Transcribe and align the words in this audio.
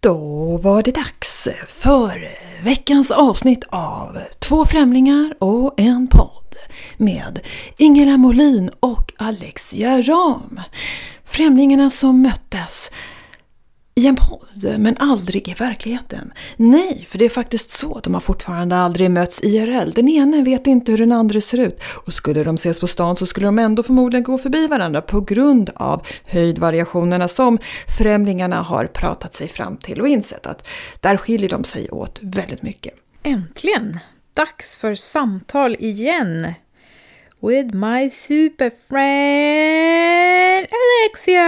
Då 0.00 0.56
var 0.56 0.82
det 0.82 0.90
dags 0.94 1.48
för 1.68 2.28
veckans 2.64 3.10
avsnitt 3.10 3.64
av 3.68 4.18
Två 4.38 4.64
främlingar 4.64 5.34
och 5.38 5.74
en 5.76 6.08
podd 6.08 6.54
med 6.96 7.40
Ingela 7.76 8.16
Molin 8.16 8.70
och 8.80 9.12
Alexia 9.16 10.02
Ram. 10.02 10.60
Främlingarna 11.24 11.90
som 11.90 12.22
möttes 12.22 12.90
i 13.98 14.06
en 14.06 14.16
podd, 14.16 14.78
men 14.78 14.96
aldrig 14.98 15.48
i 15.48 15.54
verkligheten. 15.54 16.32
Nej, 16.56 17.04
för 17.08 17.18
det 17.18 17.24
är 17.24 17.28
faktiskt 17.28 17.70
så. 17.70 18.00
De 18.02 18.14
har 18.14 18.20
fortfarande 18.20 18.76
aldrig 18.76 19.10
mötts 19.10 19.40
IRL. 19.42 19.90
Den 19.94 20.08
ene 20.08 20.42
vet 20.42 20.66
inte 20.66 20.92
hur 20.92 20.98
den 20.98 21.12
andra 21.12 21.40
ser 21.40 21.58
ut. 21.58 21.80
Och 22.06 22.12
skulle 22.12 22.44
de 22.44 22.54
ses 22.54 22.80
på 22.80 22.86
stan 22.86 23.16
så 23.16 23.26
skulle 23.26 23.46
de 23.46 23.58
ändå 23.58 23.82
förmodligen 23.82 24.24
gå 24.24 24.38
förbi 24.38 24.66
varandra 24.66 25.00
på 25.00 25.20
grund 25.20 25.70
av 25.74 26.06
höjdvariationerna 26.24 27.28
som 27.28 27.58
främlingarna 27.98 28.56
har 28.56 28.86
pratat 28.86 29.34
sig 29.34 29.48
fram 29.48 29.76
till 29.76 30.00
och 30.00 30.08
insett 30.08 30.46
att 30.46 30.68
där 31.00 31.16
skiljer 31.16 31.48
de 31.48 31.64
sig 31.64 31.90
åt 31.90 32.18
väldigt 32.22 32.62
mycket. 32.62 32.94
Äntligen! 33.22 33.98
Dags 34.34 34.78
för 34.78 34.94
samtal 34.94 35.76
igen! 35.78 36.54
With 37.40 37.74
my 37.74 38.10
super 38.10 38.70
friend 38.88 40.66
Alexia! 41.04 41.40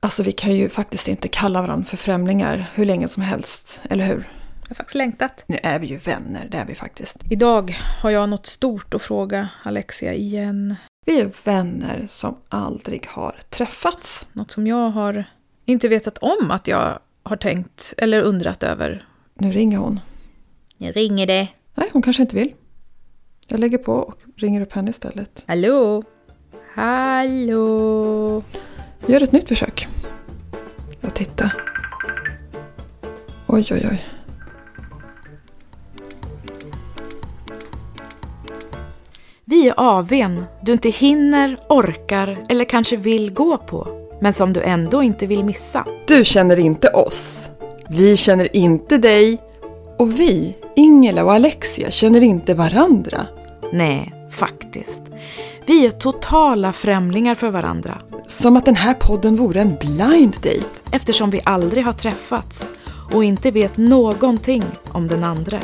Alltså 0.00 0.22
vi 0.22 0.32
kan 0.32 0.54
ju 0.54 0.68
faktiskt 0.68 1.08
inte 1.08 1.28
kalla 1.28 1.62
varandra 1.62 1.84
för 1.84 1.96
främlingar 1.96 2.70
hur 2.74 2.84
länge 2.84 3.08
som 3.08 3.22
helst, 3.22 3.80
eller 3.90 4.04
hur? 4.04 4.28
Jag 4.62 4.68
har 4.68 4.74
faktiskt 4.74 4.94
längtat. 4.94 5.44
Nu 5.46 5.58
är 5.62 5.78
vi 5.78 5.86
ju 5.86 5.98
vänner, 5.98 6.48
det 6.50 6.58
är 6.58 6.64
vi 6.64 6.74
faktiskt. 6.74 7.24
Idag 7.30 7.76
har 8.02 8.10
jag 8.10 8.28
något 8.28 8.46
stort 8.46 8.94
att 8.94 9.02
fråga 9.02 9.48
Alexia 9.62 10.14
igen. 10.14 10.74
Vi 11.06 11.20
är 11.20 11.30
vänner 11.44 12.04
som 12.08 12.36
aldrig 12.48 13.06
har 13.08 13.34
träffats. 13.50 14.26
Något 14.32 14.50
som 14.50 14.66
jag 14.66 14.90
har 14.90 15.24
inte 15.64 15.88
vetat 15.88 16.18
om 16.18 16.50
att 16.50 16.68
jag 16.68 16.98
har 17.22 17.36
tänkt 17.36 17.94
eller 17.98 18.22
undrat 18.22 18.62
över. 18.62 19.06
Nu 19.34 19.52
ringer 19.52 19.78
hon. 19.78 20.00
Nu 20.76 20.92
ringer 20.92 21.26
det. 21.26 21.48
Nej, 21.74 21.88
hon 21.92 22.02
kanske 22.02 22.22
inte 22.22 22.36
vill. 22.36 22.52
Jag 23.48 23.60
lägger 23.60 23.78
på 23.78 23.92
och 23.92 24.16
ringer 24.36 24.60
upp 24.60 24.72
henne 24.72 24.90
istället. 24.90 25.44
Hallå? 25.46 26.02
Hallå? 26.74 28.42
Gör 29.06 29.22
ett 29.22 29.32
nytt 29.32 29.48
försök. 29.48 29.88
Jag 31.00 31.14
tittar. 31.14 31.56
Oj, 33.46 33.66
oj, 33.70 33.88
oj. 33.90 34.04
Vi 39.44 39.68
är 39.68 39.74
AWn 39.76 40.44
du 40.62 40.72
inte 40.72 40.88
hinner, 40.88 41.56
orkar 41.68 42.42
eller 42.48 42.64
kanske 42.64 42.96
vill 42.96 43.32
gå 43.32 43.58
på, 43.58 44.08
men 44.20 44.32
som 44.32 44.52
du 44.52 44.62
ändå 44.62 45.02
inte 45.02 45.26
vill 45.26 45.44
missa. 45.44 45.86
Du 46.06 46.24
känner 46.24 46.58
inte 46.58 46.88
oss. 46.88 47.50
Vi 47.88 48.16
känner 48.16 48.56
inte 48.56 48.98
dig. 48.98 49.38
Och 49.98 50.20
vi, 50.20 50.56
Ingela 50.76 51.24
och 51.24 51.32
Alexia, 51.32 51.90
känner 51.90 52.22
inte 52.22 52.54
varandra. 52.54 53.26
Nej, 53.72 54.12
faktiskt. 54.30 55.02
Vi 55.66 55.86
är 55.86 55.90
totala 55.90 56.72
främlingar 56.72 57.34
för 57.34 57.50
varandra 57.50 58.02
Som 58.26 58.56
att 58.56 58.64
den 58.64 58.76
här 58.76 58.94
podden 58.94 59.36
vore 59.36 59.60
en 59.60 59.76
blind 59.80 60.32
date. 60.32 60.80
eftersom 60.90 61.30
vi 61.30 61.40
aldrig 61.44 61.84
har 61.84 61.92
träffats 61.92 62.72
och 63.12 63.24
inte 63.24 63.50
vet 63.50 63.76
någonting 63.76 64.64
om 64.92 65.08
den 65.08 65.24
andra. 65.24 65.60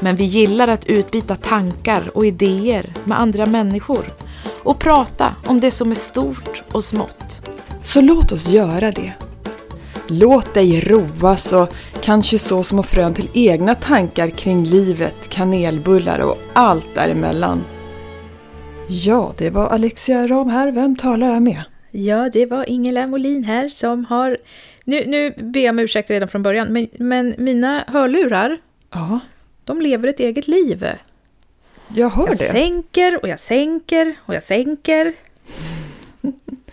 Men 0.00 0.16
vi 0.16 0.24
gillar 0.24 0.68
att 0.68 0.86
utbyta 0.86 1.36
tankar 1.36 2.10
och 2.14 2.26
idéer 2.26 2.94
med 3.04 3.20
andra 3.20 3.46
människor 3.46 4.14
och 4.62 4.78
prata 4.78 5.34
om 5.46 5.60
det 5.60 5.70
som 5.70 5.90
är 5.90 5.94
stort 5.94 6.62
och 6.72 6.84
smått. 6.84 7.42
Så 7.82 8.00
låt 8.00 8.32
oss 8.32 8.48
göra 8.48 8.92
det. 8.92 9.12
Låt 10.06 10.54
dig 10.54 10.80
roas 10.80 11.52
och 11.52 11.68
kanske 12.08 12.38
så 12.38 12.62
små 12.62 12.82
frön 12.82 13.14
till 13.14 13.28
egna 13.34 13.74
tankar 13.74 14.30
kring 14.30 14.64
livet, 14.64 15.28
kanelbullar 15.28 16.18
och 16.18 16.38
allt 16.52 16.94
däremellan. 16.94 17.64
Ja, 18.88 19.34
det 19.38 19.50
var 19.50 19.66
Alexia 19.66 20.26
Ram 20.26 20.48
här. 20.50 20.72
Vem 20.72 20.96
talar 20.96 21.26
jag 21.26 21.42
med? 21.42 21.62
Ja, 21.90 22.28
det 22.32 22.46
var 22.46 22.70
Ingela 22.70 23.06
Molin 23.06 23.44
här 23.44 23.68
som 23.68 24.04
har... 24.04 24.38
Nu, 24.84 25.04
nu 25.06 25.30
ber 25.30 25.60
jag 25.60 25.72
om 25.72 25.78
ursäkt 25.78 26.10
redan 26.10 26.28
från 26.28 26.42
början, 26.42 26.72
men, 26.72 26.88
men 26.98 27.34
mina 27.38 27.84
hörlurar, 27.86 28.58
Ja, 28.92 29.20
de 29.64 29.82
lever 29.82 30.08
ett 30.08 30.20
eget 30.20 30.48
liv. 30.48 30.86
jag 31.88 32.10
hör 32.10 32.26
Jag 32.26 32.38
det. 32.38 32.44
sänker 32.44 33.22
och 33.22 33.28
jag 33.28 33.38
sänker 33.38 34.14
och 34.26 34.34
jag 34.34 34.42
sänker. 34.42 35.12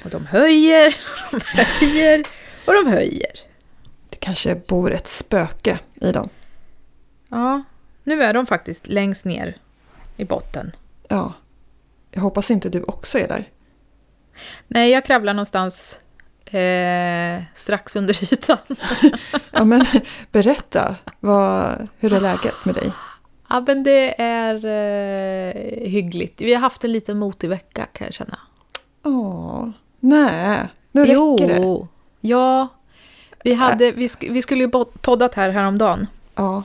Och 0.03 0.09
de 0.09 0.25
höjer, 0.25 0.95
de 1.31 1.39
höjer 1.85 2.23
och 2.65 2.73
de 2.73 2.91
höjer. 2.91 3.44
Det 4.15 4.19
kanske 4.19 4.55
bor 4.55 4.93
ett 4.93 5.07
spöke 5.07 5.79
i 6.01 6.11
dem. 6.11 6.29
Ja, 7.29 7.63
nu 8.03 8.23
är 8.23 8.33
de 8.33 8.45
faktiskt 8.45 8.87
längst 8.87 9.25
ner 9.25 9.57
i 10.17 10.25
botten. 10.25 10.71
Ja. 11.07 11.33
Jag 12.11 12.21
hoppas 12.21 12.51
inte 12.51 12.69
du 12.69 12.83
också 12.83 13.19
är 13.19 13.27
där. 13.27 13.45
Nej, 14.67 14.89
jag 14.91 15.05
kravlar 15.05 15.33
någonstans 15.33 15.99
eh, 16.45 17.43
strax 17.53 17.95
under 17.95 18.33
ytan. 18.33 18.57
Ja, 19.51 19.65
men 19.65 19.85
berätta. 20.31 20.95
Vad, 21.19 21.87
hur 21.99 22.13
är 22.13 22.19
läget 22.19 22.65
med 22.65 22.75
dig? 22.75 22.91
Ja, 23.49 23.63
men 23.67 23.83
det 23.83 24.21
är 24.21 24.55
eh, 24.55 25.87
hyggligt. 25.89 26.41
Vi 26.41 26.53
har 26.53 26.61
haft 26.61 26.83
en 26.83 26.91
liten 26.91 27.19
motig 27.19 27.49
vecka 27.49 27.85
kan 27.93 28.05
jag 28.05 28.13
känna. 28.13 28.39
Åh, 29.03 29.69
nej. 29.99 30.67
Nu 30.91 31.01
räcker 31.01 31.47
det. 31.47 31.59
Jo, 31.61 31.87
ja. 32.21 32.67
Vi, 33.45 33.53
hade, 33.53 33.91
vi, 33.91 34.07
sk- 34.07 34.33
vi 34.33 34.41
skulle 34.41 34.63
ju 34.63 34.69
poddat 35.01 35.35
här 35.35 35.49
häromdagen. 35.49 36.07
Ja, 36.35 36.63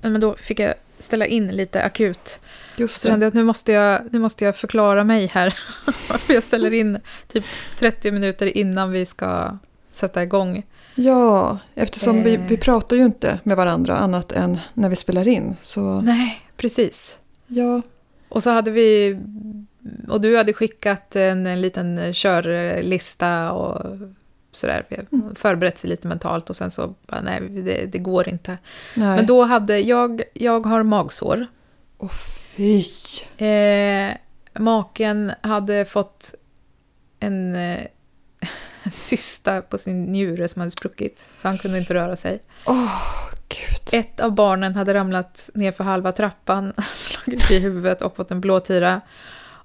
Men 0.00 0.20
då 0.20 0.34
fick 0.36 0.60
jag 0.60 0.74
ställa 0.98 1.26
in 1.26 1.46
lite 1.48 1.82
akut. 1.82 2.40
just 2.76 3.00
Så 3.00 3.08
kände 3.08 3.24
jag 3.26 3.28
att 3.30 3.34
nu 3.34 3.44
måste 3.44 3.72
jag, 3.72 4.00
nu 4.10 4.18
måste 4.18 4.44
jag 4.44 4.56
förklara 4.56 5.04
mig 5.04 5.30
här. 5.34 5.54
Varför 6.10 6.34
jag 6.34 6.42
ställer 6.42 6.72
in 6.74 6.98
typ 7.28 7.44
30 7.78 8.10
minuter 8.10 8.56
innan 8.56 8.90
vi 8.92 9.06
ska 9.06 9.58
sätta 9.90 10.22
igång. 10.22 10.62
Ja, 10.94 11.58
eftersom 11.74 12.22
vi, 12.22 12.34
Eh. 12.34 12.40
vi 12.48 12.56
pratar 12.56 12.96
ju 12.96 13.02
inte 13.04 13.38
med 13.42 13.56
varandra 13.56 13.96
annat 13.96 14.32
än 14.32 14.58
när 14.74 14.88
vi 14.88 14.96
spelar 14.96 15.28
in. 15.28 15.56
Så 15.62 16.00
Nej, 16.00 16.40
precis. 16.56 17.18
ja, 17.46 17.82
Och 18.28 18.42
så 18.42 18.50
hade 18.50 18.70
vi... 18.70 19.18
Och 20.08 20.20
du 20.20 20.36
hade 20.36 20.52
skickat 20.52 21.16
en, 21.16 21.46
en 21.46 21.60
liten 21.60 22.12
körlista 22.14 23.52
och 23.52 23.96
sådär. 24.52 24.86
Vi 24.88 24.96
har 24.96 25.34
förberett 25.34 25.78
sig 25.78 25.90
lite 25.90 26.08
mentalt 26.08 26.50
och 26.50 26.56
sen 26.56 26.70
så 26.70 26.94
bara, 27.06 27.20
nej, 27.20 27.40
det, 27.40 27.86
det 27.92 27.98
går 27.98 28.28
inte. 28.28 28.58
nej. 28.94 29.16
Men 29.16 29.26
då 29.26 29.44
hade 29.44 29.78
jag... 29.78 30.22
Jag 30.34 30.66
har 30.66 30.82
magsår. 30.82 31.46
Åh 31.98 32.10
fy. 32.56 32.84
Eh, 33.46 34.16
maken 34.58 35.32
hade 35.40 35.84
fått 35.84 36.34
en 37.20 37.56
eh, 37.56 37.86
cysta 38.90 39.62
på 39.62 39.78
sin 39.78 40.04
njure 40.04 40.48
som 40.48 40.60
hade 40.60 40.70
spruckit, 40.70 41.24
så 41.38 41.48
han 41.48 41.58
kunde 41.58 41.78
inte 41.78 41.94
röra 41.94 42.16
sig. 42.16 42.42
Åh, 42.66 43.30
gud. 43.48 44.00
Ett 44.00 44.20
av 44.20 44.32
barnen 44.32 44.74
hade 44.74 44.94
ramlat 44.94 45.50
ner 45.54 45.72
för 45.72 45.84
halva 45.84 46.12
trappan, 46.12 46.72
slagit 46.82 47.50
i 47.50 47.58
huvudet 47.58 48.02
och 48.02 48.16
fått 48.16 48.30
en 48.30 48.40
blåtira. 48.40 49.00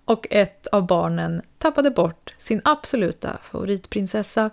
Och 0.06 0.28
ett 0.30 0.68
av 0.68 0.88
barnen 0.88 1.42
tappade 1.58 1.92
bort 1.92 2.34
sin 2.38 2.62
absoluta 2.64 3.38
favoritprinsessa. 3.52 4.50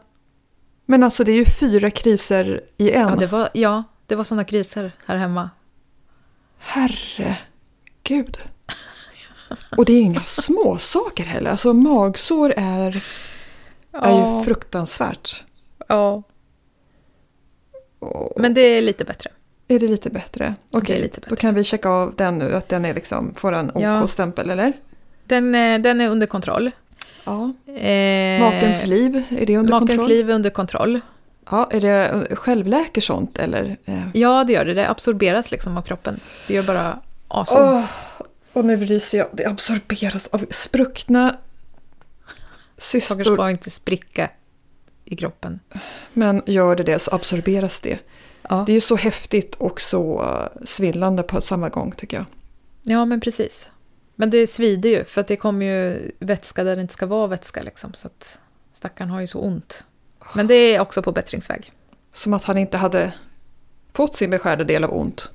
Men 0.87 1.03
alltså 1.03 1.25
det 1.25 1.33
är 1.33 1.37
ju 1.37 1.45
fyra 1.45 1.91
kriser 1.91 2.61
i 2.77 2.91
en. 2.91 3.09
Ja, 3.09 3.17
det 3.17 3.27
var, 3.27 3.49
ja, 3.55 3.85
det 4.07 4.15
var 4.15 4.25
sådana 4.25 4.45
kriser 4.45 4.93
här 5.07 5.17
hemma. 5.17 5.51
Herregud. 6.59 8.39
Och 9.77 9.85
det 9.85 9.93
är 9.93 9.97
ju 9.97 10.03
inga 10.03 10.21
små 10.21 10.79
saker 10.79 11.25
heller. 11.25 11.51
Alltså 11.51 11.73
magsår 11.73 12.55
är, 12.57 13.05
är 13.93 14.39
ju 14.39 14.45
fruktansvärt. 14.45 15.45
ja, 15.89 16.23
men 18.37 18.55
det 18.55 18.61
är 18.61 18.83
lite 18.83 19.05
bättre. 19.05 19.31
är 19.69 19.79
det 19.79 19.89
lite 19.89 20.11
bättre? 20.11 20.55
Okej, 20.71 21.03
bättre. 21.03 21.23
då 21.29 21.37
kan 21.37 21.55
vi 21.55 21.65
checka 21.65 21.89
av 21.89 22.15
den 22.17 22.39
nu, 22.39 22.55
att 22.55 22.69
den 22.69 22.85
är 22.85 22.95
liksom, 22.95 23.35
får 23.35 23.53
en 23.53 23.73
Ja. 23.75 24.03
OK-stämpel, 24.03 24.51
eller? 24.51 24.73
Den, 25.25 25.55
eh, 25.55 25.79
den 25.81 26.01
är 26.01 26.09
under 26.09 26.27
kontroll. 26.27 26.71
Ja. 27.25 27.53
Eh, 27.73 28.41
Makens 28.41 28.87
liv, 28.87 29.23
är 29.39 29.47
det 29.47 29.57
under 29.57 29.73
Makens 29.73 29.91
kontroll? 29.91 30.09
liv 30.09 30.31
är 30.31 30.35
under 30.35 30.51
kontroll. 30.51 31.01
Ja, 31.51 31.69
är 31.71 31.81
det 31.81 32.27
självläker 32.37 33.01
sånt 33.01 33.39
eller? 33.39 33.77
Eh? 33.85 34.03
Ja, 34.15 34.45
det 34.45 34.53
gör 34.53 34.65
det. 34.65 34.75
Det 34.75 34.89
absorberas 34.89 35.51
liksom 35.51 35.77
av 35.77 35.83
kroppen. 35.83 36.21
Det 36.47 36.55
gör 36.55 36.63
bara 36.63 36.99
asont. 37.29 37.61
Åh, 37.61 38.27
och 38.53 38.65
nu 38.65 38.77
ryser 38.77 39.19
jag. 39.19 39.27
Det 39.33 39.47
absorberas 39.47 40.27
av 40.27 40.47
spruckna 40.51 41.37
Saker 42.77 43.01
cystor. 43.01 43.35
ska 43.35 43.51
inte 43.51 43.71
spricka 43.71 44.31
i 45.05 45.17
kroppen. 45.17 45.61
Men 46.13 46.43
gör 46.47 46.77
det 46.77 46.83
det 46.83 46.99
så 46.99 47.15
absorberas 47.15 47.81
det. 47.81 47.99
Ja. 48.49 48.63
Det 48.67 48.73
är 48.73 48.75
ju 48.75 48.81
så 48.81 48.97
häftigt 48.97 49.55
och 49.55 49.81
så 49.81 50.23
eh, 50.23 50.65
svillande 50.65 51.23
på 51.23 51.41
samma 51.41 51.69
gång 51.69 51.93
tycker 51.93 52.17
jag. 52.17 52.27
ja, 52.83 53.05
men 53.05 53.21
precis. 53.21 53.71
Men 54.17 54.31
det 54.31 54.47
svider 54.47 54.91
ju, 54.91 55.05
för 55.05 55.21
att 55.21 55.29
det 55.29 55.37
kommer 55.37 55.67
ju 55.67 56.11
vätska 56.19 56.65
där 56.65 56.77
det 56.77 56.83
inte 56.83 56.95
ska 56.95 57.07
vara 57.07 57.27
vätska. 57.27 57.63
Liksom, 57.63 57.95
så 57.95 58.07
att 58.07 58.39
stackaren 58.75 59.11
har 59.11 59.21
ju 59.21 59.27
så 59.27 59.41
ont. 59.41 59.85
Men 60.35 60.47
det 60.47 60.55
är 60.55 60.81
också 60.81 61.03
på 61.03 61.13
bättringsväg. 61.13 61.73
Som 62.13 62.35
att 62.35 62.45
han 62.45 62.59
inte 62.59 62.77
hade 62.77 63.13
fått 63.93 64.15
sin 64.15 64.31
beskärda 64.31 64.65
del 64.65 64.85
av 64.85 64.95
ont. 64.97 65.31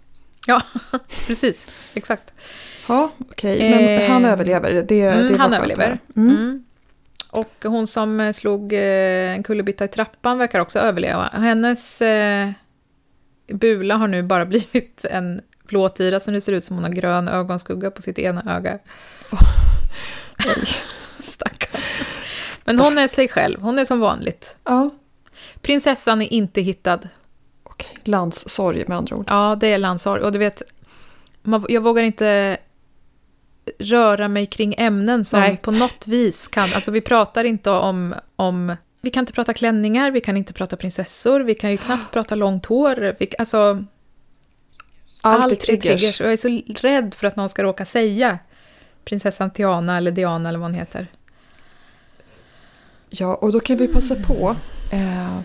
Ja, 0.47 0.61
precis. 1.27 1.67
Exakt. 1.93 2.33
Ja, 2.87 3.11
okej. 3.17 3.71
Men 3.71 4.01
Eh, 4.01 4.09
han 4.11 4.25
överlever. 4.25 4.71
Det, 4.71 4.81
det 4.81 5.01
Mm, 5.07 5.27
bara 5.27 5.37
han 5.37 5.53
överlever. 5.53 5.99
Mm. 6.15 6.29
Mm. 6.29 6.65
Och 7.31 7.53
hon 7.63 7.87
som 7.87 8.19
eh, 8.19 8.31
slog 8.31 8.73
eh, 8.73 8.79
en 9.35 9.43
kullerbytta 9.43 9.85
i 9.85 9.87
trappan 9.87 10.37
verkar 10.37 10.59
också 10.59 10.79
överleva. 10.79 11.29
Hennes 11.33 12.01
eh, 12.01 12.49
bula 13.47 13.95
har 13.95 14.07
nu 14.07 14.23
bara 14.23 14.45
blivit 14.53 15.05
en 15.05 15.41
plåtira 15.69 16.19
så 16.19 16.31
nu 16.31 16.41
ser 16.41 16.53
ut 16.53 16.63
som 16.63 16.75
hon 16.75 16.83
har 16.83 16.91
grön 16.91 17.27
ögonskugga 17.27 17.91
på 17.91 18.01
sitt 18.01 18.19
ena 18.19 18.55
öga. 18.57 18.79
Oj. 20.39 20.67
Stackarn. 21.19 21.81
Men 22.65 22.79
hon 22.79 22.97
är 22.97 23.07
sig 23.07 23.27
själv, 23.27 23.61
hon 23.61 23.79
är 23.79 23.85
som 23.85 23.99
vanligt. 23.99 24.57
Ja, 24.63 24.89
Prinsessan 25.61 26.21
är 26.21 26.33
inte 26.33 26.61
hittad. 26.61 26.99
okej. 27.63 27.97
Landssorg 28.03 28.83
med 28.87 28.97
andra 28.97 29.15
ord. 29.15 29.25
Ja, 29.27 29.57
det 29.59 29.67
är 29.67 29.77
landssorg. 29.77 30.21
Och 30.21 30.31
du 30.31 30.39
vet, 30.39 30.61
man, 31.43 31.65
jag 31.69 31.81
vågar 31.81 32.03
inte 32.03 32.57
röra 33.79 34.27
mig 34.27 34.45
kring 34.45 34.75
ämnen 34.77 35.25
som 35.25 35.39
Nej. 35.39 35.57
på 35.57 35.71
något 35.71 36.07
vis 36.07 36.47
kan... 36.47 36.73
Alltså 36.73 36.91
vi 36.91 37.01
pratar 37.01 37.43
inte 37.43 37.71
om, 37.71 38.15
om... 38.35 38.75
Vi 39.01 39.09
kan 39.09 39.21
inte 39.21 39.33
prata 39.33 39.53
klänningar, 39.53 40.11
vi 40.11 40.21
kan 40.21 40.37
inte 40.37 40.53
prata 40.53 40.77
prinsessor, 40.77 41.39
vi 41.39 41.55
kan 41.55 41.71
ju 41.71 41.77
knappt 41.77 42.13
prata 42.13 42.35
långt 42.35 42.65
hår. 42.65 43.15
Vi, 43.19 43.29
alltså, 43.39 43.85
Allt, 45.21 45.43
allt 45.43 45.51
är 45.51 45.55
triggers. 45.55 46.19
Och 46.21 46.25
jag 46.25 46.33
är 46.33 46.37
så 46.37 46.61
rädd 46.87 47.13
för 47.13 47.27
att 47.27 47.35
någon 47.35 47.49
ska 47.49 47.63
råka 47.63 47.85
säga 47.85 48.39
prinsessan 49.05 49.51
Tiana 49.51 49.97
eller 49.97 50.11
Diana 50.11 50.49
eller 50.49 50.59
vad 50.59 50.65
hon 50.69 50.73
heter. 50.79 51.07
Ja, 53.09 53.35
och 53.35 53.51
då 53.51 53.59
kan 53.59 53.77
vi 53.77 53.87
passa 53.87 54.15
på 54.15 54.55
eh, 54.91 55.39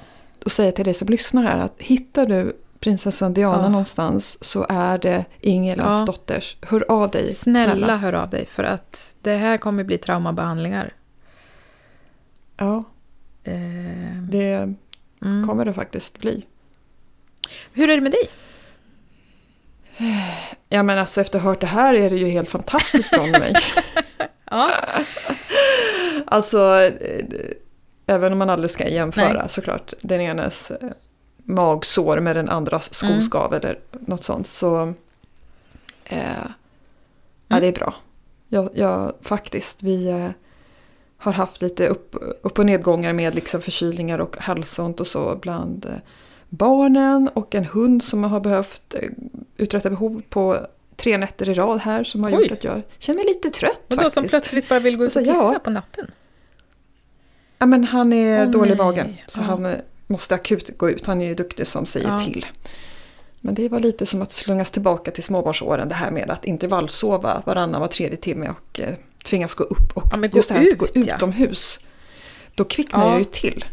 och 0.45 0.53
säga 0.53 0.73
till 0.73 0.85
dig 0.85 0.95
som 0.95 1.09
lyssnar 1.09 1.43
här 1.43 1.59
att 1.59 1.75
hittar 1.79 2.27
du 2.27 2.57
prinsessan 2.79 3.35
Diana 3.35 3.63
Ja. 3.63 3.69
någonstans 3.69 4.45
så 4.45 4.67
är 4.69 4.99
det 4.99 5.25
Ingelas 5.41 5.95
Ja. 6.01 6.05
dotters. 6.07 6.57
Hör 6.63 6.85
av 6.91 7.11
dig, 7.11 7.33
Snälla, 7.33 7.73
snälla. 7.73 7.97
hör 7.97 8.13
av 8.13 8.31
dig, 8.31 8.47
för 8.47 8.65
att 8.65 9.17
det 9.23 9.37
här 9.37 9.57
kommer 9.59 9.85
bli 9.85 9.99
traumabehandlingar. 9.99 10.93
Ja, 12.57 12.85
Eh, 13.47 14.23
det 14.31 14.53
mm. 15.23 15.47
kommer 15.49 15.65
det 15.65 15.73
faktiskt 15.73 16.19
bli. 16.19 16.45
Hur 17.73 17.91
är 17.91 17.95
det 17.95 18.01
med 18.03 18.13
dig? 18.13 18.29
Ja 20.69 20.83
men 20.83 20.99
alltså 20.99 21.21
efter 21.21 21.39
att 21.39 21.45
ha 21.45 21.51
hört 21.51 21.61
det 21.61 21.67
här 21.67 21.95
är 21.95 22.11
det 22.11 22.17
ju 22.17 22.29
helt 22.29 22.49
fantastiskt 22.49 23.11
bra 23.11 23.27
med 23.27 23.41
mig. 23.41 23.55
Ja. 24.51 24.71
Alltså, 26.27 26.91
även 28.07 28.33
om 28.33 28.39
man 28.39 28.51
aldrig 28.51 28.71
ska 28.71 28.89
jämföra 28.89 29.49
såklart 29.49 29.93
den 30.01 30.21
enes 30.21 30.71
eh, 30.71 30.89
magsår 31.45 32.21
med 32.21 32.37
den 32.37 32.49
andras 32.49 33.03
Mm. 33.03 33.21
skoskav 33.21 33.55
eller 33.55 33.79
något 33.91 34.25
sånt 34.25 34.47
så 34.47 34.95
eh, 36.05 36.19
ja, 37.49 37.61
det 37.61 37.67
är 37.67 37.73
bra. 37.73 37.95
Jag, 38.49 38.71
jag, 38.75 39.13
faktiskt, 39.23 39.83
vi 39.83 40.09
eh, 40.09 40.31
har 41.19 41.33
haft 41.33 41.63
lite 41.63 41.89
upp, 41.89 42.17
upp 42.43 42.59
och 42.59 42.67
nedgångar 42.67 43.13
med 43.13 43.35
liksom 43.35 43.61
förkylningar 43.61 44.19
och 44.19 44.37
halsont 44.39 45.01
och 45.01 45.07
så 45.07 45.37
bland 45.43 45.87
eh, 45.87 45.93
barnen 46.57 47.29
och 47.35 47.55
en 47.55 47.65
hund 47.65 48.03
som 48.03 48.25
har 48.25 48.41
behövt 48.41 48.95
eh, 48.95 49.09
uträtta 49.57 49.91
behov 49.91 50.23
på 50.29 50.67
tre 50.97 51.19
nätter 51.19 51.49
i 51.49 51.55
rad 51.55 51.81
här 51.81 52.05
som 52.05 52.23
har 52.23 52.31
Oj. 52.31 52.43
gjort 52.43 52.53
att 52.53 52.65
jag 52.65 52.83
känner 52.99 53.17
mig 53.19 53.27
lite 53.27 53.51
trött 53.51 53.81
Och 53.81 53.83
då 53.89 53.97
faktiskt. 53.97 54.15
som 54.15 54.25
plötsligt 54.29 54.69
bara 54.69 54.79
vill 54.81 54.97
gå 54.97 55.05
ut 55.05 55.17
och 55.17 55.23
Alltså, 55.23 55.35
ja. 55.35 55.49
kissa 55.49 55.59
på 55.61 55.71
natten? 55.71 56.11
Ja, 57.59 57.67
men 57.67 57.85
han 57.85 58.13
är 58.13 58.45
Åh, 58.47 58.51
dålig 58.51 58.75
i 58.75 58.77
magen 58.77 59.17
så 59.27 59.41
Ja. 59.41 59.45
han 59.45 59.67
eh, 59.67 59.77
måste 60.07 60.35
akut 60.35 60.79
gå 60.79 60.91
ut. 60.91 61.07
Han 61.07 61.23
är 61.23 61.27
ju 61.27 61.35
duktig 61.35 61.67
som 61.67 61.87
säger 61.87 62.09
Ja. 62.09 62.19
till. 62.19 62.47
Men 63.41 63.55
det 63.55 63.69
var 63.69 63.81
lite 63.81 64.07
som 64.07 64.23
att 64.23 64.33
slungas 64.33 64.71
tillbaka 64.71 65.11
till 65.11 65.23
småbarnsåren 65.23 65.89
det 65.89 65.95
här 65.95 66.11
med 66.11 66.31
att 66.31 66.45
intervallsova 66.45 67.43
varannan 67.47 67.81
var 67.81 67.89
tredje 67.89 68.17
timme 68.17 68.49
och 68.49 68.81
eh, 68.81 68.95
tvingas 69.25 69.55
gå 69.55 69.65
upp. 69.65 69.93
Och 69.97 70.05
Ja, 70.13 70.17
gå 70.19 70.27
just 70.37 70.49
det 70.49 70.55
här 70.55 70.69
att 70.73 70.79
gå 70.79 70.87
ut, 70.87 71.07
ja. 71.07 71.17
utomhus. 71.17 71.79
Då 72.55 72.65
kvicknar 72.65 73.05
Ja. 73.05 73.11
jag 73.11 73.19
ju 73.19 73.25
till. 73.25 73.65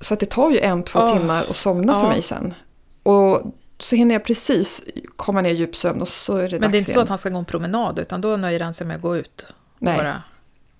Så 0.00 0.14
att 0.14 0.20
det 0.20 0.26
tar 0.30 0.50
ju 0.50 0.58
en, 0.58 0.82
två 0.82 0.98
Ja. 0.98 1.06
timmar 1.18 1.46
att 1.50 1.56
somna 1.56 1.94
för 1.94 2.02
Ja. 2.02 2.08
mig 2.08 2.22
sen. 2.22 2.54
Och 3.02 3.42
så 3.78 3.96
hinner 3.96 4.14
jag 4.14 4.24
precis 4.24 4.82
komma 5.16 5.40
ner 5.40 5.50
i 5.50 5.54
djupsömn 5.54 6.00
och 6.02 6.08
så 6.08 6.36
är 6.36 6.48
det 6.48 6.50
Men 6.50 6.60
dags 6.60 6.72
det 6.72 6.76
är 6.76 6.78
inte 6.78 6.90
så 6.90 6.96
igen. 6.98 7.02
att 7.02 7.08
han 7.08 7.18
ska 7.18 7.28
gå 7.28 7.38
en 7.38 7.44
promenad, 7.44 7.98
utan 7.98 8.20
då 8.20 8.36
nöjer 8.36 8.60
han 8.60 8.74
sig 8.74 8.86
med 8.86 8.96
att 8.96 9.02
gå 9.02 9.16
ut. 9.16 9.46
Nej. 9.78 9.96
Bara. 9.98 10.22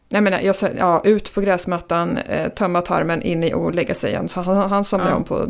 Nej 0.09 0.21
men 0.21 0.33
jag 0.45 0.57
ja, 0.77 1.01
ut 1.05 1.35
på 1.35 1.41
gräsmattan, 1.41 2.17
eh, 2.19 2.49
tömma 2.53 2.81
tarmen, 2.81 3.23
in 3.23 3.45
i 3.45 3.55
och 3.55 3.75
lägga 3.75 3.95
sig 3.95 4.11
igen. 4.11 4.29
Så 4.29 4.41
han, 4.41 4.71
han 4.71 4.85
somnar 4.85 5.09
Ja. 5.11 5.15
om 5.17 5.25
på 5.25 5.49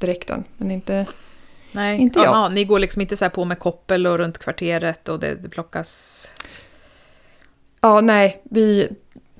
direkten. 0.00 0.44
Men 0.56 0.70
inte... 0.70 1.06
Nej, 1.72 1.98
Inte 2.00 2.18
jag. 2.20 2.28
Aha, 2.28 2.48
ni 2.48 2.64
går 2.64 2.78
liksom 2.78 3.02
inte 3.02 3.16
så 3.16 3.24
här 3.24 3.30
på 3.30 3.44
med 3.44 3.58
koppel 3.58 4.06
och 4.06 4.18
runt 4.18 4.38
kvarteret 4.38 5.08
och 5.08 5.18
det, 5.20 5.34
det 5.34 5.48
plockas... 5.48 6.28
Ja, 7.80 8.00
nej, 8.00 8.42
vi... 8.44 8.88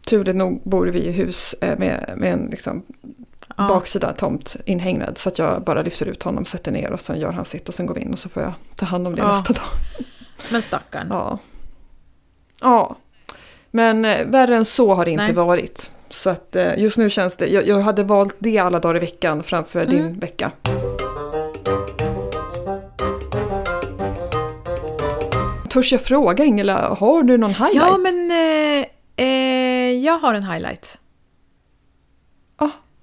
Turligt 0.07 0.37
nog 0.37 0.61
bor 0.65 0.87
vi 0.87 0.99
i 1.07 1.11
hus 1.11 1.55
eh, 1.61 1.79
med, 1.79 2.15
med 2.17 2.33
en 2.33 2.47
liksom, 2.51 2.83
Ja. 3.57 3.69
baksida 3.69 4.13
tomt 4.13 4.57
inhägnad. 4.67 5.19
Så 5.19 5.29
att 5.29 5.39
jag 5.39 5.63
bara 5.65 5.83
lyfter 5.83 6.07
ut 6.07 6.23
honom, 6.23 6.45
sätter 6.45 6.73
ner 6.73 6.93
och 6.93 7.01
sen 7.01 7.21
gör 7.21 7.33
han 7.33 7.45
sitt 7.45 7.69
och 7.69 7.75
sen 7.75 7.87
går 7.87 7.95
vi 7.95 8.01
in 8.01 8.13
och 8.13 8.19
så 8.19 8.29
får 8.29 8.43
jag 8.43 8.53
ta 8.77 8.87
hand 8.87 9.07
om 9.07 9.15
det 9.15 9.21
Ja. 9.23 9.29
nästa 9.29 9.53
dag. 9.53 9.65
Men 10.51 10.63
stackarn. 10.63 11.07
Ja. 11.11 11.39
Ja. 12.61 12.97
Men 13.71 14.05
eh, 14.05 14.27
värre 14.27 14.57
än 14.57 14.65
så 14.65 14.95
har 14.95 15.05
det 15.05 15.11
inte 15.11 15.25
Nej. 15.25 15.33
varit. 15.33 15.91
Så 16.09 16.31
att 16.31 16.57
eh, 16.57 16.79
just 16.79 16.99
nu 16.99 17.11
känns 17.11 17.37
det, 17.37 17.47
jag, 17.47 17.67
jag 17.69 17.81
hade 17.81 18.03
valt 18.05 18.35
det 18.39 18.59
alla 18.59 18.79
dagar 18.81 18.97
i 18.97 19.01
veckan 19.01 19.43
framför 19.43 19.85
din 19.87 20.01
Mm. 20.01 20.19
vecka. 20.19 20.53
Törs 25.71 25.93
jag 25.93 26.01
fråga 26.01 26.45
Ingela, 26.45 26.89
har 26.95 27.23
du 27.23 27.39
någon 27.39 27.51
highlight? 27.51 27.75
Ja, 27.75 27.97
men 27.99 28.31
eh, 28.31 28.87
eh, 29.27 29.93
jag 30.05 30.19
har 30.19 30.35
en 30.35 30.45
highlight. 30.45 30.99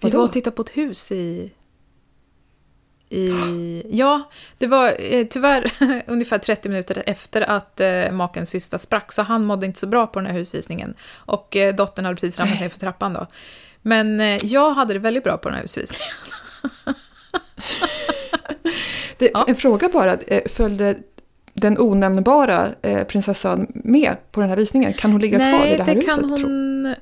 Vi 0.02 0.10
var 0.10 0.24
och 0.24 0.34
tittade 0.34 0.56
på 0.56 0.62
ett 0.62 0.78
hus 0.78 1.12
i... 1.12 1.52
i 3.10 3.84
ja, 3.92 4.30
det 4.58 4.68
var 4.68 4.96
eh, 5.00 5.28
tyvärr 5.28 5.66
ungefär 6.08 6.38
30 6.38 6.70
minuter 6.70 7.04
efter 7.06 7.42
att 7.42 7.80
eh, 7.80 8.12
makens 8.12 8.50
syster 8.50 8.78
sprack, 8.78 9.12
så 9.12 9.22
han 9.22 9.46
mådde 9.46 9.66
inte 9.66 9.80
så 9.80 9.88
bra 9.88 10.08
på 10.08 10.20
den 10.20 10.26
här 10.26 10.34
husvisningen. 10.34 10.94
Och 11.16 11.56
eh, 11.56 11.76
dottern 11.76 12.06
hade 12.06 12.16
precis 12.16 12.40
ramlat 12.40 12.60
ner 12.60 12.70
för 12.70 12.80
trappan 12.80 13.14
då. 13.14 13.28
Men 13.82 14.20
eh, 14.20 14.46
jag 14.46 14.72
hade 14.74 14.94
det 14.94 15.00
väldigt 15.00 15.24
bra 15.24 15.38
på 15.38 15.50
den 15.50 15.56
här 15.56 15.62
husvisningen. 15.62 16.14
det, 19.18 19.32
Ja. 19.34 19.46
En 19.48 19.56
fråga 19.56 19.90
bara, 19.90 20.14
eh, 20.14 20.48
följde 20.50 20.98
den 21.54 21.80
onämnbara 21.80 22.70
eh, 22.82 23.04
prinsessan 23.04 23.68
med 23.70 24.16
på 24.32 24.40
den 24.42 24.50
här 24.50 24.58
visningen? 24.58 24.94
Kan 24.94 25.12
hon 25.12 25.22
ligga 25.22 25.38
kvar 25.38 25.66
i 25.66 25.78
det 25.78 25.84
här 25.84 25.96
det 25.96 26.02
huset? 26.02 26.16
kan 26.16 26.20
Tro? 26.20 26.48
hon... 26.48 26.96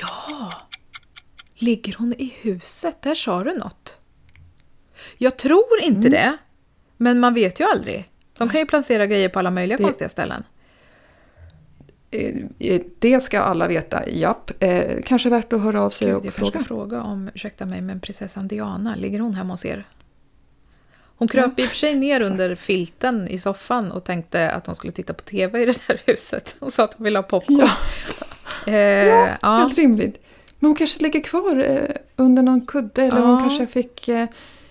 Ja! 0.00 0.50
Ligger 1.58 1.94
hon 1.98 2.12
i 2.18 2.34
huset? 2.40 3.02
Där 3.02 3.14
sa 3.14 3.44
du 3.44 3.54
något. 3.58 3.98
Jag 5.18 5.36
tror 5.36 5.80
inte 5.82 6.08
Mm. 6.08 6.10
det, 6.10 6.36
men 6.96 7.20
man 7.20 7.34
vet 7.34 7.60
ju 7.60 7.64
aldrig. 7.64 8.08
De 8.38 8.48
kan 8.48 8.60
ju 8.60 8.66
placera 8.66 9.06
grejer 9.06 9.28
på 9.28 9.38
alla 9.38 9.50
möjliga 9.50 9.76
Det- 9.78 9.84
konstiga 9.84 10.08
ställen. 10.08 10.44
Eh, 12.10 12.34
eh, 12.58 12.80
Det 12.98 13.20
ska 13.20 13.40
alla 13.40 13.68
veta, 13.68 14.08
japp. 14.08 14.50
Eh, 14.62 15.02
kanske 15.04 15.28
värt 15.30 15.52
att 15.52 15.60
höra 15.60 15.82
av 15.82 15.90
sig 15.90 16.08
Gud, 16.08 16.16
och 16.16 16.26
jag 16.26 16.34
fråga. 16.34 16.50
ska 16.50 16.64
fråga 16.64 17.02
om, 17.02 17.30
ursäkta 17.34 17.66
mig, 17.66 17.80
men 17.80 18.00
prinsessan 18.00 18.48
Diana, 18.48 18.94
ligger 18.94 19.20
hon 19.20 19.34
hemma 19.34 19.52
hos 19.52 19.64
er? 19.64 19.84
Hon 21.18 21.28
kröp 21.28 21.58
i 21.60 21.64
och 21.64 21.68
för 21.68 21.76
sig 21.76 21.94
ner 21.94 22.22
under 22.22 22.54
filten 22.54 23.28
i 23.28 23.38
soffan 23.38 23.92
och 23.92 24.04
tänkte 24.04 24.50
att 24.50 24.66
hon 24.66 24.74
skulle 24.74 24.92
titta 24.92 25.14
på 25.14 25.22
TV 25.22 25.62
i 25.62 25.66
det 25.66 25.86
där 25.88 26.00
huset. 26.06 26.56
Och 26.60 26.72
sa 26.72 26.84
att 26.84 26.94
hon 26.94 27.04
ville 27.04 27.18
ha 27.18 27.22
popcorn. 27.22 27.58
Ja, 27.60 27.70
Eh, 28.72 28.76
ja, 29.04 29.28
ja. 29.42 29.56
helt 29.58 29.78
rimligt. 29.78 30.22
Men 30.58 30.68
hon 30.68 30.74
kanske 30.76 31.02
ligger 31.02 31.20
kvar 31.20 31.64
eh, 31.64 31.96
under 32.16 32.42
någon 32.42 32.66
kudde 32.66 33.02
eller 33.02 33.20
hon 33.20 33.30
Ja. 33.30 33.38
kanske 33.40 33.66
fick... 33.66 34.08
Eh, 34.08 34.28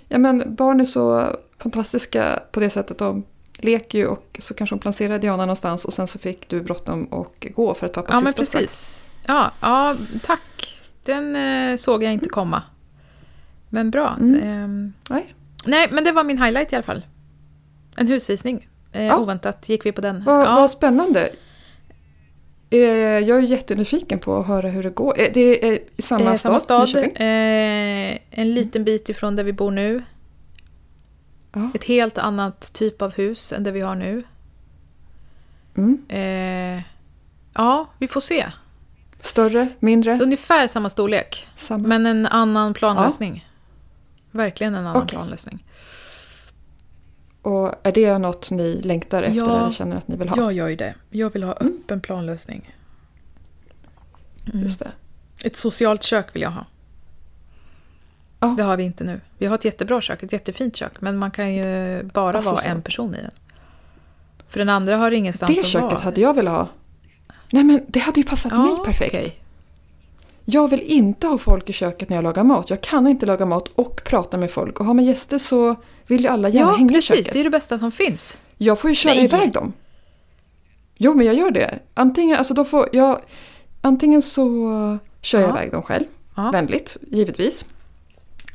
ja 0.08 0.18
men 0.18 0.56
barn 0.56 0.80
är 0.80 0.84
så 0.86 1.36
fantastiska 1.58 2.40
på 2.52 2.60
det 2.60 2.70
sättet. 2.70 2.98
De 2.98 3.24
leker 3.58 3.98
ju 4.00 4.08
och 4.08 4.38
så 4.40 4.54
kanske 4.54 4.74
hon 4.74 4.80
placerar 4.80 5.20
Diana 5.20 5.38
någonstans 5.46 5.86
och 5.86 5.94
sen 5.94 6.08
så 6.08 6.20
fick 6.20 6.50
du 6.50 6.62
bråttom 6.62 7.06
och 7.06 7.48
gå 7.56 7.74
för 7.74 7.86
att 7.86 7.94
pappa 7.94 8.14
Ja, 8.14 8.22
men 8.22 8.34
precis. 8.34 9.04
Ja, 9.28 9.52
ja, 9.62 9.96
tack. 10.24 10.82
Den 11.04 11.36
eh, 11.36 11.76
såg 11.76 12.04
jag 12.04 12.14
inte 12.14 12.30
komma. 12.30 12.62
Men 13.70 13.92
bra. 13.92 14.16
Mm. 14.20 14.42
Ehm, 14.44 14.94
Nej. 15.10 15.36
nej, 15.66 15.88
men 15.92 16.04
det 16.04 16.12
var 16.12 16.24
min 16.24 16.42
highlight 16.44 16.74
i 16.74 16.76
alla 16.76 16.84
fall. 16.84 17.06
En 17.96 18.08
husvisning. 18.08 18.70
Eh, 18.92 19.04
Ja. 19.04 19.18
Oväntat 19.18 19.70
gick 19.70 19.86
vi 19.86 19.92
på 19.92 20.02
den. 20.02 20.24
Vad, 20.24 20.46
ja. 20.48 20.56
vad 20.56 20.72
spännande. 20.72 21.30
Jag 22.76 23.38
är 23.38 23.42
jättenyfiken 23.42 24.20
på 24.20 24.38
att 24.38 24.48
höra 24.48 24.70
hur 24.70 24.84
det 24.84 24.90
går. 24.90 25.14
Det 25.34 25.68
är 25.70 25.80
i 25.98 26.02
samma 26.02 26.32
Eh, 26.32 26.36
stad, 26.36 26.62
samma 26.62 26.88
stad. 26.88 27.04
Eh, 27.04 28.18
en 28.30 28.54
liten 28.54 28.84
bit 28.84 29.10
ifrån 29.10 29.36
där 29.36 29.44
vi 29.44 29.54
bor 29.54 29.72
nu. 29.72 30.04
Ja. 31.54 31.72
Ett 31.76 31.84
helt 31.84 32.18
annat 32.18 32.74
typ 32.74 33.02
av 33.02 33.14
hus 33.14 33.54
än 33.54 33.64
det 33.64 33.72
vi 33.72 33.82
har 33.82 33.96
nu. 33.96 34.24
Mm. 35.78 36.06
Eh, 36.10 36.84
ja, 37.54 37.88
vi 38.00 38.08
får 38.08 38.20
se. 38.22 38.46
Större? 39.20 39.68
Mindre? 39.80 40.20
Ungefär 40.22 40.68
samma 40.68 40.90
storlek. 40.90 41.48
Samma? 41.56 41.88
Men 41.88 42.06
en 42.06 42.26
annan 42.26 42.74
planlösning. 42.74 43.48
Verkligen 44.32 44.76
en 44.76 44.80
annan 44.88 44.96
Okej. 45.04 45.10
planlösning. 45.18 45.64
Och 47.46 47.74
är 47.84 47.92
det 47.92 48.18
något 48.18 48.52
ni 48.52 48.82
längtar 48.82 49.24
efter 49.24 49.38
Ja. 49.38 49.60
eller 49.60 49.72
känner 49.72 49.98
att 49.98 50.08
ni 50.08 50.16
vill 50.16 50.30
ha? 50.30 50.38
Jag 50.38 50.54
gör 50.54 50.68
ju 50.68 50.76
det. 50.76 50.96
Jag 51.10 51.30
vill 51.34 51.44
ha 51.44 51.54
öppen 51.54 52.02
planlösning. 52.02 52.76
Mm. 54.54 54.64
Just 54.64 54.80
det. 54.80 54.92
Ett 55.44 55.56
socialt 55.56 56.04
kök 56.04 56.36
vill 56.36 56.42
jag 56.42 56.50
ha. 56.52 56.66
Ja. 58.40 58.48
Det 58.58 58.64
har 58.64 58.78
vi 58.78 58.84
inte 58.84 59.04
nu. 59.04 59.22
Vi 59.38 59.46
har 59.46 59.56
ett 59.56 59.66
jättebra 59.66 60.02
kök, 60.02 60.24
ett 60.24 60.34
jättefint 60.34 60.76
kök. 60.76 60.92
Men 61.02 61.18
man 61.18 61.32
kan 61.32 61.54
ju 61.54 62.04
bara 62.04 62.36
Alltså 62.36 62.52
vara 62.52 62.62
så. 62.62 62.68
en 62.68 62.82
person 62.82 63.16
i 63.16 63.22
den. 63.22 63.32
För 64.50 64.60
den 64.60 64.70
andra 64.70 64.98
har 64.98 65.12
ingenstans 65.12 65.56
Det 65.56 65.62
att 65.62 65.68
köket 65.68 65.92
vara. 65.92 66.02
hade 66.02 66.22
jag 66.22 66.34
velat 66.34 66.54
ha. 66.54 66.68
Nej 67.52 67.64
men 67.64 67.82
det 67.88 68.00
hade 68.00 68.20
ju 68.20 68.24
passat 68.28 68.52
mig 68.58 68.76
perfekt. 68.86 69.16
okej. 69.16 69.40
Jag 70.46 70.68
vill 70.68 70.82
inte 70.82 71.28
ha 71.28 71.38
folk 71.38 71.70
i 71.70 71.74
köket 71.74 72.10
när 72.10 72.18
jag 72.18 72.24
lagar 72.24 72.44
mat. 72.44 72.70
Jag 72.70 72.82
kan 72.82 73.08
inte 73.08 73.26
laga 73.26 73.46
mat 73.46 73.68
och 73.76 74.02
prata 74.06 74.38
med 74.38 74.52
folk. 74.52 74.80
Och 74.80 74.86
har 74.86 74.94
man 74.94 75.06
gäster 75.06 75.38
så 75.38 75.76
vill 76.08 76.22
ju 76.22 76.28
alla 76.28 76.50
gärna 76.50 76.70
Ja, 76.72 76.76
hänga 76.76 76.90
i 76.92 76.94
precis. 76.94 77.08
köket. 77.18 77.34
Det 77.34 77.40
är 77.40 77.44
det 77.44 77.50
bästa 77.50 77.78
som 77.80 77.92
finns. 77.92 78.38
Jag 78.58 78.80
får 78.80 78.90
ju 78.90 78.96
köra 78.96 79.14
Nej. 79.14 79.24
iväg 79.24 79.52
dem. 79.52 79.74
Jo, 80.98 81.14
men 81.14 81.26
jag 81.26 81.36
gör 81.36 81.52
det. 81.52 81.80
Antingen, 81.94 82.38
alltså 82.38 82.54
då 82.54 82.66
får 82.66 82.90
jag, 82.92 83.22
antingen 83.82 84.22
så 84.22 84.44
kör 85.22 85.40
jag 85.42 85.50
Ja. 85.50 85.54
iväg 85.58 85.72
dem 85.72 85.82
själv. 85.82 86.06
Ja. 86.36 86.52
Vänligt, 86.52 86.98
givetvis. 87.12 87.66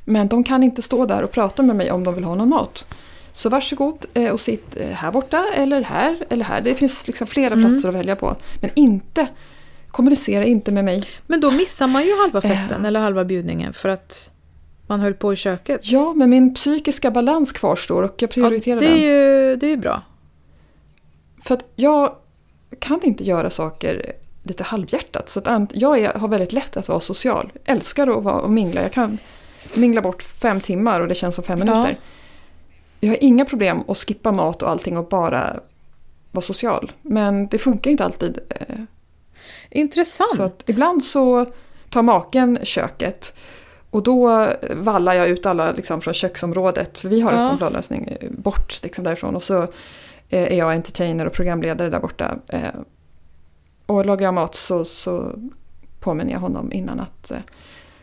Men 0.05 0.29
de 0.29 0.45
kan 0.45 0.63
inte 0.63 0.83
stå 0.83 1.07
där 1.07 1.23
och 1.23 1.31
prata 1.31 1.63
med 1.63 1.77
mig 1.77 1.91
om 1.91 2.05
de 2.05 2.15
vill 2.15 2.25
ha 2.25 2.35
någon 2.35 2.49
mat. 2.49 2.87
Så 3.33 3.49
varsågod 3.49 4.07
eh, 4.15 4.31
och 4.33 4.41
sitt 4.41 4.77
eh, 4.77 4.89
här 4.89 5.13
borta 5.13 5.47
eller 5.57 5.83
här 5.83 6.25
eller 6.31 6.45
här. 6.45 6.61
Det 6.61 6.75
finns 6.75 7.07
liksom 7.07 7.27
flera 7.27 7.55
Mm. 7.55 7.71
platser 7.71 7.89
att 7.89 7.95
välja 7.95 8.17
på. 8.17 8.37
Men 8.61 8.71
inte, 8.75 9.27
kommunicera 9.91 10.45
inte 10.45 10.71
med 10.73 10.85
mig. 10.85 11.05
Men 11.27 11.41
då 11.41 11.51
missar 11.51 11.87
man 11.87 12.05
ju 12.07 12.17
halva 12.21 12.39
Eh. 12.39 12.51
festen 12.51 12.85
eller 12.85 13.01
halva 13.01 13.25
bjudningen 13.25 13.73
för 13.73 13.89
att 13.89 14.31
man 14.87 15.01
höll 15.01 15.15
på 15.15 15.33
i 15.33 15.37
köket. 15.37 15.81
Ja, 15.85 16.13
men 16.15 16.31
min 16.31 16.55
psykiska 16.55 17.11
balans 17.11 17.53
kvarstår 17.53 18.03
och 18.03 18.15
jag 18.19 18.29
Ja, 18.29 18.33
prioriterar 18.33 18.81
det 18.81 18.87
är 18.87 18.91
den. 18.91 18.99
ju 19.01 19.57
det 19.57 19.67
är 19.67 19.71
ju 19.71 19.77
bra. 19.77 20.03
För 21.45 21.55
att 21.55 21.65
jag 21.77 22.15
kan 22.79 23.01
inte 23.03 23.25
göra 23.25 23.51
saker 23.51 24.13
lite 24.43 24.63
halvhjärtat. 24.65 25.29
Så 25.29 25.41
att 25.45 25.71
jag 25.75 25.99
är, 25.99 26.15
har 26.15 26.29
väldigt 26.29 26.53
lätt 26.53 26.77
att 26.77 26.89
vara 26.89 27.01
social. 27.01 27.53
Älskar 27.65 28.19
att 28.19 28.25
vara 28.25 28.41
och 28.41 28.51
mingla. 28.51 28.83
Jag 28.83 28.93
kan 28.93 29.19
mingla 29.77 30.03
bort 30.03 30.23
fem 30.23 30.61
timmar 30.61 31.01
och 31.01 31.09
det 31.09 31.15
känns 31.15 31.35
som 31.35 31.45
fem 31.45 31.59
minuter. 31.59 31.99
Jag 33.01 33.11
har 33.11 33.19
inga 33.25 33.45
problem 33.45 33.83
att 33.89 33.99
skippa 33.99 34.33
mat 34.33 34.63
och 34.63 34.71
allting 34.71 34.97
och 34.97 35.09
bara 35.09 35.61
vara 36.31 36.43
social. 36.43 36.93
Men 37.03 37.47
det 37.49 37.59
funkar 37.59 37.91
inte 37.91 38.05
alltid. 38.05 38.39
Intressant. 39.71 40.31
Så 40.37 40.51
ibland 40.67 41.05
så 41.05 41.47
tar 41.91 42.03
maken 42.03 42.59
köket 42.63 43.35
och 43.91 44.03
då 44.03 44.47
vallar 44.71 45.13
jag 45.15 45.29
ut 45.29 45.47
alla 45.47 45.73
liksom 45.73 46.01
från 46.01 46.15
köksområdet. 46.15 46.99
För 46.99 47.09
vi 47.09 47.21
har 47.21 47.33
Ja. 47.33 47.51
en 47.51 47.59
planlösning 47.59 48.05
eh, 48.21 48.31
bort 48.31 48.81
liksom 48.83 49.05
därifrån. 49.05 49.37
Och 49.37 49.43
så 49.43 49.63
eh, 50.29 50.43
är 50.53 50.55
jag 50.59 50.73
entertainer 50.75 51.27
och 51.27 51.33
programledare 51.33 51.91
där 51.91 52.01
borta. 52.01 52.37
Eh, 52.49 52.61
Och 53.87 54.07
lagar 54.07 54.25
jag 54.27 54.35
mat 54.35 54.55
så, 54.55 54.85
så 54.85 55.33
påminner 56.01 56.33
jag 56.33 56.41
honom 56.41 56.73
innan 56.73 57.01
att 57.01 57.31
eh, 57.31 57.39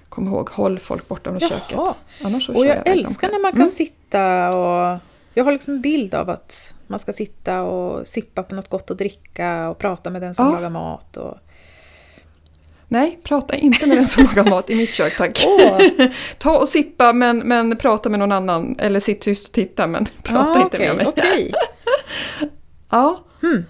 kom 0.10 0.28
ihåg, 0.28 0.50
håll 0.50 0.80
folk 0.80 1.08
borta 1.08 1.30
från 1.30 1.40
köket. 1.40 1.72
Jaha. 1.72 1.94
Annars 2.24 2.46
så 2.46 2.56
Och 2.56 2.66
jag 2.66 2.76
dem 2.76 2.84
älskar 2.86 3.30
när 3.32 3.40
man 3.42 3.52
kan 3.52 3.62
Mm. 3.62 3.70
sitta 3.70 4.50
och... 4.58 5.00
Jag 5.34 5.44
har 5.44 5.52
liksom 5.52 5.74
en 5.74 5.82
bild 5.82 6.16
av 6.16 6.30
att 6.30 6.76
man 6.88 7.00
ska 7.00 7.14
sitta 7.14 7.62
och 7.62 8.08
sippa 8.08 8.44
på 8.44 8.56
något 8.56 8.70
gott 8.70 8.92
att 8.92 8.98
dricka 8.98 9.70
och 9.70 9.78
prata 9.78 10.10
med 10.10 10.22
den 10.22 10.36
som 10.36 10.46
Ja. 10.46 10.52
lagar 10.52 10.70
mat. 10.70 11.18
Och... 11.18 11.38
Nej, 12.88 13.20
prata 13.24 13.56
inte 13.56 13.86
med 13.86 13.98
den 13.98 14.08
som 14.08 14.24
lagar 14.24 14.50
mat 14.50 14.70
i 14.70 14.76
mitt 14.76 14.94
kök 14.94 15.18
tack. 15.18 15.46
Åh. 15.48 15.80
Ta 16.38 16.58
och 16.58 16.68
sippa 16.68 17.14
men, 17.14 17.38
men 17.40 17.78
prata 17.78 18.10
med 18.10 18.20
någon 18.20 18.32
annan. 18.32 18.76
Eller 18.80 19.00
sitt 19.00 19.22
tyst 19.22 19.48
och 19.48 19.54
titta 19.54 19.88
men 19.88 20.06
prata 20.24 20.60
Ah, 20.60 20.62
inte 20.62 20.78
okej, 20.78 20.88
med 20.88 20.98
mig. 20.98 21.08
Okej. 21.08 21.54
Ja. 22.90 23.24
Hmm. 23.42 23.66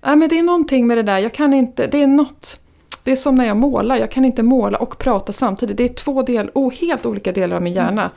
ja, 0.00 0.16
men 0.16 0.28
det 0.28 0.38
är 0.38 0.42
någonting 0.42 0.86
med 0.86 0.98
det 0.98 1.02
där. 1.02 1.18
Jag 1.18 1.34
kan 1.34 1.54
inte, 1.54 1.86
det 1.86 2.02
är 2.02 2.06
något. 2.06 2.58
Det 3.04 3.12
är 3.12 3.16
som 3.16 3.34
när 3.34 3.46
jag 3.46 3.56
målar. 3.56 3.96
Jag 3.96 4.10
kan 4.10 4.24
inte 4.24 4.42
måla 4.42 4.78
och 4.78 4.98
prata 4.98 5.32
samtidigt. 5.32 5.76
Det 5.76 5.84
är 5.84 5.88
två 5.88 6.22
del, 6.22 6.50
oh, 6.54 6.72
helt 6.72 7.06
olika 7.06 7.32
delar 7.32 7.56
av 7.56 7.62
min 7.62 7.72
hjärna. 7.72 8.10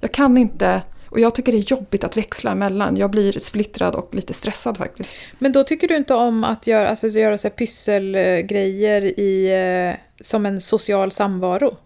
Jag 0.00 0.12
kan 0.12 0.38
inte, 0.38 0.82
och 1.14 1.20
jag 1.20 1.34
tycker 1.34 1.52
det 1.52 1.58
är 1.58 1.70
jobbigt 1.72 2.04
att 2.04 2.16
växla 2.16 2.50
emellan. 2.52 2.96
Jag 2.96 3.10
blir 3.10 3.32
splittrad 3.38 3.94
och 3.94 4.14
lite 4.14 4.34
stressad 4.34 4.76
faktiskt. 4.76 5.16
Men 5.38 5.52
då 5.52 5.64
tycker 5.64 5.88
du 5.88 5.96
inte 5.96 6.14
om 6.14 6.44
att 6.44 6.66
göra, 6.66 6.88
alltså, 6.88 7.08
göra 7.08 7.38
så 7.38 7.50
pysselgrejer 7.50 9.20
i, 9.20 9.46
eh, 9.90 10.00
som 10.20 10.46
en 10.46 10.60
social 10.60 11.10
samvaro? 11.10 11.76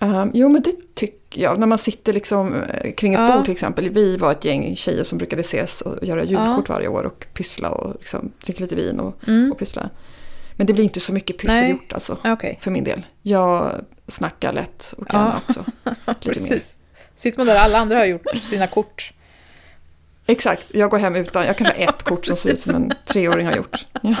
Um, 0.00 0.30
jo 0.34 0.48
men 0.48 0.62
det 0.62 0.94
tycker 0.94 1.42
jag. 1.42 1.58
När 1.58 1.66
man 1.66 1.78
sitter 1.78 2.12
liksom 2.12 2.54
eh, 2.62 2.92
kring 2.92 3.14
ett 3.14 3.20
Ja. 3.20 3.36
bord 3.36 3.44
till 3.44 3.52
exempel. 3.52 3.90
Vi 3.90 4.16
var 4.16 4.32
ett 4.32 4.44
gäng 4.44 4.76
tjejer 4.76 5.04
som 5.04 5.18
brukade 5.18 5.40
ses 5.40 5.80
och 5.80 6.04
göra 6.06 6.24
julkort 6.24 6.68
varje 6.68 6.88
år 6.88 7.02
och 7.02 7.26
pyssla 7.34 7.70
och 7.70 7.94
liksom, 7.98 8.32
dricka 8.44 8.64
lite 8.64 8.74
vin 8.76 9.00
och, 9.00 9.28
Mm. 9.28 9.52
och 9.52 9.58
pyssla. 9.58 9.90
Men 10.56 10.66
det 10.66 10.72
blir 10.72 10.84
inte 10.84 11.00
så 11.00 11.12
mycket 11.12 11.38
pyssel 11.38 11.60
Nej. 11.60 11.70
gjort 11.70 11.92
alltså. 11.92 12.18
Okej, 12.24 12.58
För 12.62 12.70
min 12.70 12.84
del. 12.84 13.06
Jag 13.22 13.72
snackar 14.08 14.52
lätt 14.52 14.94
och 14.96 15.06
gärna 15.14 15.40
Ja. 15.48 15.54
också. 15.62 15.64
Lite 16.28 16.54
mer. 16.54 16.62
Sitter 17.16 17.38
man 17.38 17.46
där, 17.46 17.56
alla 17.56 17.78
andra 17.78 17.98
har 17.98 18.04
gjort 18.04 18.26
sina 18.50 18.66
kort. 18.66 19.12
Exakt, 20.26 20.66
jag 20.74 20.90
går 20.90 20.98
hem 20.98 21.16
utan, 21.16 21.46
jag 21.46 21.56
kan 21.56 21.66
ha 21.66 21.72
ett 21.72 22.02
kort 22.02 22.26
som 22.26 22.36
ser 22.36 22.50
ut 22.50 22.60
som 22.60 22.74
en 22.74 22.92
treåring 23.04 23.46
har 23.46 23.56
gjort. 23.56 23.86
Ja. 24.02 24.14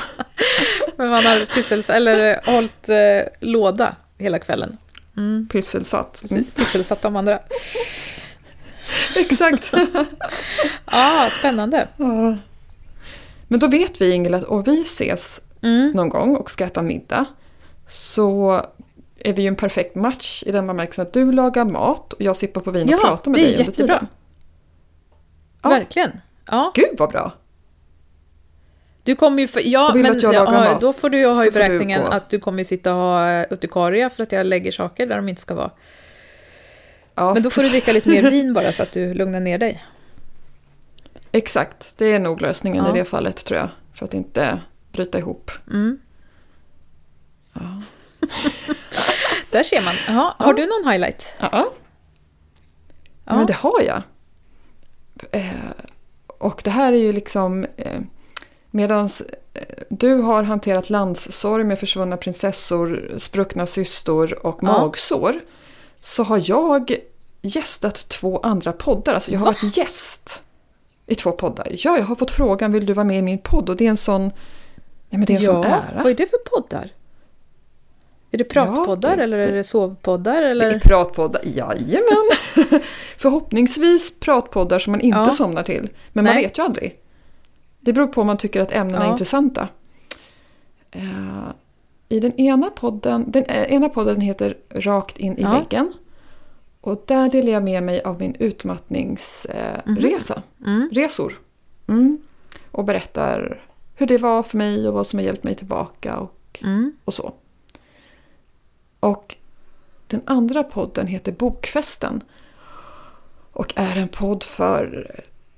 Men 0.96 1.08
man 1.08 1.26
har 1.26 1.44
syssels 1.44 1.90
eller 1.90 2.40
hållit 2.46 2.88
eh, 2.88 3.32
låda 3.40 3.96
hela 4.18 4.38
kvällen. 4.38 4.76
Mm. 5.16 5.48
Pysselsatt. 5.52 6.22
Mm. 6.30 6.44
Pysselsatt 6.44 7.02
de 7.02 7.16
andra. 7.16 7.38
Exakt. 9.16 9.72
ah, 10.84 11.30
spännande. 11.30 11.88
Ja. 11.96 12.36
Men 13.48 13.60
då 13.60 13.66
vet 13.66 14.00
vi 14.00 14.12
Ingela, 14.12 14.36
att 14.36 14.44
om 14.44 14.62
vi 14.62 14.82
ses 14.82 15.40
Mm. 15.62 15.90
någon 15.90 16.08
gång 16.08 16.36
och 16.36 16.50
ska 16.50 16.64
äta 16.64 16.82
middag 16.82 17.24
så 17.88 18.62
är 19.28 19.32
vi 19.32 19.42
ju 19.42 19.48
en 19.48 19.56
perfekt 19.56 19.94
match 19.94 20.42
i 20.46 20.52
den 20.52 20.66
bemärkelsen 20.66 21.06
att 21.06 21.12
du 21.12 21.32
lagar 21.32 21.64
mat 21.64 22.12
och 22.12 22.20
jag 22.22 22.36
sippar 22.36 22.60
på 22.60 22.70
vin 22.70 22.82
och 22.88 22.90
Ja, 22.94 22.98
pratar 22.98 23.30
med 23.30 23.40
det 23.40 23.44
är 23.44 23.46
dig 23.46 23.52
under 23.52 23.64
jättebra. 23.72 23.94
tiden. 23.98 24.08
Ja. 25.62 25.68
Verkligen. 25.68 26.20
Ja. 26.46 26.72
Gud 26.74 26.88
vad 26.98 27.10
bra! 27.10 27.32
Du 29.02 29.16
kommer 29.16 29.40
ju 29.42 29.48
för, 29.48 29.60
ja, 29.64 29.88
Och 29.90 29.96
vill 29.96 30.02
men 30.02 30.16
att 30.16 30.22
jag 30.22 30.34
lagar 30.34 30.64
ja, 30.64 30.72
mat, 30.72 30.80
då 30.80 30.92
får 30.92 31.10
du 31.10 31.26
ha 31.26 31.42
i 31.42 31.44
du 31.46 31.50
beräkningen 31.50 32.00
gå. 32.02 32.06
att 32.08 32.30
du 32.30 32.38
kommer 32.38 32.64
sitta 32.64 32.94
och 32.94 32.98
ha 33.00 33.30
eh, 33.30 33.46
urtikaria 33.50 34.10
för 34.10 34.22
att 34.22 34.32
jag 34.32 34.46
lägger 34.46 34.72
saker 34.72 35.06
där 35.06 35.16
de 35.16 35.28
inte 35.28 35.40
ska 35.42 35.54
vara. 35.54 35.70
Ja, 37.14 37.34
Men 37.34 37.42
då 37.42 37.50
får 37.50 37.62
du 37.62 37.68
dricka 37.68 37.84
precis. 37.92 38.06
lite 38.06 38.22
mer 38.22 38.30
vin 38.30 38.52
bara 38.52 38.72
så 38.72 38.82
att 38.82 38.92
du 38.92 39.14
lugnar 39.14 39.40
ner 39.40 39.58
dig. 39.58 39.84
Exakt, 41.32 41.94
det 41.98 42.06
är 42.12 42.18
nog 42.18 42.42
lösningen 42.42 42.84
Ja. 42.84 42.96
i 42.96 42.98
det 42.98 43.04
fallet 43.04 43.44
tror 43.44 43.60
jag. 43.60 43.68
För 43.94 44.04
att 44.04 44.14
inte 44.14 44.60
bryta 44.92 45.18
ihop. 45.18 45.50
Mm. 45.70 45.98
Ja. 47.52 47.60
Där 49.56 49.62
ser 49.62 49.82
man. 49.84 49.94
Jaha, 50.16 50.34
har 50.38 50.54
du 50.54 50.66
någon 50.66 50.92
highlight? 50.92 51.34
Ja. 51.40 51.48
Ja. 51.52 51.68
Ja, 53.24 53.36
men 53.36 53.46
det 53.46 53.52
har 53.52 53.80
jag. 53.82 54.02
Eh, 55.32 55.50
och 56.38 56.60
det 56.64 56.70
här 56.70 56.92
är 56.92 56.96
ju 56.96 57.12
liksom... 57.12 57.66
Eh, 57.76 58.00
Medan 58.70 59.08
du 59.88 60.14
har 60.14 60.42
hanterat 60.42 60.90
landssorg 60.90 61.64
med 61.64 61.78
försvunna 61.78 62.16
prinsessor, 62.16 63.14
spruckna 63.18 63.66
systor 63.66 64.46
och 64.46 64.58
Ja. 64.62 64.66
magsår. 64.66 65.40
Så 66.00 66.22
har 66.22 66.42
jag 66.44 66.96
gästat 67.42 68.08
två 68.08 68.38
andra 68.40 68.72
poddar. 68.72 69.14
Alltså 69.14 69.30
jag 69.32 69.38
har 69.38 69.46
Va? 69.46 69.54
varit 69.62 69.76
gäst 69.76 70.42
i 71.06 71.14
två 71.14 71.32
poddar. 71.32 71.66
Ja, 71.70 71.98
jag 71.98 72.04
har 72.04 72.14
fått 72.14 72.30
frågan, 72.30 72.72
vill 72.72 72.86
du 72.86 72.92
vara 72.92 73.04
med 73.04 73.18
i 73.18 73.22
min 73.22 73.38
podd? 73.38 73.68
Och 73.70 73.76
det 73.76 73.86
är 73.86 73.90
en 73.90 73.96
sån... 73.96 74.22
Nej, 74.22 74.32
men 75.10 75.24
det 75.24 75.32
är 75.32 75.36
en 75.36 75.42
sån 75.42 75.64
ära. 75.64 76.00
vad 76.02 76.06
är 76.06 76.14
det 76.14 76.26
för 76.26 76.38
poddar? 76.38 76.92
Är 78.36 78.38
det 78.38 78.44
pratpoddar 78.44 79.10
Ja, 79.10 79.16
det- 79.16 79.22
eller 79.22 79.38
är 79.38 79.52
det 79.52 79.64
sovpoddar? 79.64 80.40
Det 80.40 80.48
Eller? 80.50 80.70
är 80.70 80.78
pratpoddar, 80.78 81.40
jajamän! 81.44 82.30
Förhoppningsvis 83.16 84.20
pratpoddar 84.20 84.78
som 84.78 84.90
man 84.90 85.00
inte 85.00 85.18
Ja. 85.18 85.30
somnar 85.32 85.62
till. 85.62 85.88
Men 86.12 86.24
man 86.24 86.34
Nej. 86.34 86.42
vet 86.42 86.58
ju 86.58 86.62
aldrig. 86.62 86.96
Det 87.80 87.92
beror 87.92 88.06
på 88.06 88.20
om 88.20 88.26
man 88.26 88.36
tycker 88.36 88.60
att 88.60 88.72
ämnena 88.72 89.00
är 89.02 89.04
Ja. 89.06 89.10
intressanta. 89.10 89.68
Eh, 90.90 91.48
I 92.08 92.20
den 92.20 92.32
ena 92.40 92.70
podden, 92.70 93.24
den 93.30 93.44
eh, 93.44 93.72
ena 93.72 93.88
podden 93.88 94.20
heter 94.20 94.56
Rakt 94.70 95.18
in 95.18 95.38
i 95.38 95.42
Ja. 95.42 95.52
väggen. 95.52 95.92
Och 96.80 97.04
där 97.06 97.28
delar 97.30 97.52
jag 97.52 97.62
med 97.62 97.82
mig 97.82 98.02
av 98.02 98.18
min 98.18 98.34
utmattningsresa. 98.38 99.82
Resa. 99.84 100.42
Mm. 100.66 100.90
Resor. 100.92 101.32
Mm. 101.88 102.18
Och 102.70 102.84
berättar 102.84 103.62
hur 103.94 104.06
det 104.06 104.18
var 104.18 104.42
för 104.42 104.56
mig 104.58 104.88
och 104.88 104.94
vad 104.94 105.06
som 105.06 105.18
har 105.18 105.24
hjälpt 105.26 105.44
mig 105.44 105.54
tillbaka 105.54 106.16
och 106.18 106.32
Mm. 106.64 106.92
och 107.04 107.14
så. 107.14 107.32
Och 109.00 109.36
den 110.06 110.22
andra 110.26 110.64
podden 110.64 111.06
heter 111.06 111.32
Bokfesten. 111.32 112.20
Och 113.52 113.72
är 113.76 113.96
en 113.96 114.08
podd 114.08 114.44
för 114.44 115.10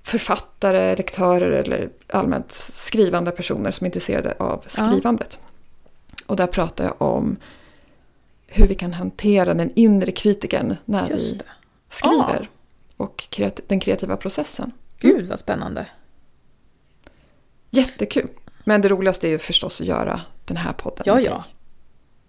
författare, 0.03 0.97
lektörer 0.97 1.51
eller 1.51 1.91
allmänt 2.07 2.53
skrivande 2.53 3.31
personer 3.31 3.71
som 3.71 3.85
är 3.85 3.89
intresserade 3.89 4.35
av 4.39 4.65
skrivandet. 4.67 5.39
Och 6.27 6.37
där 6.37 6.47
pratar 6.47 6.85
jag 6.85 7.03
om 7.03 7.37
hur 8.47 8.69
vi 8.69 8.75
kan 8.75 8.93
hantera 8.93 9.55
den 9.55 9.73
inre 9.75 10.13
kritiken 10.13 10.77
när 10.85 11.07
vi 11.07 11.41
skriver. 11.89 12.51
Och 12.97 13.25
kreat- 13.31 13.61
den 13.67 13.81
kreativa 13.81 14.17
processen. 14.17 14.73
Gud 14.99 15.27
vad 15.27 15.39
spännande. 15.39 15.87
Jättekul. 17.71 18.29
Men 18.65 18.81
det 18.81 18.89
roligaste 18.89 19.29
är 19.29 19.31
ju 19.31 19.39
förstås 19.39 19.81
att 19.81 19.87
göra 19.87 20.21
den 20.45 20.57
här 20.57 20.73
podden. 20.73 21.03
Ja, 21.07 21.21
ja. 21.21 21.45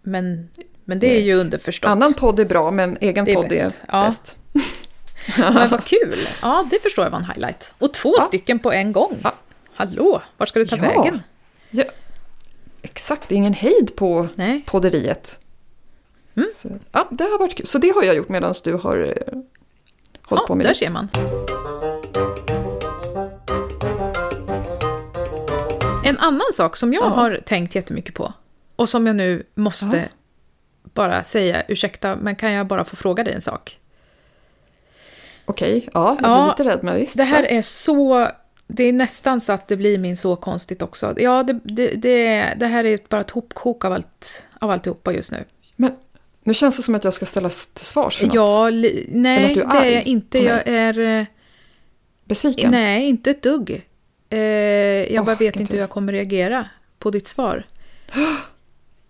Men, 0.01 0.49
men 0.89 1.00
det 1.00 1.15
är 1.17 1.22
ju 1.22 1.34
underförstått. 1.34 1.89
Annan 1.91 2.13
podd 2.13 2.39
är 2.39 2.46
bra, 2.46 2.72
men 2.72 2.98
egen 3.01 3.27
är 3.27 3.36
podd 3.36 3.50
bäst. 3.50 3.79
är 3.88 3.98
Ja. 3.98 4.05
bäst. 4.08 4.38
Men 5.38 5.69
vad 5.69 5.84
kul! 5.86 6.27
Ja, 6.41 6.67
det 6.72 6.81
förstår 6.84 7.05
jag 7.05 7.12
var 7.12 7.19
en 7.19 7.25
highlight. 7.25 7.75
Och 7.79 7.93
två 7.93 8.13
Ja. 8.17 8.22
stycken 8.24 8.60
på 8.60 8.72
en 8.72 8.91
gång. 8.91 9.17
Ja. 9.24 9.34
Hallå, 9.74 10.22
vart 10.38 10.50
ska 10.50 10.60
du 10.60 10.65
ta 10.65 10.75
vägen? 10.75 11.22
Ja, 11.72 11.84
exakt, 12.81 13.29
det 13.29 13.36
är 13.36 13.38
ingen 13.38 13.53
hejd 13.53 13.96
på 13.96 14.27
Nej. 14.36 14.63
podderiet. 14.65 15.39
Mm. 16.36 16.50
Så, 16.55 16.69
ja, 16.91 17.08
det 17.12 17.24
har 17.24 17.39
varit 17.39 17.55
kul. 17.58 17.65
Så 17.65 17.77
det 17.77 17.89
har 17.96 18.03
jag 18.03 18.15
gjort 18.15 18.29
medan 18.29 18.53
du 18.63 18.74
har 18.74 18.98
eh, 19.17 19.38
hållit 20.25 20.46
på 20.46 20.55
med 20.55 20.65
där 20.65 20.69
ditt. 20.69 20.77
ser 20.79 20.91
man. 20.91 21.08
En 26.05 26.17
annan 26.17 26.48
sak 26.53 26.75
som 26.77 26.93
jag 26.93 27.03
Ja. 27.03 27.08
har 27.10 27.39
tänkt 27.46 27.75
jättemycket 27.75 28.13
på 28.15 28.34
och 28.75 28.89
som 28.89 29.08
jag 29.08 29.15
nu 29.15 29.43
måste. 29.55 30.10
Bara 30.99 31.23
säga, 31.23 31.63
ursäkta, 31.67 32.15
men 32.15 32.35
kan 32.35 32.53
jag 32.53 32.67
bara 32.67 32.85
få 32.85 32.95
fråga 32.95 33.23
dig 33.23 33.33
en 33.33 33.41
sak? 33.41 33.77
Okej, 35.45 35.89
ja, 35.93 36.17
jag 36.21 36.29
Ja, 36.31 36.43
blir 36.55 36.65
lite 36.65 36.75
rädd 36.75 36.83
men 36.83 36.95
visst. 36.95 37.17
Det 37.17 37.23
här 37.23 37.43
kör. 37.43 37.51
är 37.51 37.61
så... 37.61 38.27
Det 38.67 38.83
är 38.83 38.93
nästan 38.93 39.41
så 39.41 39.53
att 39.53 39.67
det 39.67 39.75
blir 39.77 39.97
min 39.97 40.17
så 40.17 40.35
konstigt 40.35 40.81
också. 40.81 41.13
Ja, 41.17 41.43
det, 41.43 41.59
det, 41.63 41.87
det, 41.87 42.53
det 42.59 42.65
här 42.67 42.83
är 42.85 42.99
bara 43.09 43.21
ett 43.21 43.31
hopkok 43.31 43.85
av, 43.85 43.93
allt, 43.93 44.47
av 44.59 44.71
alltihopa 44.71 45.13
just 45.13 45.31
nu. 45.31 45.43
Men 45.75 45.91
nu 46.43 46.53
känns 46.53 46.77
det 46.77 46.83
som 46.83 46.95
att 46.95 47.03
jag 47.03 47.13
ska 47.13 47.25
ställas 47.25 47.67
till 47.67 47.85
svars 47.85 48.17
för 48.17 48.25
något. 48.25 48.35
Ja, 48.35 48.69
li, 48.69 49.05
nej, 49.11 49.55
det 49.55 49.61
är 49.61 49.91
jag 49.95 50.07
inte. 50.07 50.39
Jag 50.39 50.67
är... 50.67 50.99
eh, 51.19 51.25
Besviken? 52.23 52.71
Nej, 52.71 53.05
inte 53.09 53.29
ett 53.29 53.41
dugg. 53.43 53.85
Eh, 54.29 54.39
jag 54.39 55.21
Åh, 55.21 55.25
bara 55.25 55.35
vet 55.35 55.55
inte 55.59 55.73
hur 55.73 55.79
jag 55.81 55.89
kommer 55.89 56.13
reagera 56.13 56.65
på 56.99 57.11
ditt 57.11 57.27
svar. 57.27 57.67
Åh 58.15 58.23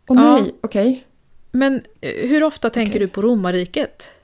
Ja. 0.07 0.37
nej, 0.39 0.55
okej. 0.61 1.03
Men 1.51 1.81
eh, 2.01 2.29
hur 2.29 2.43
ofta 2.43 2.69
tänker 2.69 2.91
Okej. 2.91 2.99
du 2.99 3.07
på 3.07 3.21
romarriket? 3.21 4.11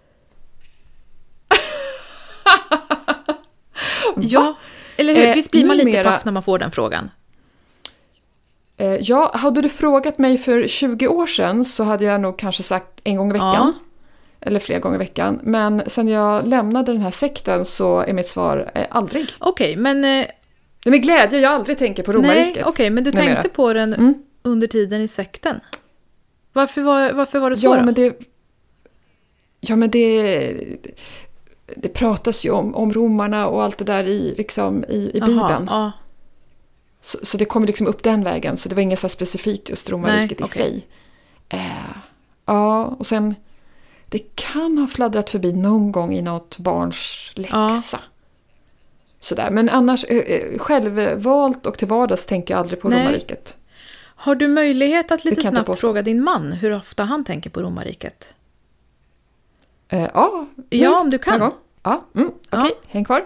Ja, 4.17 4.57
eller 4.97 5.15
hur? 5.15 5.23
Eh, 5.27 5.33
Visst 5.35 5.51
blir 5.51 5.65
man 5.65 5.77
lite 5.77 5.89
numera- 5.89 6.03
paff 6.11 6.25
när 6.25 6.31
man 6.31 6.43
får 6.43 6.59
den 6.59 6.71
frågan? 6.71 7.11
Eh, 8.77 8.95
ja, 9.01 9.31
hade 9.35 9.61
du 9.61 9.69
frågat 9.69 10.17
mig 10.17 10.37
för 10.37 10.67
20 10.67 11.07
år 11.07 11.27
sedan 11.27 11.65
så 11.65 11.83
hade 11.83 12.05
jag 12.05 12.21
nog 12.21 12.39
kanske 12.39 12.63
sagt 12.63 13.01
en 13.03 13.15
gång 13.17 13.29
i 13.29 13.33
veckan. 13.33 13.73
Eller 14.41 14.59
fler 14.59 14.79
gånger 14.79 14.95
i 14.95 14.99
veckan. 14.99 15.39
Men 15.43 15.83
sen 15.87 16.07
jag 16.07 16.47
lämnade 16.47 16.91
den 16.91 17.01
här 17.01 17.11
sekten 17.11 17.65
så 17.65 17.99
är 17.99 18.13
mitt 18.13 18.25
svar 18.27 18.71
eh, 18.75 18.85
aldrig. 18.89 19.29
Okej, 19.39 19.75
men... 19.75 19.97
eh, 20.05 20.25
Det 20.83 20.89
är 20.89 20.91
med 20.91 21.01
glädje 21.03 21.39
jag 21.39 21.51
aldrig 21.53 21.77
tänker 21.77 22.03
på 22.03 22.11
Nej, 22.11 22.21
romarriket. 22.21 22.63
okej, 22.65 22.89
men 22.89 23.03
du 23.03 23.11
numera. 23.11 23.25
tänkte 23.25 23.49
på 23.49 23.73
den 23.73 23.93
Mm. 23.93 24.13
under 24.43 24.67
tiden 24.67 25.01
i 25.01 25.07
sekten? 25.07 25.59
Varför 26.55 26.81
var, 26.81 27.13
varför 27.13 27.39
var 27.39 27.49
det 27.49 27.57
så 27.57 27.65
Ja, 27.67 27.77
då? 27.77 27.83
men 27.85 27.93
det... 27.93 28.19
Ja, 29.59 29.75
men 29.75 29.89
det... 29.89 30.53
Det 31.75 31.89
pratas 31.89 32.45
ju 32.45 32.49
om, 32.51 32.75
om 32.75 32.93
romarna 32.93 33.47
och 33.47 33.63
allt 33.63 33.77
det 33.77 33.83
där 33.83 34.03
i, 34.03 34.35
liksom, 34.37 34.83
i, 34.89 34.95
i 34.95 35.11
Jaha, 35.13 35.27
Bibeln. 35.27 35.67
Ja, 35.69 35.91
Så, 37.01 37.17
så 37.21 37.37
det 37.37 37.45
kommer 37.45 37.67
liksom 37.67 37.87
upp 37.87 38.03
den 38.03 38.23
vägen. 38.23 38.57
Så 38.57 38.69
det 38.69 38.75
var 38.75 38.81
inget 38.81 38.99
så 38.99 39.09
specifikt 39.09 39.69
just 39.69 39.89
romarriket 39.89 40.39
Nej, 40.39 40.47
i 40.47 40.51
okej. 40.51 40.63
sig. 40.63 40.87
Eh, 41.49 41.95
ja, 42.45 42.85
och 42.85 43.05
sen... 43.05 43.35
Det 44.09 44.35
kan 44.35 44.77
ha 44.77 44.87
fladdrat 44.87 45.29
förbi 45.29 45.53
någon 45.53 45.91
gång 45.91 46.13
i 46.13 46.21
något 46.21 46.57
barns 46.57 47.31
läxa. 47.35 47.99
Sådär, 49.19 49.49
men 49.49 49.69
annars 49.69 50.03
eh, 50.03 50.17
eh, 50.17 50.57
självvalt 50.57 51.65
och 51.65 51.77
till 51.77 51.87
vardags 51.87 52.25
tänker 52.25 52.53
jag 52.53 52.59
aldrig 52.61 52.79
på 52.79 52.89
Nej. 52.89 52.99
romarriket. 52.99 53.57
Har 54.15 54.35
du 54.35 54.47
möjlighet 54.47 55.11
att 55.11 55.25
lite 55.25 55.41
snabbt 55.41 55.79
fråga 55.79 56.01
din 56.01 56.23
man 56.23 56.51
hur 56.51 56.71
ofta 56.73 57.03
han 57.03 57.23
tänker 57.23 57.49
på 57.49 57.61
romarriket? 57.61 58.33
Eh, 59.89 60.09
ja, 60.13 60.47
nu, 60.55 60.63
Ja, 60.69 60.99
om 61.01 61.09
du 61.09 61.17
kan. 61.17 61.51
Ja, 61.83 62.05
mm, 62.15 62.31
okej, 62.51 62.71
häng 62.87 63.05
kvar. 63.05 63.25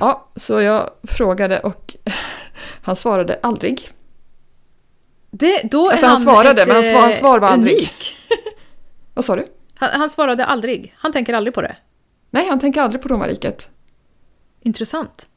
Ja, 0.00 0.28
så 0.36 0.60
jag 0.60 0.90
frågade 1.02 1.60
och 1.60 1.96
han 2.82 2.96
svarade 2.96 3.38
aldrig. 3.42 3.88
Det, 5.30 5.60
då 5.70 5.90
Alltså, 5.90 6.06
är 6.06 6.10
han 6.10 6.20
svarade, 6.20 6.62
ett, 6.62 6.68
men 6.68 6.76
hans 6.76 6.90
svar- 6.90 7.00
hans 7.00 7.14
eh, 7.14 7.20
svar 7.20 7.38
var 7.38 7.48
aldrig. 7.48 7.74
unik. 7.74 8.16
Vad 9.14 9.24
sa 9.24 9.36
du? 9.36 9.44
Han, 9.74 9.88
han 9.92 10.10
svarade 10.10 10.44
aldrig. 10.44 10.94
Han 10.96 11.12
tänker 11.12 11.34
aldrig 11.34 11.54
på 11.54 11.62
det. 11.62 11.76
Nej, 12.30 12.46
han 12.48 12.60
tänker 12.60 12.82
aldrig 12.82 13.02
på 13.02 13.08
romarriket. 13.08 13.70
Intressant. 14.62 15.28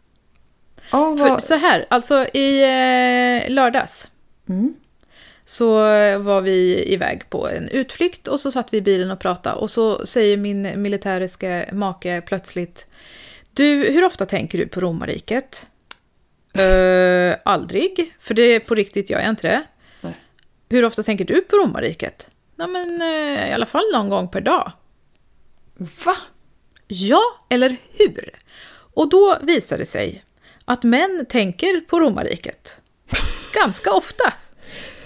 För 0.89 1.29
vad... 1.29 1.43
så 1.43 1.55
här, 1.55 1.85
alltså 1.89 2.25
i 2.33 2.61
eh, 2.63 3.49
lördags 3.53 4.07
Mm. 4.49 4.73
så 5.45 5.69
var 6.19 6.41
vi 6.41 6.83
iväg 6.93 7.29
på 7.29 7.49
en 7.49 7.69
utflykt 7.69 8.27
och 8.27 8.39
så 8.39 8.51
satt 8.51 8.73
vi 8.73 8.77
i 8.77 8.81
bilen 8.81 9.11
och 9.11 9.19
pratade 9.19 9.55
och 9.55 9.71
så 9.71 10.05
säger 10.05 10.37
min 10.37 10.81
militäriska 10.81 11.65
make 11.71 12.21
plötsligt 12.21 12.87
Du, 13.53 13.65
hur 13.91 14.03
ofta 14.03 14.25
tänker 14.25 14.57
du 14.57 14.67
på 14.67 14.79
romarriket? 14.79 15.67
"Eh, 16.53 17.35
aldrig, 17.45 18.15
för 18.19 18.33
det 18.33 18.41
är 18.41 18.59
på 18.59 18.75
riktigt 18.75 19.09
jag 19.09 19.25
inte 19.29 19.47
det. 19.47 19.63
Nej. 20.01 20.13
Hur 20.69 20.85
ofta 20.85 21.03
tänker 21.03 21.25
du 21.25 21.41
på 21.41 21.55
romarriket? 21.57 22.29
Nej 22.55 22.67
men 22.67 23.01
eh, 23.01 23.49
i 23.49 23.53
alla 23.53 23.65
fall 23.65 23.91
någon 23.93 24.09
gång 24.09 24.29
per 24.29 24.41
dag. 24.41 24.71
Va? 26.05 26.15
Ja, 26.87 27.21
eller 27.49 27.77
hur? 27.97 28.29
Och 28.93 29.09
då 29.09 29.37
visar 29.41 29.77
det 29.77 29.85
sig 29.85 30.23
att 30.67 30.83
män 30.83 31.25
tänker 31.29 31.81
på 31.81 31.99
romarriket. 31.99 32.81
Ganska 33.53 33.93
ofta. 33.93 34.33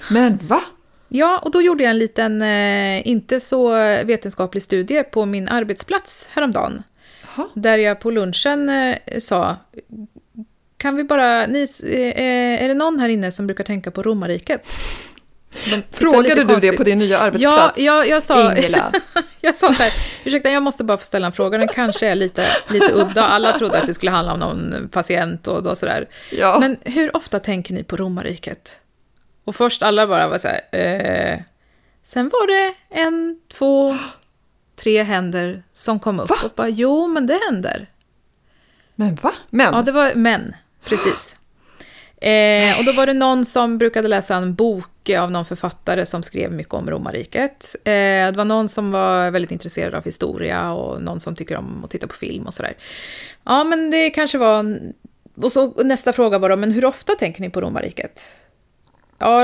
Men 0.10 0.40
va? 0.48 0.62
Ja, 1.08 1.40
och 1.40 1.52
då 1.52 1.62
gjorde 1.62 1.84
jag 1.84 1.92
en 1.92 1.98
liten, 2.00 2.42
eh, 2.42 3.08
inte 3.08 3.40
så 3.40 3.72
vetenskaplig 4.04 4.64
studie 4.64 5.04
på 5.04 5.26
min 5.26 5.48
arbetsplats 5.48 6.30
häromdagen. 6.34 6.84
Jaha. 7.22 7.48
Där 7.54 7.78
jag 7.78 8.00
på 8.00 8.12
lunchen 8.12 8.70
eh, 8.70 8.98
sa, 9.20 9.58
kan 10.78 10.96
vi 10.96 11.04
bara, 11.04 11.48
ni, 11.48 11.68
eh, 11.84 12.64
är 12.64 12.68
det 12.68 12.74
någon 12.74 13.00
här 13.00 13.10
inne 13.10 13.32
som 13.32 13.48
brukar 13.48 13.64
tänka 13.64 13.92
på 13.92 14.04
romarriket? 14.04 14.68
Frågade 15.92 16.44
du 16.44 16.56
det 16.56 16.78
på 16.78 16.84
din 16.84 17.00
nya 17.00 17.20
arbetsplats? 17.20 17.78
ja, 17.78 18.06
jag 18.06 18.24
sa... 18.24 18.56
Ingela. 18.56 18.92
Jag 19.44 19.56
sa 19.56 19.74
så 19.74 19.84
här, 19.84 19.94
ursäkta 20.24 20.50
jag 20.52 20.64
måste 20.64 20.84
bara 20.84 20.98
få 20.98 21.06
ställa 21.06 21.28
en 21.28 21.34
fråga, 21.34 21.58
den 21.58 21.68
kanske 21.68 22.08
är 22.08 22.16
lite, 22.16 22.46
lite 22.70 22.94
udda. 22.94 23.24
Alla 23.24 23.58
trodde 23.58 23.80
att 23.80 23.86
det 23.88 23.94
skulle 23.94 24.12
handla 24.12 24.34
om 24.34 24.40
någon 24.40 24.90
patient 24.92 25.48
och 25.48 25.64
då 25.64 25.76
sådär. 25.76 26.08
Ja. 26.32 26.60
Men 26.60 26.78
hur 26.82 27.16
ofta 27.16 27.40
tänker 27.40 27.74
ni 27.74 27.84
på 27.84 27.98
romarriket? 27.98 28.80
Och 29.46 29.56
först 29.56 29.84
alla 29.84 30.08
bara 30.08 30.28
var 30.28 30.38
så 30.38 30.48
här, 30.48 30.80
eh. 30.80 31.40
Sen 32.04 32.30
var 32.30 32.48
det 32.48 32.74
en, 32.90 33.40
två, 33.54 33.98
tre 34.76 35.04
händer 35.04 35.64
som 35.74 36.00
kom 36.00 36.20
upp 36.20 36.30
Va? 36.30 36.36
och 36.44 36.52
bara, 36.56 36.70
jo 36.70 37.08
men 37.08 37.28
det 37.28 37.40
händer. 37.50 37.90
Men 38.96 39.16
va? 39.16 39.34
Men? 39.50 39.74
Ja, 39.74 39.82
det 39.82 39.92
var 39.92 40.16
män, 40.16 40.56
precis. 40.86 41.38
Eh, 42.22 42.80
och 42.80 42.86
då 42.86 42.92
var 42.92 43.06
det 43.06 43.14
någon 43.14 43.46
som 43.46 43.78
brukade 43.78 44.08
läsa 44.08 44.36
en 44.36 44.54
bok 44.54 45.10
av 45.10 45.32
någon 45.32 45.46
författare 45.46 46.06
som 46.06 46.24
skrev 46.24 46.52
mycket 46.52 46.74
om 46.74 46.90
romarriket. 46.90 47.76
Eh, 47.84 47.92
det 47.92 48.34
var 48.36 48.46
någon 48.46 48.70
som 48.70 48.92
var 48.92 49.32
väldigt 49.32 49.52
intresserad 49.52 49.96
av 49.96 50.04
historia 50.04 50.72
och 50.72 51.02
någon 51.02 51.20
som 51.20 51.36
tycker 51.36 51.58
om 51.58 51.84
att 51.84 51.90
titta 51.90 52.08
på 52.08 52.16
film 52.16 52.46
och 52.46 52.54
sådär. 52.54 52.74
Ja, 53.44 53.64
men 53.64 53.92
det 53.92 54.10
kanske 54.10 54.38
var... 54.38 54.80
Och 55.36 55.52
så 55.52 55.84
nästa 55.84 56.14
fråga 56.14 56.38
var 56.38 56.50
då, 56.50 56.56
men 56.56 56.72
hur 56.72 56.86
ofta 56.86 57.16
tänker 57.16 57.42
ni 57.42 57.50
på 57.50 57.62
romarriket? 57.62 58.22
Ja, 59.18 59.42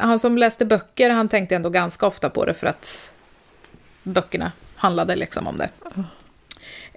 han 0.00 0.18
som 0.18 0.38
läste 0.38 0.64
böcker, 0.64 1.10
han 1.10 1.28
tänkte 1.28 1.56
ändå 1.56 1.70
ganska 1.70 2.06
ofta 2.06 2.30
på 2.30 2.44
det 2.44 2.54
för 2.54 2.66
att 2.66 3.14
böckerna 4.02 4.52
handlade 4.76 5.16
liksom 5.16 5.46
om 5.46 5.56
det. 5.56 5.68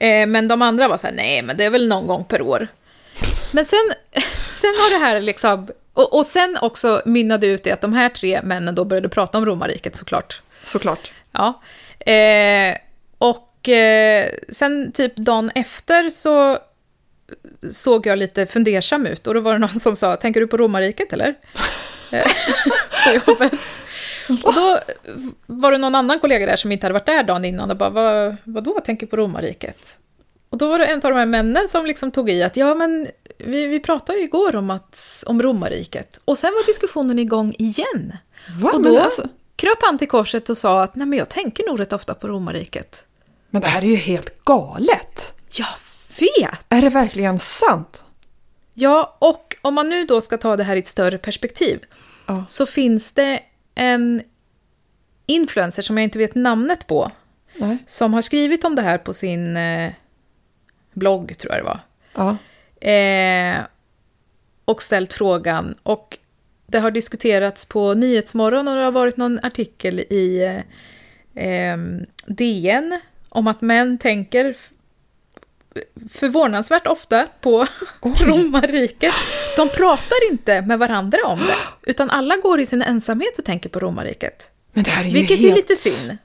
Eh, 0.07 0.27
men 0.27 0.47
de 0.47 0.61
andra 0.61 0.87
var 0.87 0.97
så 0.97 1.07
här, 1.07 1.13
nej, 1.13 1.41
men 1.41 1.57
det 1.57 1.65
är 1.65 1.69
väl 1.69 1.87
någon 1.87 2.07
gång 2.07 2.23
per 2.23 2.41
år. 2.41 2.67
Men 3.51 3.65
sen, 3.65 3.93
sen 4.51 4.69
har 4.69 4.99
det 4.99 5.05
här 5.05 5.19
liksom... 5.19 5.67
Och, 5.93 6.13
och 6.13 6.25
sen 6.25 6.57
också 6.61 7.01
mynnade 7.05 7.47
ut 7.47 7.67
i 7.67 7.71
att 7.71 7.81
de 7.81 7.93
här 7.93 8.09
tre 8.09 8.41
männen 8.43 8.75
då 8.75 8.85
började 8.85 9.09
prata 9.09 9.37
om 9.37 9.45
romarriket 9.45 9.95
såklart. 9.95 10.41
Såklart. 10.63 11.13
Ja. 11.31 11.61
Eh, 12.11 12.77
och 13.17 13.69
eh, 13.69 14.31
sen 14.49 14.91
typ 14.91 15.15
dagen 15.15 15.51
efter 15.55 16.09
så 16.09 16.57
såg 17.71 18.07
jag 18.07 18.17
lite 18.17 18.45
fundersam 18.45 19.05
ut 19.05 19.27
och 19.27 19.33
då 19.33 19.39
var 19.39 19.53
det 19.53 19.59
någon 19.59 19.79
som 19.79 19.95
sa, 19.95 20.15
tänker 20.15 20.39
du 20.39 20.47
på 20.47 20.57
romarriket 20.57 21.13
eller? 21.13 21.35
Eh, 22.13 22.31
på 23.25 23.31
jobbet. 23.31 23.81
Och 24.43 24.53
då 24.53 24.79
var 25.45 25.71
det 25.71 25.77
någon 25.77 25.95
annan 25.95 26.19
kollega 26.19 26.45
där 26.45 26.55
som 26.55 26.71
inte 26.71 26.85
hade 26.85 26.93
varit 26.93 27.05
där 27.05 27.23
dagen 27.23 27.45
innan 27.45 27.71
och 27.71 27.77
bara, 27.77 27.89
vad, 27.89 28.35
vadå, 28.43 28.79
tänker 28.79 29.07
på 29.07 29.17
romarriket? 29.17 29.97
Och 30.51 30.57
då 30.57 30.67
var 30.67 30.79
det 30.79 30.85
en 30.85 30.95
av 30.95 31.11
de 31.11 31.13
här 31.13 31.25
männen 31.25 31.67
som 31.67 31.85
liksom 31.85 32.11
tog 32.11 32.29
i 32.29 32.43
att 32.43 32.57
ja, 32.57 32.75
men 32.75 33.07
vi, 33.37 33.65
vi 33.65 33.79
pratade 33.79 34.17
ju 34.17 34.23
igår 34.23 34.55
om, 34.55 34.69
att, 34.69 35.23
om 35.27 35.41
romarriket. 35.41 36.19
Och 36.25 36.37
sen 36.37 36.53
var 36.53 36.65
diskussionen 36.65 37.19
igång 37.19 37.55
igen. 37.57 38.17
Va? 38.61 38.71
Och 38.73 38.83
då 38.83 38.99
alltså- 38.99 39.27
kröp 39.55 39.77
han 39.81 39.97
till 39.97 40.07
korset 40.07 40.49
och 40.49 40.57
sa 40.57 40.83
att 40.83 40.95
nej, 40.95 41.07
men 41.07 41.19
jag 41.19 41.29
tänker 41.29 41.67
nog 41.67 41.79
rätt 41.79 41.93
ofta 41.93 42.13
på 42.13 42.27
romarriket. 42.27 43.05
Men 43.49 43.61
det 43.61 43.67
här 43.67 43.81
är 43.81 43.85
ju 43.85 43.95
helt 43.95 44.43
galet! 44.43 45.35
Jag 45.51 45.67
vet! 46.19 46.65
Är 46.69 46.81
det 46.81 46.89
verkligen 46.89 47.39
sant? 47.39 48.03
Ja, 48.73 49.17
och 49.19 49.55
om 49.61 49.73
man 49.73 49.89
nu 49.89 50.05
då 50.05 50.21
ska 50.21 50.37
ta 50.37 50.55
det 50.57 50.63
här 50.63 50.75
i 50.75 50.79
ett 50.79 50.87
större 50.87 51.17
perspektiv 51.17 51.79
Ja. 52.25 52.45
så 52.47 52.65
finns 52.65 53.11
det 53.11 53.39
en 53.75 54.21
influencer 55.25 55.81
som 55.81 55.97
jag 55.97 56.03
inte 56.03 56.17
vet 56.17 56.35
namnet 56.35 56.87
på 56.87 57.11
Nej. 57.55 57.77
som 57.87 58.13
har 58.13 58.21
skrivit 58.21 58.63
om 58.63 58.75
det 58.75 58.81
här 58.81 58.97
på 58.97 59.13
sin 59.13 59.57
eh, 59.57 59.91
blogg, 60.93 61.37
tror 61.37 61.53
jag 61.53 61.63
det 61.63 61.65
var. 61.65 61.79
Ja. 62.13 62.37
Eh, 62.89 63.65
och 64.65 64.81
ställt 64.81 65.13
frågan. 65.13 65.75
Och 65.83 66.17
det 66.67 66.79
har 66.79 66.91
diskuterats 66.91 67.65
på 67.65 67.93
Nyhetsmorgon 67.93 68.67
och 68.67 68.75
det 68.75 68.81
har 68.83 68.91
varit 68.91 69.17
någon 69.17 69.39
artikel 69.43 69.99
i 69.99 70.43
eh, 71.35 71.77
DN 72.25 72.99
om 73.29 73.47
att 73.47 73.61
män 73.61 73.97
tänker 73.97 74.55
förvånansvärt 76.13 76.87
ofta 76.87 77.27
på 77.41 77.67
Oj. 78.01 78.13
romarriket. 78.21 79.13
De 79.57 79.69
pratar 79.69 80.31
inte 80.31 80.61
med 80.61 80.79
varandra 80.79 81.17
om 81.25 81.39
det, 81.39 81.55
utan 81.91 82.09
alla 82.09 82.37
går 82.37 82.59
i 82.59 82.65
sin 82.65 82.81
ensamhet 82.81 83.37
och 83.37 83.45
tänker 83.45 83.69
på 83.69 83.79
romarriket. 83.79 84.51
Men 84.73 84.83
det 84.83 84.89
här 84.89 85.03
är 85.03 85.07
ju 85.07 85.13
Vilket 85.13 85.41
helt... 85.41 85.51
är 85.51 85.55
lite 85.55 85.75
synd. 85.75 86.17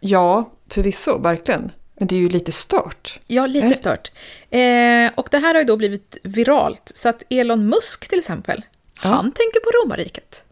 Ja, 0.00 0.50
förvisso, 0.68 1.18
verkligen. 1.18 1.72
Men 2.00 2.06
det 2.08 2.14
är 2.14 2.20
ju 2.20 2.28
lite 2.28 2.52
stört. 2.52 3.20
Ja, 3.26 3.46
lite 3.46 3.66
Eh. 3.66 3.72
stört. 3.72 4.10
Eh, 4.50 5.10
och 5.14 5.28
det 5.30 5.38
här 5.38 5.54
har 5.54 5.58
ju 5.60 5.64
då 5.64 5.76
blivit 5.76 6.18
viralt, 6.22 6.92
så 6.94 7.08
att 7.08 7.22
Elon 7.30 7.66
Musk 7.68 8.08
till 8.08 8.18
exempel, 8.18 8.64
Ja. 9.02 9.08
han 9.08 9.24
tänker 9.32 9.60
på 9.60 9.70
romarriket. 9.84 10.44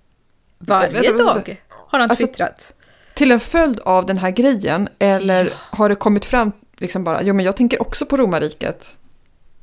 Varje 0.58 0.88
Vänta, 0.92 1.08
vänta. 1.11 1.24
dag 1.24 1.56
har 1.70 1.98
han 1.98 2.11
Alltså- 2.11 2.26
twittrat. 2.26 2.74
Till 3.14 3.32
en 3.32 3.40
följd 3.40 3.80
av 3.80 4.06
den 4.06 4.18
här 4.18 4.30
grejen, 4.30 4.88
eller 4.98 5.52
har 5.56 5.88
det 5.88 5.94
kommit 5.94 6.24
fram 6.24 6.52
liksom 6.76 7.04
bara, 7.04 7.22
jo 7.22 7.34
men 7.34 7.44
jag 7.44 7.56
tänker 7.56 7.82
också 7.82 8.06
på 8.06 8.16
romarriket 8.16 8.96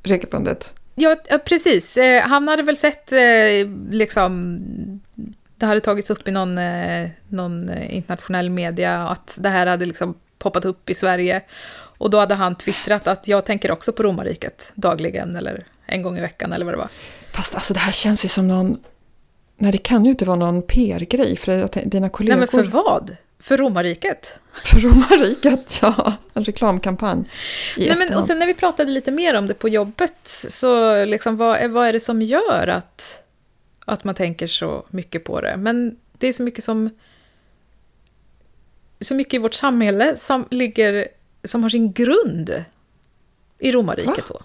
regelbundet. 0.03 0.73
Ja, 0.95 1.15
ja, 1.29 1.37
precis. 1.37 1.97
Eh, 1.97 2.23
han 2.27 2.47
hade 2.47 2.63
väl 2.63 2.75
sett, 2.75 3.11
eh, 3.11 3.19
liksom, 3.91 4.59
det 5.57 5.65
hade 5.65 5.79
tagits 5.79 6.09
upp 6.09 6.27
i 6.27 6.31
någon, 6.31 6.59
någon 7.29 7.69
internationell 7.73 8.49
media 8.49 8.97
att 9.07 9.37
det 9.41 9.49
här 9.49 9.67
hade 9.67 9.85
liksom 9.85 10.15
poppat 10.39 10.65
upp 10.65 10.89
i 10.89 10.93
Sverige. 10.93 11.41
Och 11.97 12.09
då 12.09 12.19
hade 12.19 12.35
han 12.35 12.55
twittrat 12.55 13.07
att 13.07 13.27
jag 13.27 13.45
tänker 13.45 13.71
också 13.71 13.93
på 13.93 14.03
romarriket 14.03 14.71
dagligen 14.75 15.35
eller 15.35 15.65
en 15.85 16.01
gång 16.01 16.17
i 16.17 16.21
veckan 16.21 16.53
eller 16.53 16.65
vad 16.65 16.73
det 16.73 16.77
var. 16.77 16.89
Fast 17.31 17.55
alltså 17.55 17.73
det 17.73 17.79
här 17.79 17.91
känns 17.91 18.25
ju 18.25 18.29
som 18.29 18.47
någon, 18.47 18.83
nej 19.57 19.71
det 19.71 19.77
kan 19.77 20.05
ju 20.05 20.11
inte 20.11 20.25
vara 20.25 20.37
någon 20.37 20.61
PR-grej 20.61 21.37
för 21.37 21.69
dina 21.89 22.09
kollegor. 22.09 22.37
Nej, 22.39 22.47
men 22.53 22.63
för 22.65 22.71
vad? 22.71 23.15
För 23.39 23.57
romarriket? 23.57 24.39
För 24.53 24.79
romarriket, 24.79 25.77
ja. 25.81 26.13
En 26.33 26.43
reklamkampanj. 26.43 27.23
Nej, 27.77 27.95
men, 27.97 28.13
och 28.15 28.23
sen 28.23 28.39
när 28.39 28.47
vi 28.47 28.53
pratade 28.53 28.91
lite 28.91 29.11
mer 29.11 29.33
om 29.35 29.47
det 29.47 29.53
på 29.53 29.69
jobbet, 29.69 30.17
så 30.49 31.05
liksom, 31.05 31.37
vad, 31.37 31.57
är- 31.57 31.67
vad 31.67 31.87
är 31.87 31.93
det 31.93 31.99
som 31.99 32.21
gör 32.21 32.67
att, 32.67 33.23
att 33.85 34.03
man 34.03 34.15
tänker 34.15 34.47
så 34.47 34.85
mycket 34.89 35.23
på 35.23 35.41
det? 35.41 35.57
Men 35.57 35.97
det 36.17 36.27
är 36.27 36.33
så 36.33 36.43
mycket 36.43 36.63
som... 36.63 36.89
Så 39.05 39.15
mycket 39.15 39.33
i 39.33 39.37
vårt 39.37 39.53
samhälle 39.53 40.15
som 40.15 40.47
ligger... 40.51 41.07
Som 41.43 41.63
har 41.63 41.69
sin 41.69 41.93
grund 41.93 42.63
i 43.59 43.71
romarriket 43.71 44.27
då. 44.27 44.41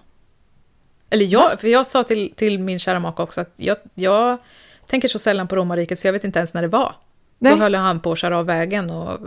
Eller 1.09 1.25
jag, 1.25 1.59
för 1.59 1.67
jag 1.67 1.87
sa 1.87 2.03
till, 2.03 2.33
till 2.35 2.59
min 2.59 2.79
kära 2.79 2.99
maka 2.99 3.23
också 3.23 3.41
att 3.41 3.51
jag, 3.55 3.77
jag 3.93 4.39
tänker 4.85 5.07
så 5.07 5.19
sällan 5.19 5.47
på 5.47 5.55
romarriket 5.55 5.99
så 5.99 6.07
jag 6.07 6.13
vet 6.13 6.23
inte 6.23 6.39
ens 6.39 6.53
när 6.53 6.61
det 6.61 6.67
var. 6.67 6.95
Nej. 7.39 7.53
Då 7.53 7.59
höll 7.59 7.75
han 7.75 7.99
på 7.99 8.11
att 8.11 8.17
köra 8.17 8.37
av 8.37 8.45
vägen 8.45 8.89
och 8.89 9.19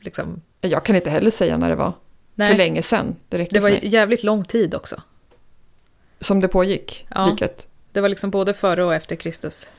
liksom... 0.00 0.42
Jag 0.60 0.84
kan 0.84 0.96
inte 0.96 1.10
heller 1.10 1.30
säga 1.30 1.56
när 1.56 1.68
det 1.68 1.76
var. 1.76 1.92
Nej. 2.34 2.50
För 2.50 2.56
länge 2.56 2.82
sedan. 2.82 3.16
Det 3.28 3.50
Det 3.50 3.60
var 3.60 3.68
jävligt 3.68 4.22
lång 4.22 4.44
tid 4.44 4.74
också. 4.74 5.02
Som 6.20 6.40
det 6.40 6.48
pågick, 6.48 7.06
Ja. 7.14 7.20
riket. 7.20 7.66
Det 7.92 8.00
var 8.00 8.08
liksom 8.08 8.30
både 8.30 8.54
före 8.54 8.84
och 8.84 8.94
efter 8.94 9.16
Kristus. 9.16 9.70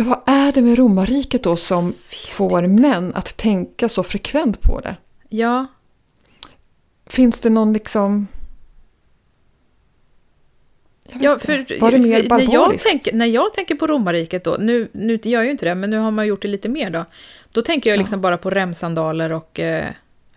Men 0.00 0.08
vad 0.08 0.20
är 0.26 0.52
det 0.52 0.62
med 0.62 0.78
romarriket 0.78 1.42
då 1.42 1.56
som 1.56 1.94
får 2.28 2.62
män 2.62 3.14
att 3.14 3.36
tänka 3.36 3.88
så 3.88 4.02
frekvent 4.02 4.60
på 4.60 4.80
det? 4.80 4.96
Ja, 5.28 5.66
Finns 7.06 7.40
det 7.40 7.50
någon 7.50 7.72
liksom... 7.72 8.26
Ja 11.12 11.38
för, 11.38 11.80
Var 11.80 11.90
det 11.90 11.98
mer 11.98 12.22
för 12.22 12.28
när, 12.28 12.40
jag 12.40 12.50
barbariskt? 12.52 12.86
tänker, 12.88 13.12
när 13.14 13.26
jag 13.26 13.54
tänker 13.54 13.74
på 13.74 13.86
romarriket 13.86 14.44
då, 14.44 14.56
nu, 14.60 14.88
nu 14.92 15.18
gör 15.22 15.38
jag 15.38 15.44
ju 15.44 15.50
inte 15.50 15.64
det, 15.66 15.74
men 15.74 15.90
nu 15.90 15.98
har 15.98 16.10
man 16.10 16.26
gjort 16.26 16.42
det 16.42 16.48
lite 16.48 16.68
mer 16.68 16.90
då. 16.90 17.04
Då 17.52 17.62
tänker 17.62 17.90
jag 17.90 17.98
liksom 17.98 18.20
bara 18.20 18.36
på 18.38 18.50
remsandaler 18.50 19.32
och 19.32 19.60
eh, 19.60 19.86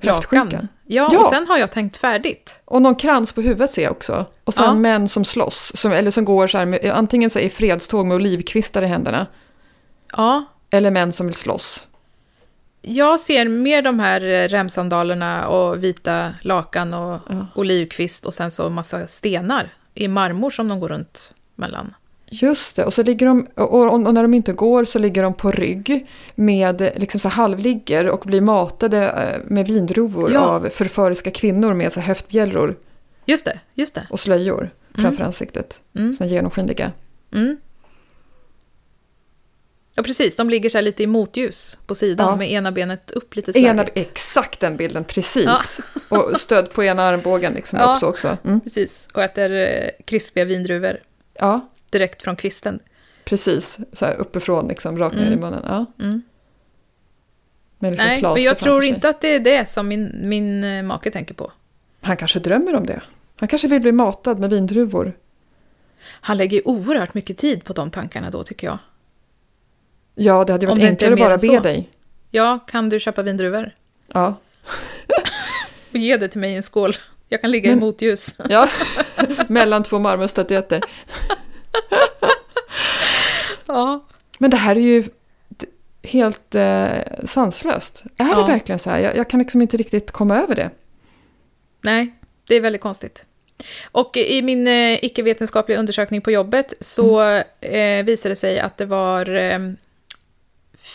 lakan. 0.02 0.50
Ja, 0.86 1.10
Ja. 1.12 1.20
och 1.20 1.26
sen 1.26 1.48
har 1.48 1.58
jag 1.58 1.72
tänkt 1.72 1.98
färdigt. 1.98 2.62
Och 2.66 2.82
någon 2.82 2.96
krans 2.96 3.34
på 3.34 3.42
huvudet 3.42 3.72
ser 3.72 3.84
jag 3.84 3.92
också. 3.92 4.26
Och 4.44 4.54
sen 4.54 4.66
Ja. 4.66 4.74
män 4.74 5.10
som 5.10 5.26
slåss. 5.26 5.72
Som, 5.76 5.92
eller 5.92 6.12
som 6.12 6.26
går 6.26 6.48
så 6.48 6.58
här 6.58 6.66
med, 6.66 6.86
antingen 6.86 7.30
så 7.30 7.40
i 7.40 7.50
fredståg 7.50 8.06
med 8.06 8.16
olivkvistar 8.16 8.82
i 8.82 8.86
händerna. 8.86 9.28
Ja, 10.18 10.46
Eller 10.72 10.92
män 10.92 11.14
som 11.14 11.26
vill 11.26 11.36
slåss. 11.36 11.88
jag 12.82 13.20
ser 13.20 13.46
mer 13.48 13.82
de 13.82 14.00
här 14.00 14.22
eh, 14.22 14.48
remsandalerna 14.48 15.48
och 15.48 15.84
vita 15.84 16.34
lakan 16.42 16.94
och 16.94 17.20
Ja. 17.30 17.48
olivkvist 17.56 18.26
och 18.26 18.34
sen 18.34 18.52
så 18.52 18.70
massa 18.70 19.08
stenar 19.08 19.70
i 19.94 20.08
marmor 20.08 20.50
som 20.50 20.68
de 20.68 20.80
går 20.80 20.88
runt 20.90 21.34
mellan. 21.56 21.94
Just 22.26 22.76
det, 22.76 22.86
och, 22.86 22.94
så 22.94 23.04
ligger 23.04 23.26
de, 23.26 23.48
och, 23.56 23.94
och, 23.94 24.00
när 24.14 24.22
de 24.22 24.34
inte 24.34 24.54
går 24.54 24.86
så 24.86 25.00
ligger 25.00 25.24
de 25.24 25.34
på 25.34 25.52
rygg 25.52 26.08
med 26.36 26.82
liksom 26.96 27.20
så 27.20 27.30
halvligger 27.30 28.10
och 28.10 28.20
blir 28.26 28.42
matade 28.42 29.10
eh, 29.10 29.42
med 29.52 29.68
vindruvor 29.68 30.32
Ja. 30.32 30.40
av 30.40 30.70
förföriska 30.72 31.32
kvinnor 31.32 31.74
med 31.74 31.94
så 31.94 32.00
höftbjällror 32.00 32.76
Just 33.26 33.46
det, 33.46 33.60
just 33.74 33.96
det. 33.96 34.08
och 34.10 34.20
slöjor 34.20 34.70
framför 34.96 35.24
ansiktet. 35.24 35.80
Mm. 35.96 36.14
Genomskinliga. 36.28 36.92
Mm. 37.34 37.58
Ja, 39.96 40.04
precis. 40.04 40.36
De 40.36 40.50
ligger 40.50 40.70
så 40.70 40.78
här 40.78 40.84
lite 40.84 41.04
i 41.04 41.08
motljus 41.08 41.80
på 41.88 41.96
sidan 41.96 42.28
Ja. 42.30 42.36
med 42.36 42.52
ena 42.52 42.72
benet 42.72 43.12
upp 43.12 43.36
lite 43.36 43.60
Ena, 43.60 43.84
exakt 43.84 44.60
den 44.60 44.78
bilden, 44.78 45.04
precis. 45.04 45.80
Och 46.10 46.38
stöd 46.38 46.74
på 46.74 46.84
ena 46.84 47.04
armbågen 47.04 47.54
liksom 47.54 47.80
Ja. 47.80 47.94
också. 47.94 48.06
också. 48.06 48.38
Mm. 48.46 48.60
Precis, 48.60 49.08
och 49.14 49.24
äter 49.24 49.52
eh, 49.52 49.90
krispiga 50.06 50.46
vindruvor 50.46 51.00
Ja, 51.40 51.70
direkt 51.90 52.24
från 52.24 52.36
kvisten. 52.36 52.80
precis. 53.26 53.80
Så 53.94 54.06
här 54.06 54.14
uppifrån, 54.16 54.68
liksom, 54.68 54.98
rakt 55.00 55.16
ner 55.16 55.22
Mm. 55.28 55.34
i 55.40 55.42
munnen. 55.42 55.64
Ja. 55.68 55.86
Mm. 56.06 56.22
Liksom 57.80 58.06
Nej, 58.08 58.22
men 58.22 58.44
jag 58.44 58.60
tror 58.60 58.84
inte 58.84 59.10
att 59.10 59.22
det 59.22 59.28
är 59.28 59.40
det 59.40 59.70
som 59.70 59.88
min, 59.88 60.12
min 60.24 60.64
eh, 60.64 60.84
make 60.84 61.12
tänker 61.12 61.34
på. 61.34 61.52
Han 62.02 62.18
kanske 62.18 62.40
drömmer 62.40 62.76
om 62.76 62.86
det. 62.86 63.02
Han 63.40 63.48
kanske 63.48 63.68
vill 63.68 63.82
bli 63.82 63.92
matad 63.92 64.40
med 64.40 64.50
vindruvor. 64.50 65.14
Han 66.06 66.38
lägger 66.38 66.68
oerhört 66.68 67.14
mycket 67.14 67.38
tid 67.38 67.64
på 67.64 67.74
de 67.74 67.92
tankarna 67.92 68.30
då, 68.30 68.44
tycker 68.44 68.68
jag. 68.68 68.78
Ja, 70.16 70.44
det 70.44 70.52
hade 70.54 70.68
Om 70.68 70.78
varit 70.78 70.90
enklare 70.90 71.14
att 71.14 71.20
bara 71.20 71.34
be 71.38 71.40
så. 71.40 71.60
dig. 71.60 71.90
Ja, 72.30 72.60
kan 72.68 72.90
du 72.90 73.00
köpa 73.00 73.22
vindruvor? 73.22 73.72
Ja. 74.14 74.36
Och 75.92 75.98
ge 76.00 76.18
det 76.18 76.28
till 76.28 76.40
mig 76.42 76.52
i 76.52 76.56
en 76.56 76.64
skål. 76.64 76.94
Jag 77.30 77.42
kan 77.42 77.52
ligga 77.52 77.68
i 77.72 77.76
Men- 77.76 77.80
motljus. 77.80 78.36
Ja, 78.50 78.70
mellan 79.48 79.84
två 79.84 80.00
marmorstatyetter. 80.00 80.82
Ja. 83.66 84.06
Men 84.38 84.50
det 84.50 84.58
här 84.58 84.76
är 84.76 84.80
ju 84.80 85.04
helt 86.04 86.56
eh, 86.56 86.88
sanslöst. 87.26 88.04
Är 88.18 88.26
Ja. 88.30 88.36
det 88.36 88.52
verkligen 88.52 88.80
så 88.80 88.90
här? 88.90 89.00
Jag, 89.00 89.18
jag 89.18 89.30
kan 89.30 89.40
liksom 89.40 89.62
inte 89.62 89.78
riktigt 89.78 90.12
komma 90.12 90.38
över 90.38 90.56
det. 90.56 90.70
Nej, 91.82 92.14
det 92.48 92.56
är 92.56 92.62
väldigt 92.62 92.82
konstigt. 92.82 93.26
Och 93.92 94.18
i 94.18 94.42
min 94.42 94.68
eh, 94.68 95.04
icke-vetenskapliga 95.06 95.80
undersökning 95.80 96.22
på 96.22 96.32
jobbet 96.32 96.74
så 96.80 97.22
eh, 97.62 98.04
visade 98.06 98.32
det 98.32 98.36
sig 98.36 98.60
att 98.60 98.78
det 98.78 98.86
var 98.86 99.36
eh, 99.36 99.60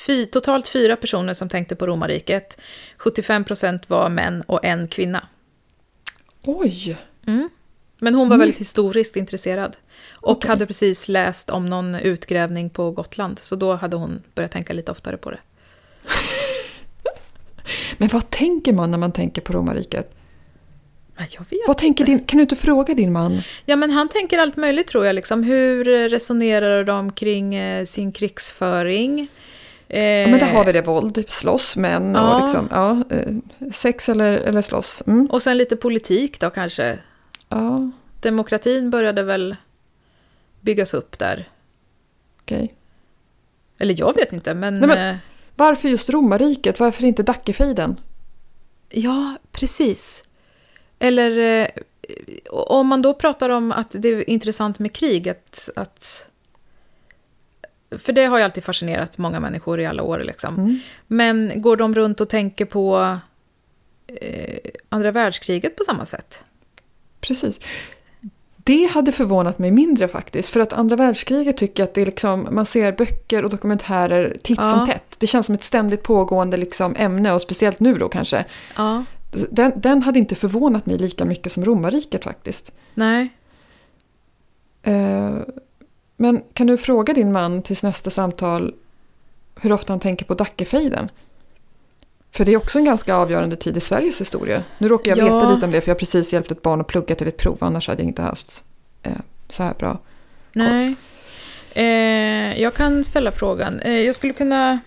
fy, 0.08 0.26
totalt 0.26 0.68
fyra 0.68 0.96
personer 0.96 1.34
som 1.34 1.48
tänkte 1.48 1.76
på 1.76 1.86
romarriket. 1.86 2.60
75 2.96 3.44
procent 3.44 3.90
var 3.90 4.08
män 4.08 4.42
och 4.46 4.64
en 4.64 4.88
kvinna. 4.88 5.26
Oj! 6.44 6.96
Men 8.00 8.14
hon 8.14 8.28
var 8.28 8.34
Mm. 8.34 8.38
väldigt 8.38 8.60
historiskt 8.60 9.16
intresserad. 9.16 9.76
Och 10.10 10.30
Okej. 10.30 10.48
hade 10.50 10.66
precis 10.66 11.08
läst 11.08 11.50
om 11.50 11.66
någon 11.66 11.94
utgrävning 11.94 12.70
på 12.70 12.90
Gotland. 12.90 13.38
Så 13.38 13.56
då 13.56 13.74
hade 13.74 13.96
hon 13.96 14.22
börjat 14.34 14.52
tänka 14.52 14.72
lite 14.72 14.92
oftare 14.92 15.16
på 15.16 15.30
det. 15.30 15.38
Men 17.98 18.08
vad 18.08 18.30
tänker 18.30 18.72
man 18.72 18.90
när 18.90 18.98
man 18.98 19.12
tänker 19.12 19.42
på 19.42 19.52
romarriket? 19.52 20.14
Men 21.16 21.26
jag 21.30 21.40
vet. 21.50 21.60
Vad 21.66 21.78
tänker 21.78 22.04
din, 22.04 22.24
kan 22.24 22.36
du 22.36 22.42
inte 22.42 22.56
fråga 22.56 22.94
din 22.94 23.12
man? 23.12 23.40
Ja, 23.64 23.76
men 23.76 23.90
han 23.90 24.08
tänker 24.08 24.38
allt 24.38 24.56
möjligt 24.56 24.86
tror 24.86 25.06
jag. 25.06 25.14
Liksom. 25.14 25.42
Hur 25.42 25.84
resonerar 26.08 26.84
de 26.84 27.12
kring 27.12 27.54
eh, 27.54 27.84
sin 27.84 28.12
krigsföring? 28.12 29.28
Eh, 29.88 30.02
Ja, 30.02 30.28
men 30.28 30.38
där 30.38 30.46
har 30.46 30.64
vi 30.64 30.72
det, 30.72 30.82
våld, 30.82 31.24
slåss, 31.28 31.76
män 31.76 32.16
och 32.16 32.22
Ja. 32.22 32.42
liksom, 32.42 32.68
ja, 32.70 33.16
eh, 33.16 33.32
sex 33.72 34.08
eller, 34.08 34.32
eller 34.32 34.62
slåss. 34.62 35.02
Mm. 35.06 35.26
Och 35.26 35.42
sen 35.42 35.58
lite 35.58 35.76
politik 35.76 36.40
då 36.40 36.50
kanske. 36.50 36.98
Ja, 37.48 37.90
Demokratin 38.20 38.90
började 38.90 39.22
väl 39.22 39.56
byggas 40.60 40.94
upp 40.94 41.18
där. 41.18 41.48
okej. 42.42 42.70
Eller 43.78 43.94
jag 43.98 44.14
vet 44.14 44.32
inte, 44.32 44.54
men... 44.54 44.78
Nej, 44.78 44.88
men- 44.88 45.10
eh, 45.10 45.16
Varför 45.56 45.88
just 45.88 46.10
romarriket? 46.10 46.80
Varför 46.80 47.04
inte 47.04 47.22
Dackefejden? 47.22 48.00
Ja, 48.90 49.36
precis. 49.52 50.24
Eller 50.98 51.38
eh, 51.62 51.68
om 52.50 52.86
man 52.86 53.02
då 53.02 53.14
pratar 53.14 53.50
om 53.50 53.72
att 53.72 53.90
det 53.90 54.08
är 54.08 54.30
intressant 54.30 54.78
med 54.78 54.92
krig, 54.92 55.28
att, 55.28 55.68
att... 55.76 56.27
För 57.90 58.12
det 58.12 58.24
har 58.24 58.38
ju 58.38 58.44
alltid 58.44 58.64
fascinerat 58.64 59.18
många 59.18 59.40
människor 59.40 59.80
i 59.80 59.86
alla 59.86 60.02
år. 60.02 60.20
Liksom. 60.20 60.54
Mm. 60.54 60.80
Men 61.06 61.62
går 61.62 61.76
de 61.76 61.94
runt 61.94 62.20
och 62.20 62.28
tänker 62.28 62.64
på 62.64 63.16
eh, 64.06 64.58
andra 64.88 65.10
världskriget 65.10 65.76
på 65.76 65.84
samma 65.84 66.06
sätt? 66.06 66.44
Precis. 67.20 67.60
Det 68.56 68.86
hade 68.86 69.12
förvånat 69.12 69.58
mig 69.58 69.70
mindre 69.70 70.08
faktiskt. 70.08 70.48
För 70.48 70.60
att 70.60 70.72
andra 70.72 70.96
världskriget 70.96 71.56
tycker 71.56 71.82
jag 71.82 71.88
att 71.88 71.94
det 71.94 72.00
är 72.02 72.06
liksom, 72.06 72.48
man 72.50 72.66
ser 72.66 72.92
böcker 72.92 73.44
och 73.44 73.50
dokumentärer 73.50 74.36
titt 74.42 74.58
Ja. 74.58 74.70
som 74.70 74.86
tätt. 74.86 75.16
Det 75.18 75.26
känns 75.26 75.46
som 75.46 75.54
ett 75.54 75.62
ständigt 75.62 76.02
pågående 76.02 76.56
liksom 76.56 76.96
ämne 76.98 77.32
och 77.32 77.42
speciellt 77.42 77.80
nu 77.80 77.94
då 77.94 78.08
kanske. 78.08 78.44
Ja. 78.76 79.04
Den, 79.50 79.72
den 79.76 80.02
hade 80.02 80.18
inte 80.18 80.34
förvånat 80.34 80.86
mig 80.86 80.98
lika 80.98 81.24
mycket 81.24 81.52
som 81.52 81.64
romarriket 81.64 82.24
faktiskt. 82.24 82.72
Nej. 82.94 83.28
Eh, 84.82 85.36
men 86.20 86.42
kan 86.52 86.66
du 86.66 86.76
fråga 86.76 87.14
din 87.14 87.32
man 87.32 87.62
tills 87.62 87.82
nästa 87.82 88.10
samtal 88.10 88.74
hur 89.60 89.72
ofta 89.72 89.92
han 89.92 90.00
tänker 90.00 90.24
på 90.24 90.34
Dackefejden? 90.34 91.10
För 92.30 92.44
det 92.44 92.52
är 92.52 92.56
också 92.56 92.78
en 92.78 92.84
ganska 92.84 93.14
avgörande 93.16 93.56
tid 93.56 93.76
i 93.76 93.80
Sveriges 93.80 94.20
historia. 94.20 94.64
Nu 94.78 94.88
råkar 94.88 95.10
jag 95.16 95.18
Ja. 95.18 95.24
veta 95.34 95.54
lite 95.54 95.66
om 95.66 95.70
det 95.72 95.80
för 95.80 95.88
jag 95.88 95.94
har 95.94 95.98
precis 95.98 96.32
hjälpt 96.32 96.50
ett 96.50 96.62
barn 96.62 96.80
att 96.80 96.86
plugga 96.86 97.14
till 97.14 97.28
ett 97.28 97.36
prov. 97.36 97.56
Annars 97.60 97.88
hade 97.88 98.02
jag 98.02 98.08
inte 98.08 98.22
haft 98.22 98.64
eh, 99.02 99.12
så 99.48 99.62
här 99.62 99.74
bra. 99.78 99.98
Nej. 100.52 100.94
Eh, 101.72 102.62
jag 102.62 102.74
kan 102.74 103.04
ställa 103.04 103.30
frågan. 103.32 103.80
Eh, 103.80 103.92
jag 104.00 104.14
skulle 104.14 104.32
kunna... 104.32 104.78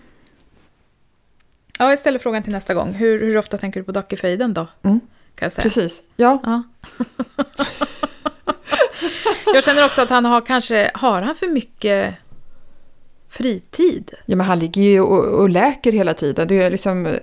Ja, 1.78 1.88
jag 1.90 1.98
ställer 1.98 2.18
frågan 2.18 2.42
till 2.42 2.52
nästa 2.52 2.74
gång. 2.74 2.92
Hur, 2.92 3.20
hur 3.20 3.36
ofta 3.38 3.58
tänker 3.58 3.80
du 3.80 3.84
på 3.84 3.92
Dackefejden 3.92 4.54
då? 4.54 4.66
Mm. 4.82 5.00
Precis. 5.36 6.02
Ja, 6.16 6.40
Ja. 6.44 6.62
jag 9.54 9.64
känner 9.64 9.84
också 9.84 10.02
att 10.02 10.10
han 10.10 10.24
har 10.24 10.40
kanske... 10.40 10.90
Har 10.94 11.22
han 11.22 11.34
för 11.34 11.48
mycket 11.48 12.14
fritid? 13.28 14.10
ja 14.26 14.36
men 14.36 14.46
han 14.46 14.58
ligger 14.58 14.82
ju 14.82 15.00
och, 15.00 15.40
och 15.40 15.50
läker 15.50 15.92
hela 15.92 16.14
tiden. 16.14 16.48
Det 16.48 16.62
är 16.62 16.70
liksom... 16.70 17.16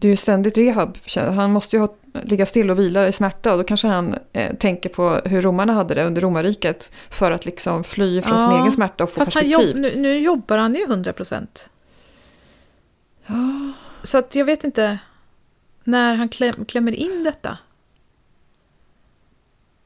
Det 0.00 0.08
är 0.08 0.10
ju 0.10 0.16
ständigt 0.16 0.58
rehab. 0.58 0.98
Han 1.16 1.52
måste 1.52 1.76
ju 1.76 1.80
ha, 1.80 1.94
ligga 2.22 2.46
still 2.46 2.70
och 2.70 2.78
vila 2.78 3.08
i 3.08 3.12
smärta. 3.12 3.52
Och 3.52 3.58
då 3.58 3.64
kanske 3.64 3.88
han 3.88 4.16
eh, 4.32 4.54
tänker 4.56 4.88
på 4.88 5.20
hur 5.24 5.42
romarna 5.42 5.72
hade 5.72 5.94
det 5.94 6.04
under 6.04 6.20
romarriket. 6.20 6.92
För 7.10 7.30
att 7.30 7.44
liksom 7.46 7.84
fly 7.84 8.22
från 8.22 8.38
sin 8.38 8.50
Ja, 8.50 8.60
egen 8.60 8.72
smärta 8.72 9.04
och 9.04 9.10
få 9.10 9.16
Fast 9.16 9.32
perspektiv. 9.32 9.68
jobb, 9.68 9.76
nu, 9.76 9.96
nu 9.96 10.18
jobbar 10.18 10.58
han 10.58 10.74
ju 10.74 10.82
100 10.82 11.12
procent. 11.12 11.70
Ja, 13.26 13.72
Så 14.02 14.18
att 14.18 14.34
jag 14.34 14.44
vet 14.44 14.64
inte 14.64 14.98
när 15.84 16.14
han 16.14 16.28
kläm, 16.28 16.64
klämmer 16.68 16.92
in 16.92 17.22
detta. 17.24 17.58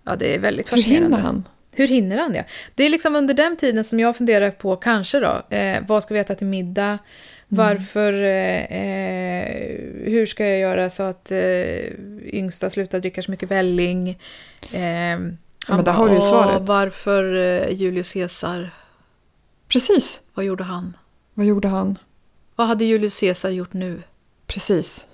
Ja, 0.05 0.17
det 0.17 0.35
är 0.35 0.39
väldigt 0.39 0.73
hur 0.73 0.77
fascinerande. 0.77 1.17
hinner 1.17 1.27
han? 1.27 1.45
Hur 1.75 1.87
hinner 1.87 2.19
han 2.19 2.33
det? 2.33 2.45
Det 2.75 2.85
är 2.85 2.89
liksom 2.91 3.17
under 3.17 3.35
den 3.35 3.57
tiden 3.57 3.85
som 3.85 4.01
jag 4.01 4.17
funderar 4.17 4.51
på, 4.51 4.77
kanske 4.77 5.21
då, 5.21 5.57
eh, 5.57 5.83
vad 5.89 6.03
ska 6.03 6.15
vi 6.15 6.21
äta 6.21 6.35
till 6.35 6.47
middag? 6.47 6.99
Varför, 7.49 8.13
eh, 8.13 8.65
eh, 8.65 9.47
hur 10.05 10.27
ska 10.27 10.47
jag 10.47 10.59
göra 10.59 10.91
så 10.91 11.03
att 11.03 11.31
eh, 11.31 11.39
yngsta 12.25 12.71
slutar 12.71 13.01
dricka 13.01 13.23
så 13.23 13.31
mycket 13.31 13.51
välling? 13.51 14.09
Eh, 14.73 14.81
han 14.81 15.77
men 15.77 15.85
där 15.85 15.93
har 15.93 16.07
du 16.09 16.13
ju 16.15 16.19
"Åh, 16.21 16.29
svaret." 16.29 16.63
Varför 16.63 17.35
eh, 17.35 17.71
Julius 17.75 18.13
Caesar? 18.13 18.71
Precis. 19.69 20.21
Vad 20.35 20.45
gjorde 20.45 20.65
han? 20.65 20.97
Vad 21.35 21.47
gjorde 21.47 21.69
han? 21.69 21.99
Vad 22.57 22.67
hade 22.67 22.85
Julius 22.85 23.21
Caesar 23.21 23.51
gjort 23.51 23.73
nu? 23.73 24.03
Precis. 24.47 25.07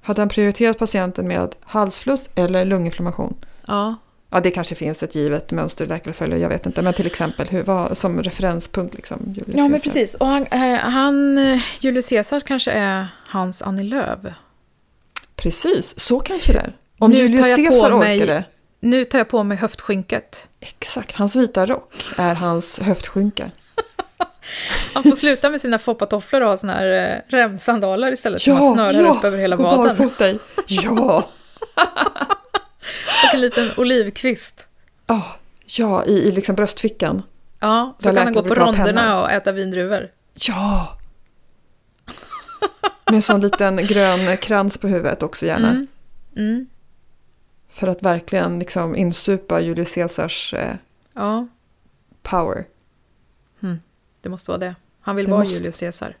Hade 0.00 0.20
han 0.20 0.28
prioriterat 0.28 0.78
patienten 0.78 1.28
med 1.28 1.54
halsfluss 1.60 2.30
eller 2.34 2.64
lunginflammation? 2.64 3.34
Ja, 3.68 3.96
Ja, 4.30 4.40
det 4.40 4.50
kanske 4.50 4.74
finns 4.74 5.02
ett 5.02 5.14
givet 5.14 5.50
mönster 5.50 5.86
läkare 5.86 6.14
följer, 6.14 6.38
jag 6.38 6.48
vet 6.48 6.66
inte. 6.66 6.82
Men 6.82 6.92
till 6.94 7.06
exempel 7.06 7.46
hur, 7.48 7.62
vad, 7.62 7.98
som 7.98 8.22
referenspunkt 8.22 8.94
liksom. 8.94 9.18
Julius 9.26 9.46
ja 9.56 9.62
men 9.62 9.70
Caesar. 9.70 9.84
precis. 9.84 10.14
Och 10.14 10.26
han, 10.26 10.46
eh, 10.46 10.78
han, 10.78 11.38
eh, 11.38 11.60
Julius 11.80 12.08
Caesar 12.08 12.40
kanske 12.40 12.70
är 12.70 13.06
hans 13.26 13.62
Annie 13.62 13.82
Lööf. 13.82 14.18
Precis, 15.36 15.98
så 16.00 16.20
kanske 16.20 16.52
det 16.52 16.58
är. 16.58 16.76
Om 16.98 17.10
Nu 17.10 17.16
Julius 17.16 17.56
Caesar 17.56 17.98
mig- 17.98 18.16
orkade. 18.18 18.44
Nu 18.80 19.04
tar 19.04 19.18
jag 19.18 19.28
på 19.28 19.42
mig 19.42 19.58
höftskynket. 19.58 20.48
Exakt, 20.60 21.14
hans 21.16 21.36
vita 21.36 21.66
rock 21.66 21.94
är 22.18 22.34
hans 22.34 22.78
höftskynke. 22.78 23.50
Han 24.94 25.02
får 25.02 25.10
sluta 25.10 25.50
med 25.50 25.60
sina 25.60 25.78
foppatofflor 25.78 26.40
och 26.40 26.48
ha 26.48 26.56
såna 26.56 26.72
här 26.72 27.12
eh, 27.28 27.36
remsandaler 27.36 28.12
istället 28.12 28.42
som 28.42 28.52
han 28.56 28.74
snörar 28.74 29.16
upp 29.16 29.24
över 29.24 29.38
hela 29.38 29.56
vaden. 29.56 29.96
barfota 29.96 30.28
i. 30.28 30.38
Ja, 30.66 31.28
Och 33.28 33.34
en 33.34 33.40
liten 33.40 33.70
olivkvist. 33.76 34.68
Ah, 35.06 35.22
ja 35.66 36.04
i, 36.04 36.12
i 36.28 36.32
liksom 36.32 36.54
bröstfickan. 36.56 37.22
Ja, 37.60 37.96
så 37.98 38.08
kan 38.14 38.16
han 38.24 38.32
gå 38.32 38.42
på 38.42 38.54
ronderna 38.54 39.20
och 39.22 39.30
äta 39.30 39.52
vindruvor. 39.52 40.10
Ja! 40.34 40.98
Med 43.04 43.14
en 43.14 43.22
sån 43.22 43.40
liten 43.40 43.76
grön 43.76 44.36
krans 44.36 44.78
på 44.78 44.88
huvudet 44.88 45.22
också 45.22 45.46
gärna. 45.46 45.68
Mm. 45.70 45.86
Mm. 46.36 46.66
För 47.68 47.86
att 47.88 48.02
verkligen 48.02 48.58
liksom 48.58 48.96
insupa 48.96 49.60
Julius 49.60 49.94
Caesars 49.94 50.54
eh, 50.54 50.74
Ja, 51.14 51.46
power. 52.22 52.64
det 54.20 54.28
måste 54.28 54.50
vara 54.50 54.58
det. 54.58 54.74
Han 55.00 55.16
vill 55.16 55.24
Det 55.24 55.30
vara 55.30 55.40
måste- 55.42 55.58
Julius 55.58 55.80
Caesar. 55.80 56.16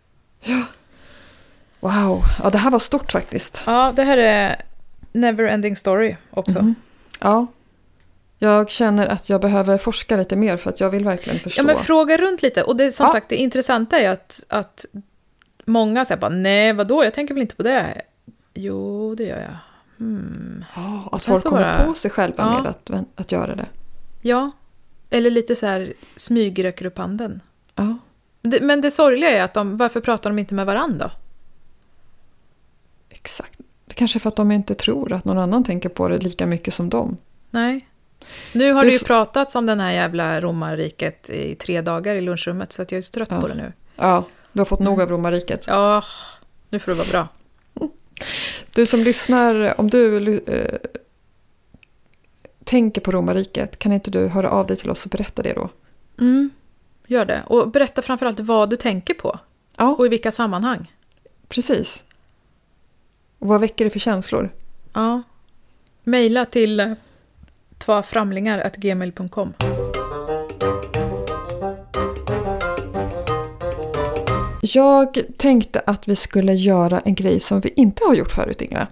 Wow, 1.80 2.24
ja 2.42 2.50
det 2.50 2.58
här 2.58 2.70
var 2.70 2.78
stort 2.78 3.12
faktiskt. 3.12 3.62
Ja, 3.66 3.92
det 3.96 4.02
här 4.02 4.16
är 4.16 4.62
Neverending 5.12 5.76
Story 5.76 6.16
också. 6.30 6.58
Mhm. 6.62 6.74
Ja. 7.20 7.46
Jag 8.38 8.70
känner 8.70 9.06
att 9.06 9.28
jag 9.28 9.40
behöver 9.40 9.78
forska 9.78 10.16
lite 10.16 10.36
mer 10.36 10.56
för 10.56 10.70
att 10.70 10.80
jag 10.80 10.90
vill 10.90 11.04
verkligen 11.04 11.38
förstå. 11.40 11.60
Ja, 11.62 11.66
men 11.66 11.76
fråga 11.76 12.16
runt 12.16 12.42
lite. 12.42 12.62
Och 12.62 12.76
det, 12.76 12.92
som 12.92 13.04
Ja. 13.04 13.10
sagt, 13.10 13.28
det 13.28 13.36
intressanta 13.36 13.98
är 13.98 14.10
att, 14.10 14.44
att 14.48 14.84
många 15.64 16.04
säger 16.04 16.20
bara 16.20 16.28
nej, 16.30 16.72
vadå, 16.72 17.04
jag 17.04 17.14
tänker 17.14 17.34
väl 17.34 17.40
inte 17.42 17.56
på 17.56 17.62
det. 17.62 18.02
Jo, 18.54 19.14
det 19.14 19.24
gör 19.24 19.40
jag. 19.40 19.56
Hmm. 19.98 20.64
ja, 20.76 21.08
att 21.12 21.24
folk 21.24 21.42
kommer 21.44 21.62
bara- 21.62 21.84
på 21.86 21.94
sig 21.94 22.10
själva 22.10 22.36
Ja. 22.42 22.62
med 22.62 22.66
att, 23.00 23.06
att 23.20 23.32
göra 23.32 23.54
det. 23.54 23.66
Ja, 24.22 24.50
eller 25.10 25.30
lite 25.30 25.54
så 25.56 25.66
här 25.66 25.92
smygräcker 26.16 26.84
upp 26.84 26.98
handen. 26.98 27.40
Ja. 27.74 27.98
Det, 28.42 28.60
men 28.60 28.80
det 28.80 28.90
sorgliga 28.90 29.30
är 29.30 29.42
att 29.42 29.54
de, 29.54 29.76
varför 29.76 30.00
pratar 30.00 30.30
de 30.30 30.38
inte 30.38 30.54
med 30.54 30.66
varandra? 30.66 31.10
Exakt. 33.10 33.57
Kanske 33.98 34.18
för 34.18 34.28
att 34.28 34.36
de 34.36 34.50
inte 34.52 34.74
tror 34.74 35.12
att 35.12 35.24
någon 35.24 35.38
annan 35.38 35.64
tänker 35.64 35.88
på 35.88 36.08
det 36.08 36.18
lika 36.18 36.46
mycket 36.46 36.74
som 36.74 36.88
dem. 36.88 37.16
Nej. 37.50 37.88
Nu 38.52 38.72
har 38.72 38.82
Det 38.82 38.88
det 38.88 38.92
ju 38.92 38.98
så- 38.98 39.04
pratats 39.06 39.54
om 39.54 39.66
den 39.66 39.80
här 39.80 39.92
jävla 39.92 40.40
romarriket 40.40 41.30
i 41.30 41.54
tre 41.54 41.80
dagar 41.80 42.14
i 42.14 42.20
lunchrummet, 42.20 42.72
så 42.72 42.82
att 42.82 42.92
jag 42.92 42.98
är 42.98 43.02
så 43.02 43.12
trött 43.12 43.28
Ja. 43.32 43.40
på 43.40 43.48
det 43.48 43.54
nu. 43.54 43.72
Ja, 43.96 44.24
du 44.52 44.60
har 44.60 44.64
fått 44.64 44.80
nog 44.80 44.92
Mm. 44.94 45.02
av 45.04 45.10
romarriket. 45.10 45.64
Ja, 45.66 46.04
nu 46.70 46.78
får 46.78 46.92
det 46.92 46.98
vara 46.98 47.08
bra. 47.10 47.28
Du 48.74 48.86
som 48.86 49.00
lyssnar, 49.00 49.80
om 49.80 49.90
du 49.90 50.38
eh, 50.38 50.78
tänker 52.64 53.00
på 53.00 53.12
romarriket, 53.12 53.78
kan 53.78 53.92
inte 53.92 54.10
du 54.10 54.26
höra 54.26 54.50
av 54.50 54.66
dig 54.66 54.76
till 54.76 54.90
oss 54.90 55.04
och 55.04 55.10
berätta 55.10 55.42
det 55.42 55.52
då? 55.52 55.68
Mm, 56.20 56.50
gör 57.06 57.24
det. 57.24 57.42
Och 57.46 57.70
berätta 57.70 58.02
framförallt 58.02 58.40
vad 58.40 58.70
du 58.70 58.76
tänker 58.76 59.14
på 59.14 59.38
Ja, 59.76 59.94
och 59.98 60.06
i 60.06 60.08
vilka 60.08 60.30
sammanhang. 60.32 60.92
precis. 61.48 62.04
Och 63.38 63.48
vad 63.48 63.60
väcker 63.60 63.84
det 63.84 63.90
för 63.90 63.98
känslor? 63.98 64.50
Ja. 64.92 65.22
Mejla 66.04 66.44
till 66.44 66.80
eh, 66.80 66.92
tvaframlingar.gmail.com. 67.78 69.52
Jag 74.60 75.18
tänkte 75.36 75.82
att 75.86 76.08
vi 76.08 76.16
skulle 76.16 76.52
göra 76.54 77.00
en 77.00 77.14
grej 77.14 77.40
som 77.40 77.60
vi 77.60 77.72
inte 77.76 78.04
har 78.04 78.14
gjort 78.14 78.32
förut, 78.32 78.60
Ingela. 78.62 78.86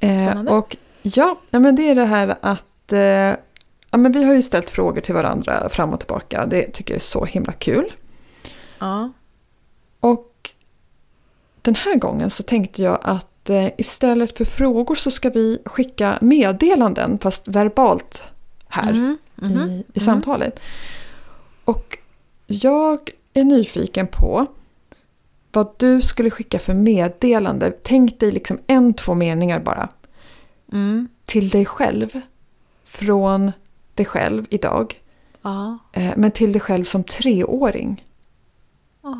Eh, 0.00 0.18
Spännande. 0.18 0.52
och 0.52 0.76
ja, 1.02 1.40
men 1.50 1.76
det 1.76 1.88
är 1.88 1.94
det 1.94 2.04
här 2.04 2.36
att 2.40 2.92
eh, 2.92 3.00
ja, 3.90 3.98
men 3.98 4.12
vi 4.12 4.24
har 4.24 4.34
ju 4.34 4.42
ställt 4.42 4.70
frågor 4.70 5.00
till 5.00 5.14
varandra 5.14 5.68
fram 5.68 5.92
och 5.92 6.00
tillbaka. 6.00 6.46
Det 6.46 6.66
tycker 6.72 6.94
jag 6.94 6.96
är 6.96 7.00
så 7.00 7.24
himla 7.24 7.52
kul. 7.52 7.92
Ja. 8.78 9.12
Och 10.00 10.50
den 11.62 11.74
här 11.74 11.96
gången 11.96 12.30
så 12.30 12.42
tänkte 12.42 12.82
jag 12.82 12.98
att 13.02 13.29
eh, 13.50 13.70
istället 13.78 14.38
för 14.38 14.44
frågor 14.44 14.94
så 14.94 15.10
ska 15.10 15.30
vi 15.30 15.58
skicka 15.64 16.18
meddelanden, 16.20 17.18
fast 17.18 17.48
verbalt 17.48 18.22
här 18.68 18.92
Mhm, 18.92 19.18
mhm. 19.34 19.58
i, 19.70 19.84
i 19.94 20.00
samtalet. 20.00 20.60
Och 21.64 21.98
jag 22.46 23.10
är 23.34 23.44
nyfiken 23.44 24.06
på 24.06 24.46
vad 25.52 25.68
du 25.76 26.02
skulle 26.02 26.30
skicka 26.30 26.58
för 26.58 26.74
meddelande. 26.74 27.72
Tänk 27.82 28.20
dig 28.20 28.30
liksom 28.32 28.58
en, 28.66 28.94
två 28.94 29.14
meningar 29.14 29.60
bara 29.60 29.88
Mm. 30.72 31.08
till 31.24 31.48
dig 31.48 31.66
själv 31.66 32.20
från 32.84 33.52
dig 33.94 34.06
själv 34.06 34.46
idag. 34.50 35.00
Ja. 35.42 35.78
Eh, 35.92 36.12
men 36.16 36.30
till 36.30 36.52
dig 36.52 36.60
själv 36.60 36.84
som 36.84 37.04
treåring. 37.04 38.04
Ah. 39.02 39.10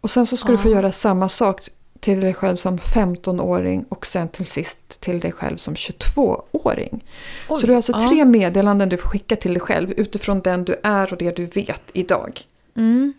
Och 0.00 0.10
sen 0.10 0.26
så 0.26 0.36
ska 0.36 0.52
du 0.52 0.58
få 0.58 0.68
Ja. 0.68 0.74
göra 0.74 0.92
samma 0.92 1.28
sak 1.28 1.60
till 2.00 2.20
dig 2.20 2.34
själv 2.34 2.56
som 2.56 2.78
15-åring 2.78 3.84
och 3.88 4.06
sen 4.06 4.28
till 4.28 4.46
sist 4.46 5.00
till 5.00 5.20
dig 5.20 5.32
själv 5.32 5.56
som 5.56 5.74
22-åring. 5.74 7.04
Så 7.48 7.66
du 7.66 7.66
har 7.66 7.76
alltså 7.76 7.92
ja. 7.92 8.08
tre 8.08 8.24
meddelanden 8.24 8.88
du 8.88 8.96
får 8.96 9.08
skicka 9.08 9.36
till 9.36 9.54
dig 9.54 9.60
själv 9.60 9.92
utifrån 9.92 10.40
den 10.40 10.64
du 10.64 10.80
är 10.82 11.12
och 11.12 11.18
det 11.18 11.36
du 11.36 11.46
vet 11.46 11.82
idag. 11.92 12.40
Mm. 12.76 13.12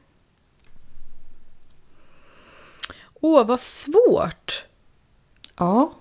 Åh, 3.21 3.47
vad 3.47 3.59
svårt. 3.59 4.65
Ja, 5.57 5.93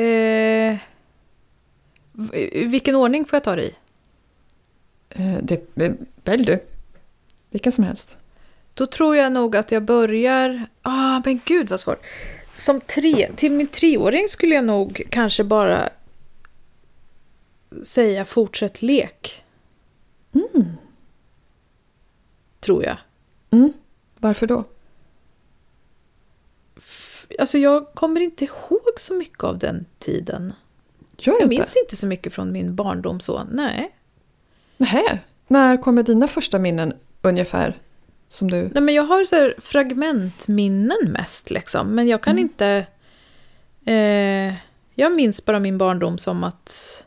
Eh, 0.00 0.78
vilken 2.66 2.96
ordning 2.96 3.24
får 3.24 3.36
jag 3.36 3.44
ta 3.44 3.56
det 3.56 3.64
i? 3.64 3.74
eh, 5.10 5.38
det 5.42 5.78
eh, 5.84 5.92
välj 6.24 6.44
du. 6.44 6.60
Vilken 7.50 7.72
som 7.72 7.84
helst. 7.84 8.16
Då 8.74 8.86
tror 8.86 9.16
jag 9.16 9.32
nog 9.32 9.56
att 9.56 9.72
jag 9.72 9.84
börjar... 9.84 10.66
Ah, 10.82 11.22
men 11.24 11.40
gud 11.44 11.68
vad 11.70 11.80
svårt. 11.80 12.02
Som 12.52 12.80
tre, 12.80 13.30
till 13.36 13.52
min 13.52 13.66
treåring 13.66 14.28
skulle 14.28 14.54
jag 14.54 14.64
nog 14.64 15.02
kanske 15.10 15.44
bara 15.44 15.88
säga 17.84 18.24
fortsätt 18.24 18.82
lek. 18.82 19.42
Tror 22.60 22.84
jag. 22.84 22.96
Mm. 23.50 23.72
Varför 24.18 24.46
då? 24.46 24.64
F- 26.76 27.26
Alltså 27.38 27.58
jag 27.58 27.94
kommer 27.94 28.20
inte 28.20 28.44
ihåg 28.44 28.80
så 28.96 29.14
mycket 29.14 29.44
av 29.44 29.58
den 29.58 29.86
tiden. 29.98 30.52
Gör 31.18 31.32
Jag 31.32 31.36
inte? 31.42 31.48
minns 31.48 31.76
inte 31.76 31.96
så 31.96 32.06
mycket 32.06 32.32
från 32.32 32.52
min 32.52 32.74
barndom 32.74 33.20
så. 33.20 33.44
Nej. 33.52 33.94
Nähä. 34.76 35.18
När 35.46 35.76
kommer 35.76 36.02
dina 36.02 36.28
första 36.28 36.58
minnen 36.58 36.92
ungefär? 37.22 37.78
Som 38.30 38.50
du... 38.50 38.70
Nej 38.74 38.82
men 38.82 38.94
jag 38.94 39.02
har 39.02 39.24
så 39.24 39.52
fragmentminnen 39.58 40.98
mest 41.12 41.50
liksom. 41.50 41.94
Men 41.94 42.08
jag 42.08 42.22
kan 42.22 42.38
inte... 42.38 42.86
Eh, 43.84 44.54
jag 44.94 45.12
minns 45.12 45.44
bara 45.44 45.58
min 45.58 45.78
barndom 45.78 46.18
som 46.18 46.44
att 46.44 47.04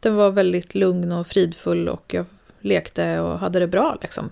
den 0.00 0.14
var 0.14 0.30
väldigt 0.30 0.74
lugn 0.74 1.12
och 1.12 1.26
fridfull 1.26 1.88
och 1.88 2.14
jag 2.14 2.26
lekte 2.60 3.20
och 3.20 3.38
hade 3.38 3.58
det 3.58 3.66
bra 3.66 3.98
liksom. 4.02 4.30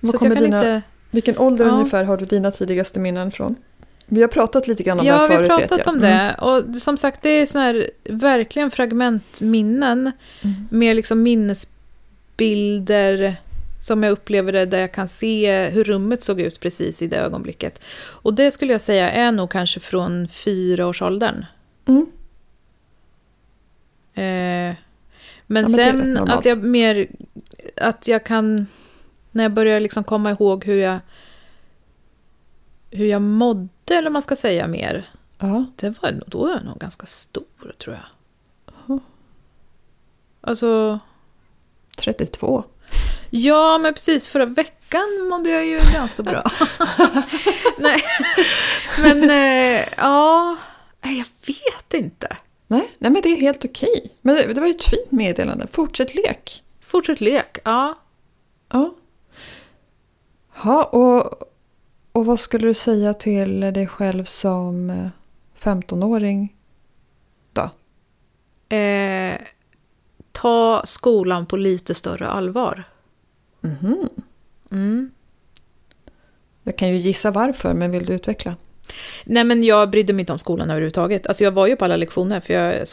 Var 0.00 0.12
så 0.12 0.18
kommer 0.18 0.36
dina, 0.36 0.56
inte... 0.56 0.82
Vilken 1.10 1.38
ålder 1.38 1.66
Ja. 1.66 1.72
ungefär 1.72 2.04
har 2.04 2.16
du 2.16 2.24
dina 2.24 2.50
tidigaste 2.50 3.00
minnen 3.00 3.30
från? 3.30 3.56
Vi 4.10 4.20
har 4.20 4.28
pratat 4.28 4.68
lite 4.68 4.82
grann 4.82 4.98
om 4.98 5.04
det 5.04 5.08
Ja, 5.10 5.16
här 5.16 5.28
vi 5.28 5.34
har 5.34 5.42
förut 5.42 5.50
vet 5.62 5.68
pratat 5.68 5.86
om 5.86 6.00
det. 6.00 6.36
Och 6.40 6.76
som 6.76 6.96
sagt, 6.96 7.22
det 7.22 7.28
är 7.30 7.46
såna 7.46 7.64
här 7.64 7.90
verkligen 8.04 8.70
fragmentminnen 8.70 10.12
Mm. 10.42 10.68
med 10.70 10.96
liksom 10.96 11.22
minnesbilder 11.22 13.36
som 13.82 14.02
jag 14.02 14.12
upplever 14.12 14.52
det, 14.52 14.66
där 14.66 14.80
jag 14.80 14.92
kan 14.92 15.08
se 15.08 15.68
hur 15.68 15.84
rummet 15.84 16.22
såg 16.22 16.40
ut 16.40 16.60
precis 16.60 17.02
i 17.02 17.06
det 17.06 17.16
ögonblicket. 17.16 17.82
Och 18.02 18.34
det 18.34 18.50
skulle 18.50 18.72
jag 18.72 18.80
säga 18.80 19.10
är 19.10 19.32
nog 19.32 19.50
kanske 19.50 19.80
från 19.80 20.28
fyraårsåldern. 20.28 21.44
Mm. 21.88 22.06
Eh, 24.14 24.74
men 25.46 25.46
men 25.46 25.72
det 25.72 25.82
är 25.82 25.92
rätt 25.92 26.04
sen 26.04 26.18
att 26.18 26.44
jag 26.44 26.64
mer... 26.64 27.06
Att 27.76 28.08
jag 28.08 28.24
kan... 28.24 28.66
När 29.30 29.44
jag 29.44 29.52
börjar 29.52 29.80
liksom 29.80 30.04
komma 30.04 30.30
ihåg 30.30 30.64
hur 30.64 30.78
jag... 30.80 30.98
Hur 32.90 33.06
jag 33.06 33.22
mådde, 33.22 33.68
eller 33.94 34.08
vad 34.08 34.12
man 34.12 34.22
ska 34.22 34.36
säga 34.36 34.66
mer. 34.66 35.10
Ja. 35.38 35.64
Det 35.76 36.02
var, 36.02 36.22
då 36.26 36.38
var 36.38 36.50
jag 36.50 36.64
nog 36.64 36.78
ganska 36.78 37.06
stor, 37.06 37.74
tror 37.78 37.94
jag. 37.94 38.04
Jaha. 38.86 39.00
Alltså... 40.40 40.98
32. 41.96 42.64
Ja, 43.30 43.78
men 43.78 43.94
precis. 43.94 44.28
Förra 44.28 44.46
veckan 44.46 45.28
mådde 45.30 45.50
jag 45.50 45.66
ju 45.66 45.78
ganska 45.92 46.22
bra. 46.22 46.50
Nej, 47.78 48.02
men 49.02 49.30
eh, 49.30 49.84
ja... 49.96 50.56
Jag 51.02 51.26
vet 51.46 51.94
inte. 51.94 52.36
Nej, 52.66 52.94
nej 52.98 53.10
men 53.10 53.22
det 53.22 53.28
är 53.28 53.36
helt 53.36 53.64
okej. 53.64 54.12
Men 54.22 54.34
det, 54.34 54.54
det 54.54 54.60
var 54.60 54.66
ju 54.68 54.74
ett 54.74 54.84
fint 54.84 55.10
meddelande. 55.10 55.66
Fortsätt 55.72 56.14
lek. 56.14 56.62
Fortsätt 56.80 57.20
lek. 57.20 57.58
Ja. 57.64 57.94
Ja. 58.72 58.94
Ja, 60.64 60.84
och, 60.84 61.42
och 62.12 62.26
vad 62.26 62.40
skulle 62.40 62.66
du 62.66 62.74
säga 62.74 63.14
till 63.14 63.60
dig 63.60 63.86
själv 63.86 64.24
som 64.24 64.90
eh, 64.90 65.08
15-åring 65.60 66.56
då? 67.52 67.70
Eh, 68.76 69.36
ta 70.32 70.82
skolan 70.86 71.46
på 71.46 71.56
lite 71.56 71.94
större 71.94 72.28
allvar. 72.28 72.84
Mhm. 73.60 74.08
Mm. 74.70 75.10
Jag 76.62 76.78
kan 76.78 76.88
ju 76.88 76.96
gissa 76.96 77.30
varför, 77.30 77.74
men 77.74 77.90
vill 77.90 78.06
du 78.06 78.12
utveckla? 78.12 78.56
Nej, 79.24 79.44
men 79.44 79.64
jag 79.64 79.90
brydde 79.90 80.12
mig 80.12 80.20
inte 80.20 80.32
om 80.32 80.38
skolan 80.38 80.70
överhuvudtaget. 80.70 81.26
Alltså, 81.26 81.44
jag 81.44 81.52
var 81.52 81.66
ju 81.66 81.76
på 81.76 81.84
alla 81.84 81.96
lektioner, 81.96 82.40
för 82.40 82.54
jag, 82.54 82.86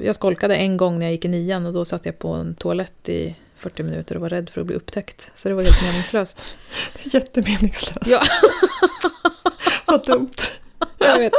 jag 0.00 0.14
skolkade 0.14 0.56
en 0.56 0.76
gång 0.76 0.98
när 0.98 1.06
jag 1.06 1.12
gick 1.12 1.24
i 1.24 1.28
nian 1.28 1.66
och 1.66 1.72
då 1.72 1.84
satt 1.84 2.06
jag 2.06 2.18
på 2.18 2.28
en 2.28 2.54
toalett 2.54 3.08
i 3.08 3.36
40 3.56 3.82
minuter 3.82 4.14
och 4.14 4.20
var 4.20 4.28
rädd 4.28 4.50
för 4.50 4.60
att 4.60 4.66
bli 4.66 4.76
upptäckt. 4.76 5.32
Så 5.34 5.48
det 5.48 5.54
var 5.54 5.62
helt 5.62 5.82
meningslöst. 5.82 6.58
Jättemeningslöst. 7.02 8.10
Ja. 8.10 8.22
vad 9.86 10.06
dumt. 10.06 10.34
Jag 10.98 11.18
vet. 11.18 11.32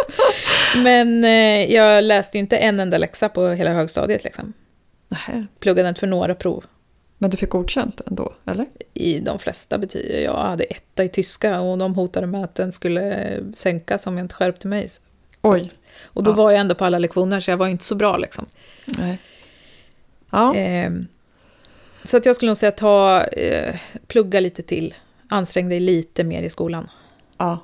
Men 0.83 1.23
eh, 1.23 1.73
jag 1.73 2.03
läste 2.03 2.37
ju 2.37 2.39
inte 2.39 2.57
en 2.57 2.79
enda 2.79 2.97
läxa 2.97 3.29
på 3.29 3.47
hela 3.49 3.71
högstadiet. 3.73 4.23
Liksom. 4.23 4.53
Nähä. 5.07 5.47
Pluggade 5.59 5.89
inte 5.89 5.99
för 5.99 6.07
några 6.07 6.35
prov. 6.35 6.65
Men 7.17 7.29
du 7.29 7.37
fick 7.37 7.49
godkänt 7.49 8.01
ändå, 8.07 8.33
eller? 8.45 8.65
I 8.93 9.19
de 9.19 9.39
flesta 9.39 9.77
betyg. 9.77 10.23
Jag 10.23 10.37
hade 10.37 10.63
etta 10.63 11.03
i 11.03 11.09
tyska 11.09 11.59
och 11.59 11.77
de 11.77 11.95
hotade 11.95 12.27
med 12.27 12.43
att 12.43 12.55
den 12.55 12.71
skulle 12.71 13.39
sänkas 13.53 14.07
om 14.07 14.17
jag 14.17 14.25
inte 14.25 14.35
skärpte 14.35 14.67
mig. 14.67 14.89
Oj. 15.41 15.69
Och 16.03 16.23
då 16.23 16.31
Ja. 16.31 16.35
var 16.35 16.51
jag 16.51 16.59
ändå 16.59 16.75
på 16.75 16.85
alla 16.85 16.99
lektioner 16.99 17.39
så 17.39 17.51
jag 17.51 17.57
var 17.57 17.67
inte 17.67 17.83
så 17.83 17.95
bra 17.95 18.17
liksom. 18.17 18.45
Nej. 18.85 19.17
Ja. 20.31 20.55
Ehm, 20.55 21.07
så 22.07 22.17
att 22.17 22.25
jag 22.25 22.35
skulle 22.35 22.49
nog 22.49 22.57
säga 22.57 22.71
ta, 22.71 23.23
eh, 23.23 23.75
plugga 24.07 24.39
lite 24.39 24.61
till. 24.63 24.93
Ansträng 25.29 25.69
dig 25.69 25.79
lite 25.79 26.23
mer 26.23 26.43
i 26.43 26.49
skolan. 26.49 26.89
ja. 27.37 27.59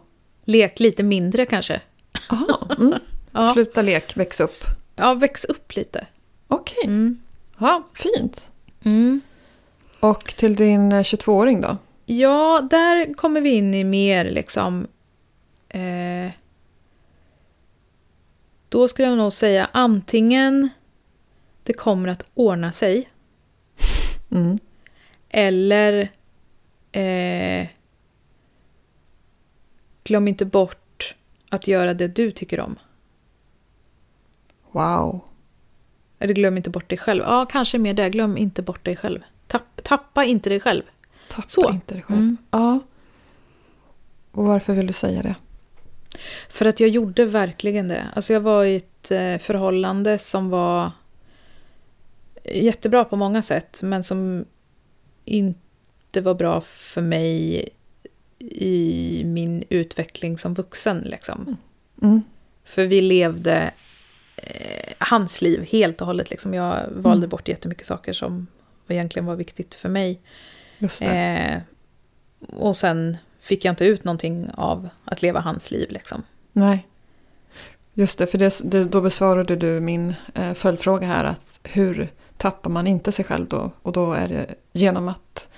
Lek 0.46 0.80
lite 0.80 1.04
mindre 1.04 1.46
kanske. 1.46 1.82
Aha. 2.30 2.68
Mm. 2.80 2.94
Ja, 3.36 3.42
Sluta 3.54 3.82
lek, 3.82 4.18
väx 4.18 4.40
upp. 4.40 4.52
ja 4.96 5.14
väx 5.14 5.46
upp 5.46 5.76
lite. 5.76 6.08
Okej. 6.48 6.84
Mm. 6.84 7.20
Ja, 7.58 7.84
fint. 7.94 8.54
Mm. 8.86 9.22
Och 10.00 10.20
till 10.20 10.56
din 10.56 10.92
eh, 10.92 11.02
22-åring 11.02 11.62
då? 11.62 11.78
Ja, 12.06 12.68
där 12.72 13.14
kommer 13.14 13.42
vi 13.42 13.50
in 13.50 13.74
i 13.74 13.84
mer 13.84 14.26
liksom... 14.26 14.88
Eh, 15.70 16.32
då 18.70 18.88
skulle 18.88 19.08
jag 19.08 19.18
nog 19.18 19.34
säga 19.34 19.70
antingen 19.72 20.70
det 21.64 21.74
kommer 21.74 22.10
att 22.10 22.26
ordna 22.34 22.72
sig 22.72 23.10
Mm. 24.34 24.58
eller 25.30 26.12
eh, 26.92 27.68
glöm 30.04 30.28
inte 30.28 30.46
bort 30.46 31.16
att 31.50 31.68
göra 31.68 31.94
det 31.94 32.08
du 32.08 32.32
tycker 32.32 32.60
om. 32.60 32.76
Wow. 34.72 35.22
Eller 36.20 36.34
glöm 36.34 36.58
inte 36.58 36.70
bort 36.70 36.90
dig 36.90 36.98
själv. 36.98 37.24
Ja, 37.28 37.46
kanske 37.46 37.78
mer 37.78 37.94
det. 37.94 38.10
Glöm 38.10 38.38
inte 38.38 38.62
bort 38.62 38.86
dig 38.86 38.96
själv. 38.96 39.20
Tapp, 39.48 39.84
tappa 39.84 40.24
inte 40.24 40.50
dig 40.50 40.60
själv. 40.60 40.84
Tappa 41.30 41.48
Så. 41.48 41.70
inte 41.70 41.94
dig 41.94 42.04
själv. 42.04 42.20
Mm. 42.20 42.38
Ja. 42.52 42.80
Och 44.32 44.46
varför 44.46 44.74
vill 44.74 44.88
du 44.88 44.94
säga 44.94 45.22
det? 45.22 45.36
För 46.50 46.66
att 46.66 46.80
jag 46.80 46.90
gjorde 46.90 47.26
verkligen 47.26 47.88
det. 47.88 48.08
Alltså 48.16 48.34
jag 48.34 48.42
var 48.42 48.66
i 48.66 48.76
ett 48.76 49.12
eh, 49.12 49.38
förhållande 49.38 50.18
som 50.18 50.50
var 50.50 50.92
jättebra 52.46 53.06
på 53.06 53.16
många 53.16 53.42
sätt, 53.42 53.80
men 53.84 54.04
som 54.04 54.46
inte 55.26 56.22
var 56.22 56.34
bra 56.34 56.62
för 56.62 57.02
mig 57.02 57.70
i 58.40 59.22
min 59.26 59.64
utveckling 59.70 60.38
som 60.38 60.54
vuxen. 60.54 60.98
Liksom. 61.00 61.58
Mm. 62.02 62.22
För 62.64 62.86
vi 62.86 63.02
levde 63.02 63.72
eh, 64.36 64.94
hans 64.98 65.42
liv 65.42 65.68
helt 65.72 66.02
och 66.02 66.08
hållet. 66.08 66.30
Liksom. 66.30 66.54
Jag 66.54 66.88
valde 66.92 67.18
Mm. 67.18 67.30
bort 67.30 67.48
jättemycket 67.48 67.86
saker 67.86 68.14
som 68.14 68.48
egentligen 68.88 69.26
var 69.26 69.36
viktigt 69.36 69.76
för 69.76 69.90
mig. 69.90 70.20
Eh, 71.12 71.58
och 72.50 72.78
sen 72.78 73.18
fick 73.40 73.66
jag 73.66 73.72
inte 73.72 73.86
ut 73.86 74.04
någonting 74.04 74.50
av 74.54 74.90
att 75.06 75.22
leva 75.22 75.40
hans 75.40 75.72
liv. 75.72 75.92
Liksom. 75.92 76.24
Nej. 76.52 76.88
Just 77.94 78.18
det, 78.18 78.28
för 78.28 78.38
det, 78.38 78.60
det, 78.64 78.84
då 78.84 79.02
besvarade 79.02 79.56
du 79.56 79.80
min 79.80 80.16
eh, 80.34 80.54
följdfråga 80.54 81.08
här. 81.08 81.24
att 81.24 81.60
Hur 81.64 82.12
tappar 82.44 82.70
man 82.70 82.88
inte 82.88 83.12
sig 83.12 83.26
själv 83.26 83.48
då? 83.48 83.72
Och 83.82 83.92
då 83.92 84.14
är 84.14 84.28
det 84.28 84.56
genom 84.72 85.08
att 85.08 85.50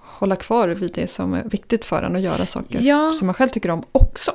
hålla 0.00 0.36
kvar 0.36 0.68
vid 0.68 0.92
det 0.94 1.06
som 1.06 1.34
är 1.34 1.44
viktigt 1.44 1.84
för 1.84 2.02
en 2.02 2.14
och 2.14 2.20
göra 2.20 2.46
saker 2.46 2.80
Ja. 2.82 3.12
som 3.12 3.26
man 3.26 3.34
själv 3.34 3.48
tycker 3.48 3.70
om 3.70 3.84
också. 3.92 4.32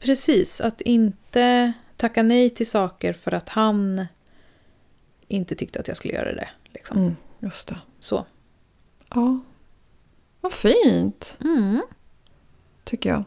precis. 0.00 0.60
Att 0.60 0.80
inte 0.80 1.72
tacka 1.96 2.22
nej 2.22 2.50
till 2.50 2.70
saker 2.70 3.12
för 3.12 3.32
att 3.34 3.48
han 3.48 4.06
inte 5.28 5.54
tyckte 5.54 5.80
att 5.80 5.88
jag 5.88 5.96
skulle 5.96 6.14
göra 6.14 6.32
det. 6.34 6.48
Liksom. 6.74 6.98
Mm, 6.98 7.16
just 7.40 7.68
det. 7.68 7.76
Så. 8.00 8.26
Ja. 9.14 9.40
Vad 10.40 10.52
fint, 10.52 11.36
Mm. 11.40 11.82
tycker 12.84 13.10
jag. 13.10 13.24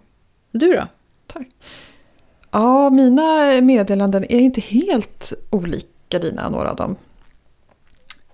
Du 0.52 0.74
då? 0.74 0.88
Ja, 2.52 2.90
mina 2.90 3.62
meddelanden 3.62 4.24
är 4.24 4.40
inte 4.40 4.62
helt 4.62 5.34
olika 5.50 6.20
dina, 6.20 6.50
några 6.50 6.70
av 6.70 6.76
dem. 6.76 6.96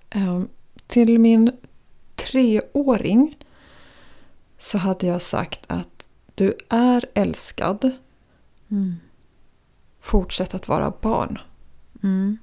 Ehm, 0.09 0.49
till 0.87 1.19
min 1.19 1.51
treåring 2.15 3.37
så 4.57 4.77
hade 4.77 5.07
jag 5.07 5.21
sagt 5.21 5.59
att 5.67 6.09
du 6.35 6.57
är 6.69 7.05
älskad, 7.13 7.91
Mm. 8.71 8.95
fortsätt 9.99 10.53
att 10.53 10.67
vara 10.67 10.93
barn. 11.01 11.39
Mm. 12.03 12.37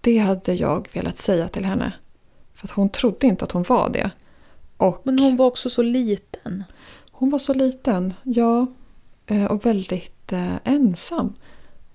Det 0.00 0.18
hade 0.18 0.54
jag 0.54 0.88
velat 0.92 1.18
säga 1.18 1.48
till 1.48 1.64
henne. 1.64 1.92
För 2.54 2.66
att 2.66 2.70
hon 2.70 2.88
trodde 2.88 3.26
inte 3.26 3.44
att 3.44 3.52
hon 3.52 3.62
var 3.62 3.88
det. 3.90 4.10
Och 4.76 5.00
Men 5.04 5.18
hon 5.18 5.36
var 5.36 5.46
också 5.46 5.70
så 5.70 5.82
liten. 5.82 6.64
hon 7.10 7.30
var 7.30 7.38
så 7.38 7.54
liten, 7.54 8.14
ja. 8.22 8.66
eh, 9.26 9.44
Och 9.44 9.66
väldigt 9.66 10.32
eh, 10.32 10.56
ensam. 10.64 11.32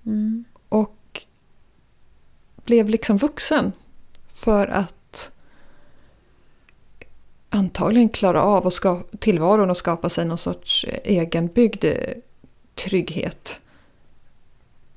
Mm. 0.06 0.44
Och 0.68 0.96
blev 2.70 2.88
liksom 2.88 3.18
vuxen. 3.18 3.72
För 4.28 4.66
att 4.66 5.32
antagligen 7.48 8.08
klara 8.08 8.42
av 8.42 8.66
att 8.66 8.72
ska, 8.72 9.02
tillvaron 9.18 9.70
och 9.70 9.76
skapa 9.76 10.08
sig 10.08 10.24
någon 10.24 10.38
sorts 10.38 10.86
egenbyggd 11.04 11.84
trygghet. 12.74 13.60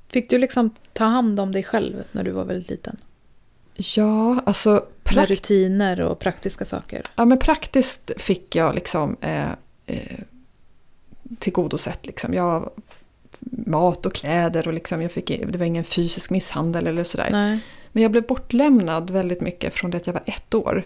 Fick 0.08 0.30
du 0.30 0.38
liksom 0.38 0.70
ta 0.92 1.04
hand 1.04 1.40
om 1.40 1.52
dig 1.52 1.62
själv 1.62 2.04
när 2.12 2.24
du 2.24 2.30
var 2.30 2.44
väldigt 2.44 2.70
liten? 2.70 2.96
Ja, 3.96 4.40
alltså 4.46 4.86
Med 5.14 5.28
rutiner 5.28 6.00
och 6.00 6.18
praktiska 6.18 6.64
saker? 6.64 7.02
ja, 7.16 7.24
men 7.24 7.38
praktiskt 7.38 8.10
fick 8.16 8.56
jag 8.56 8.74
liksom 8.74 9.16
eh, 9.20 9.50
eh, 9.86 10.18
tillgodosett. 11.38 12.06
Liksom. 12.06 12.34
Jag, 12.34 12.70
mat 13.66 14.06
och 14.06 14.14
kläder 14.14 14.68
och 14.68 14.74
liksom, 14.74 15.02
jag 15.02 15.12
fick, 15.12 15.26
det 15.48 15.58
var 15.58 15.66
ingen 15.66 15.84
fysisk 15.84 16.30
misshandel 16.30 16.86
eller 16.86 17.04
sådär. 17.04 17.28
Nej. 17.30 17.58
Men 17.92 18.02
jag 18.02 18.12
blev 18.12 18.26
bortlämnad 18.26 19.10
väldigt 19.10 19.40
mycket 19.40 19.74
från 19.74 19.90
det 19.90 19.96
att 19.96 20.06
jag 20.06 20.14
var 20.14 20.22
ett 20.26 20.54
år. 20.54 20.84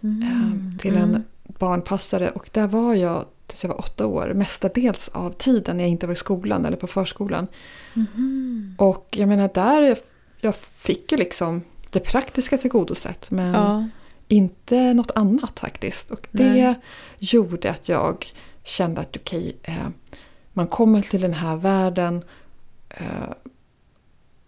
eh, 0.00 0.78
till 0.78 0.96
en 0.96 1.24
barnpassare 1.46 2.30
och 2.30 2.48
där 2.52 2.66
var 2.66 2.94
jag 2.94 3.24
tills 3.46 3.64
jag 3.64 3.68
var 3.68 3.78
åtta 3.80 4.06
år. 4.06 4.32
Mestadels 4.34 5.08
av 5.08 5.30
tiden 5.30 5.76
när 5.76 5.84
jag 5.84 5.90
inte 5.90 6.06
var 6.06 6.12
i 6.12 6.16
skolan 6.16 6.64
eller 6.64 6.76
på 6.76 6.86
förskolan. 6.86 7.46
Mhm. 7.94 8.74
Och 8.78 9.06
jag 9.10 9.28
menar 9.28 9.50
där, 9.54 9.96
jag 10.40 10.56
fick 10.56 11.12
ju 11.12 11.18
liksom 11.18 11.62
det 11.90 12.00
praktiska 12.00 12.58
tillgodosett 12.58 13.30
men 13.30 13.54
Ja. 13.54 13.88
inte 14.28 14.94
något 14.94 15.10
annat 15.14 15.60
faktiskt. 15.60 16.10
Och 16.10 16.28
det 16.30 16.52
Nej. 16.52 16.74
gjorde 17.18 17.70
att 17.70 17.88
jag 17.88 18.26
kände 18.64 19.00
att 19.00 19.16
okej, 19.16 19.56
eh, 19.62 19.74
man 20.56 20.66
kommer 20.66 21.02
till 21.02 21.20
den 21.20 21.34
här 21.34 21.56
världen 21.56 22.22
eh, 22.88 23.30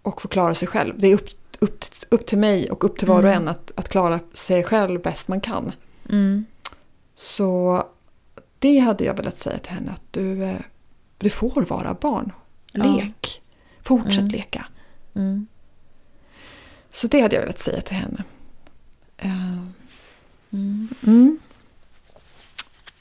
och 0.03 0.23
får 0.23 0.29
klara 0.29 0.55
sig 0.55 0.69
själv. 0.69 0.95
Det 0.99 1.07
är 1.07 1.15
upp, 1.15 1.29
upp, 1.59 1.85
upp 2.09 2.27
till 2.27 2.39
mig 2.39 2.71
och 2.71 2.85
upp 2.85 2.99
till 2.99 3.09
var 3.09 3.23
och 3.23 3.29
Mm. 3.31 3.43
en 3.43 3.49
att, 3.49 3.73
att 3.77 3.89
klara 3.89 4.21
sig 4.35 4.65
själv 4.65 5.03
bäst 5.03 5.29
man 5.29 5.41
kan. 5.41 5.73
Mm. 6.11 6.45
Så 7.15 7.83
det 8.59 8.79
hade 8.79 9.05
jag 9.05 9.15
velat 9.15 9.37
säga 9.37 9.59
till 9.59 9.73
henne 9.73 9.93
att 9.93 10.03
du, 10.11 10.45
eh, 10.45 10.61
du 11.19 11.31
får 11.31 11.63
vara 11.63 11.95
barn. 11.95 12.33
Ja. 12.73 12.85
Lek. 12.97 13.43
Fortsätt 13.83 14.19
Mm. 14.19 14.29
leka. 14.29 14.67
Mm. 15.15 15.47
Så 16.91 17.07
det 17.07 17.21
hade 17.21 17.35
jag 17.37 17.43
velat 17.43 17.59
säga 17.59 17.81
till 17.81 17.97
henne. 17.97 18.25
Eh, 19.17 19.59
Mm. 20.51 20.89
Mm. 21.07 21.39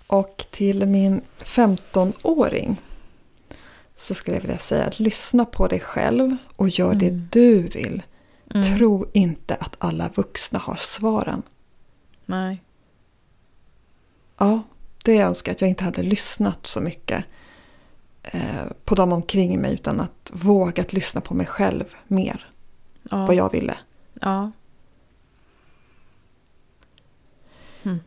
Och 0.08 0.45
till 0.51 0.86
min 0.86 1.22
15-åring 1.38 2.82
så 3.99 4.13
skulle 4.13 4.37
jag 4.37 4.41
vilja 4.41 4.57
säga 4.57 4.85
att 4.85 4.99
lyssna 4.99 5.45
på 5.45 5.67
dig 5.67 5.79
själv 5.79 6.37
och 6.55 6.69
gör 6.69 6.95
det 6.95 7.07
Mm. 7.07 7.27
du 7.31 7.61
vill. 7.61 8.03
Mm. 8.53 8.77
Tro 8.77 9.05
inte 9.13 9.55
att 9.55 9.75
alla 9.79 10.09
vuxna 10.15 10.59
har 10.59 10.75
svaren. 10.75 11.41
Nej. 12.25 12.63
Ja, 14.37 14.61
det 15.03 15.17
önskar 15.17 15.51
jag 15.51 15.55
att 15.55 15.61
jag 15.61 15.69
inte 15.69 15.83
hade 15.83 16.03
lyssnat 16.03 16.67
så 16.67 16.81
mycket 16.81 17.25
eh, 18.23 18.65
på 18.85 18.95
dem 18.95 19.11
omkring 19.11 19.61
mig 19.61 19.73
utan 19.73 19.99
att 19.99 20.31
vågat 20.33 20.93
lyssna 20.93 21.21
på 21.21 21.33
mig 21.33 21.45
själv 21.45 21.85
mer. 22.07 22.49
Ja. 23.03 23.25
Vad 23.25 23.35
jag 23.35 23.51
ville. 23.51 23.77
Ja. 24.21 24.51
Mm. 27.83 27.99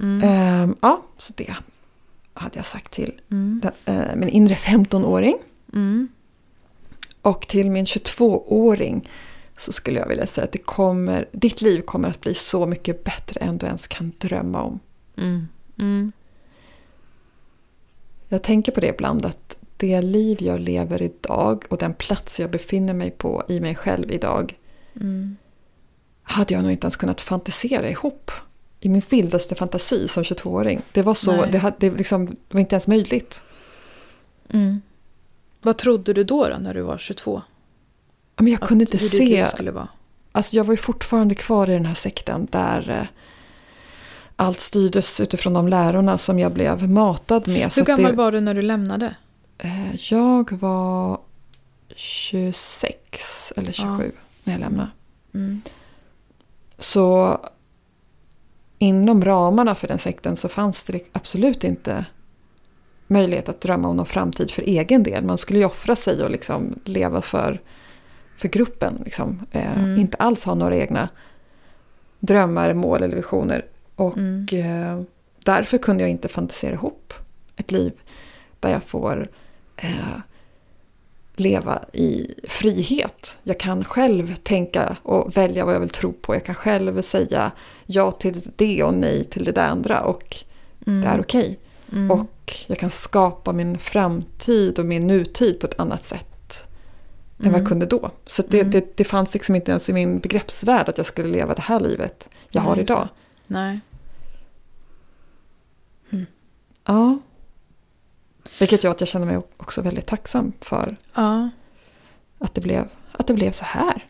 Mm. 0.00 0.22
Ehm, 0.28 0.76
ja, 0.80 1.02
så 1.18 1.32
det 1.36 1.56
hade 2.38 2.56
jag 2.58 2.64
sagt 2.64 2.92
till 2.92 3.20
Mm. 3.30 3.60
den, 3.62 3.96
eh, 3.96 4.16
min 4.16 4.28
inre 4.28 4.54
15-åring. 4.54 5.36
Mm. 5.72 6.08
Och 7.22 7.48
till 7.48 7.70
min 7.70 7.84
22-åring 7.86 9.08
så 9.58 9.72
skulle 9.72 9.98
jag 9.98 10.08
vilja 10.08 10.26
säga 10.26 10.44
att 10.44 10.52
det 10.52 10.58
kommer, 10.58 11.28
ditt 11.32 11.62
liv 11.62 11.80
kommer 11.80 12.08
att 12.08 12.20
bli 12.20 12.34
så 12.34 12.66
mycket 12.66 13.04
bättre 13.04 13.40
än 13.40 13.58
du 13.58 13.66
ens 13.66 13.86
kan 13.86 14.12
drömma 14.18 14.62
om. 14.62 14.80
Mm. 15.16 15.48
Mm. 15.78 16.12
Jag 18.28 18.42
tänker 18.42 18.72
på 18.72 18.80
det 18.80 18.88
ibland 18.88 19.26
att 19.26 19.56
det 19.76 20.00
liv 20.00 20.42
jag 20.42 20.60
lever 20.60 21.02
idag 21.02 21.64
och 21.70 21.78
den 21.78 21.94
plats 21.94 22.40
jag 22.40 22.50
befinner 22.50 22.94
mig 22.94 23.10
på 23.10 23.42
i 23.48 23.60
mig 23.60 23.74
själv 23.74 24.12
idag 24.12 24.54
Mm. 25.00 25.36
hade 26.22 26.54
jag 26.54 26.62
nog 26.62 26.72
inte 26.72 26.84
ens 26.84 26.96
kunnat 26.96 27.20
fantisera 27.20 27.90
ihop. 27.90 28.30
I 28.80 28.88
min 28.88 29.02
vildaste 29.10 29.54
fantasi 29.54 30.08
som 30.08 30.22
22-åring. 30.22 30.82
Det 30.92 31.02
var 31.02 31.14
så, 31.14 31.32
Nej. 31.32 31.48
det, 31.52 31.58
hade, 31.58 31.76
det, 31.78 31.90
liksom, 31.90 32.36
var 32.48 32.60
inte 32.60 32.74
ens 32.74 32.88
möjligt. 32.88 33.42
Mm. 34.52 34.80
Vad 35.62 35.78
trodde 35.78 36.12
du 36.12 36.24
då, 36.24 36.48
då 36.48 36.56
när 36.58 36.74
du 36.74 36.82
var 36.82 36.98
22? 36.98 37.42
Men 38.36 38.46
jag 38.52 38.62
Att- 38.62 38.68
kunde 38.68 38.82
inte 38.84 38.96
hur 38.96 39.10
ditt 39.10 39.20
liv 39.20 39.44
se 39.44 39.50
skulle 39.50 39.70
vara? 39.70 39.88
Alltså 40.32 40.56
jag 40.56 40.64
var 40.64 40.72
ju 40.72 40.78
fortfarande 40.78 41.34
kvar 41.34 41.70
i 41.70 41.72
den 41.72 41.86
här 41.86 41.94
sekten 41.94 42.48
där 42.50 42.90
eh, 42.90 43.06
allt 44.36 44.60
styrdes 44.60 45.20
utifrån 45.20 45.52
de 45.52 45.68
lärorna 45.68 46.18
som 46.18 46.38
jag 46.38 46.52
blev 46.52 46.88
matad 46.90 47.48
med. 47.48 47.72
Hur 47.76 47.84
gammal 47.84 48.10
det, 48.10 48.16
var 48.16 48.32
du 48.32 48.40
när 48.40 48.54
du 48.54 48.62
lämnade? 48.62 49.14
eh, 49.58 49.94
Jag 50.12 50.52
var 50.52 51.20
26 51.96 53.52
eller 53.56 53.72
27 53.72 54.12
när 54.44 54.54
jag 54.54 54.60
lämnade. 54.60 54.90
Mm. 55.34 55.62
Så 56.78 57.38
inom 58.78 59.24
ramarna 59.24 59.74
för 59.74 59.88
den 59.88 59.98
sekten 59.98 60.36
så 60.36 60.48
fanns 60.48 60.84
det 60.84 61.00
absolut 61.12 61.64
inte 61.64 62.04
möjlighet 63.06 63.48
att 63.48 63.60
drömma 63.60 63.88
om 63.88 63.96
någon 63.96 64.06
framtid 64.06 64.50
för 64.50 64.62
egen 64.62 65.02
del. 65.02 65.24
Man 65.24 65.38
skulle 65.38 65.58
ju 65.58 65.64
offra 65.64 65.96
sig 65.96 66.22
och 66.22 66.30
liksom 66.30 66.78
leva 66.84 67.22
för, 67.22 67.60
för 68.36 68.48
gruppen. 68.48 69.02
Liksom. 69.04 69.46
Eh, 69.50 69.78
Mm. 69.78 69.98
Inte 70.00 70.16
alls 70.16 70.44
ha 70.44 70.54
några 70.54 70.76
egna 70.76 71.08
drömmar, 72.20 72.74
mål 72.74 73.02
eller 73.02 73.16
visioner. 73.16 73.64
Och 73.96 74.16
Mm. 74.18 74.46
eh, 74.52 75.02
därför 75.44 75.78
kunde 75.78 76.02
jag 76.02 76.10
inte 76.10 76.28
fantisera 76.28 76.72
ihop 76.74 77.14
ett 77.56 77.70
liv 77.72 77.92
där 78.60 78.70
jag 78.70 78.82
får 78.82 79.28
eh, 79.76 80.18
leva 81.40 81.82
i 81.92 82.34
frihet. 82.48 83.38
Jag 83.42 83.60
kan 83.60 83.84
själv 83.84 84.36
tänka 84.36 84.96
och 85.02 85.36
välja 85.36 85.64
vad 85.64 85.74
jag 85.74 85.80
vill 85.80 85.90
tro 85.90 86.12
på. 86.12 86.34
Jag 86.34 86.44
kan 86.44 86.54
själv 86.54 87.02
säga 87.02 87.50
ja 87.86 88.10
till 88.10 88.40
det 88.56 88.82
och 88.82 88.94
nej 88.94 89.24
till 89.24 89.44
det 89.44 89.52
där 89.52 89.68
andra 89.68 90.00
och 90.00 90.36
Mm. 90.86 91.00
det 91.00 91.06
är 91.08 91.20
okej. 91.20 91.58
Mm. 91.92 92.10
Och 92.10 92.54
jag 92.66 92.78
kan 92.78 92.90
skapa 92.90 93.52
min 93.52 93.78
framtid 93.78 94.78
och 94.78 94.86
min 94.86 95.06
nutid 95.06 95.60
på 95.60 95.66
ett 95.66 95.80
annat 95.80 96.04
sätt 96.04 96.68
än 97.38 97.44
vad 97.44 97.46
Mm. 97.48 97.60
jag 97.60 97.68
kunde 97.68 97.86
då. 97.86 98.10
Så 98.26 98.42
det, 98.48 98.60
Mm. 98.60 98.70
det, 98.70 98.96
det 98.96 99.04
fanns 99.04 99.34
liksom 99.34 99.54
inte 99.54 99.70
ens 99.70 99.88
i 99.88 99.92
min 99.92 100.18
begreppsvärld 100.18 100.88
att 100.88 100.96
jag 100.96 101.06
skulle 101.06 101.28
leva 101.28 101.54
det 101.54 101.62
här 101.62 101.80
livet 101.80 102.28
jag 102.50 102.60
Nej, 102.62 102.68
har 102.70 102.78
idag. 102.78 103.08
Nej. 103.46 103.80
Ja. 106.84 107.18
Vilket 108.58 108.84
gör 108.84 108.90
att 108.90 109.00
jag 109.00 109.08
känner 109.08 109.26
mig 109.26 109.36
också 109.56 109.82
väldigt 109.82 110.06
tacksam 110.06 110.52
för 110.60 110.96
Ja. 111.14 111.50
att 112.38 112.54
det 112.54 112.60
blev, 112.60 112.88
att 113.12 113.26
det 113.26 113.34
blev 113.34 113.52
så 113.52 113.64
här. 113.64 114.06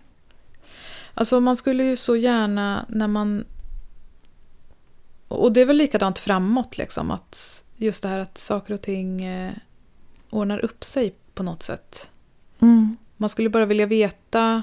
Alltså 1.15 1.41
man 1.41 1.57
skulle 1.57 1.85
ju 1.85 1.97
så 1.97 2.17
gärna 2.17 2.85
när 2.89 3.09
man... 3.09 3.45
Och 5.29 5.53
det 5.53 5.61
är 5.61 5.65
väl 5.67 5.77
likadant 5.77 6.19
framåt 6.19 6.79
liksom. 6.79 7.11
Att 7.11 7.65
just 7.77 8.03
det 8.03 8.09
här 8.09 8.21
att 8.21 8.39
saker 8.39 8.75
och 8.75 8.83
ting 8.83 9.25
eh, 9.25 9.53
ordnar 10.31 10.59
upp 10.65 10.85
sig 10.85 11.15
på 11.35 11.43
något 11.43 11.63
sätt. 11.63 12.11
Man 13.17 13.29
skulle 13.29 13.49
bara 13.49 13.67
vilja 13.67 13.87
veta... 13.87 14.63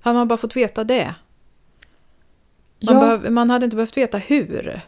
Hade 0.00 0.18
man 0.18 0.28
bara 0.28 0.36
fått 0.36 0.56
veta 0.56 0.84
det? 0.84 1.04
Man, 1.04 2.94
Ja, 2.94 3.00
behöv, 3.00 3.32
man 3.32 3.50
hade 3.50 3.64
inte 3.64 3.76
behövt 3.76 3.96
veta 3.96 4.18
hur. 4.18 4.80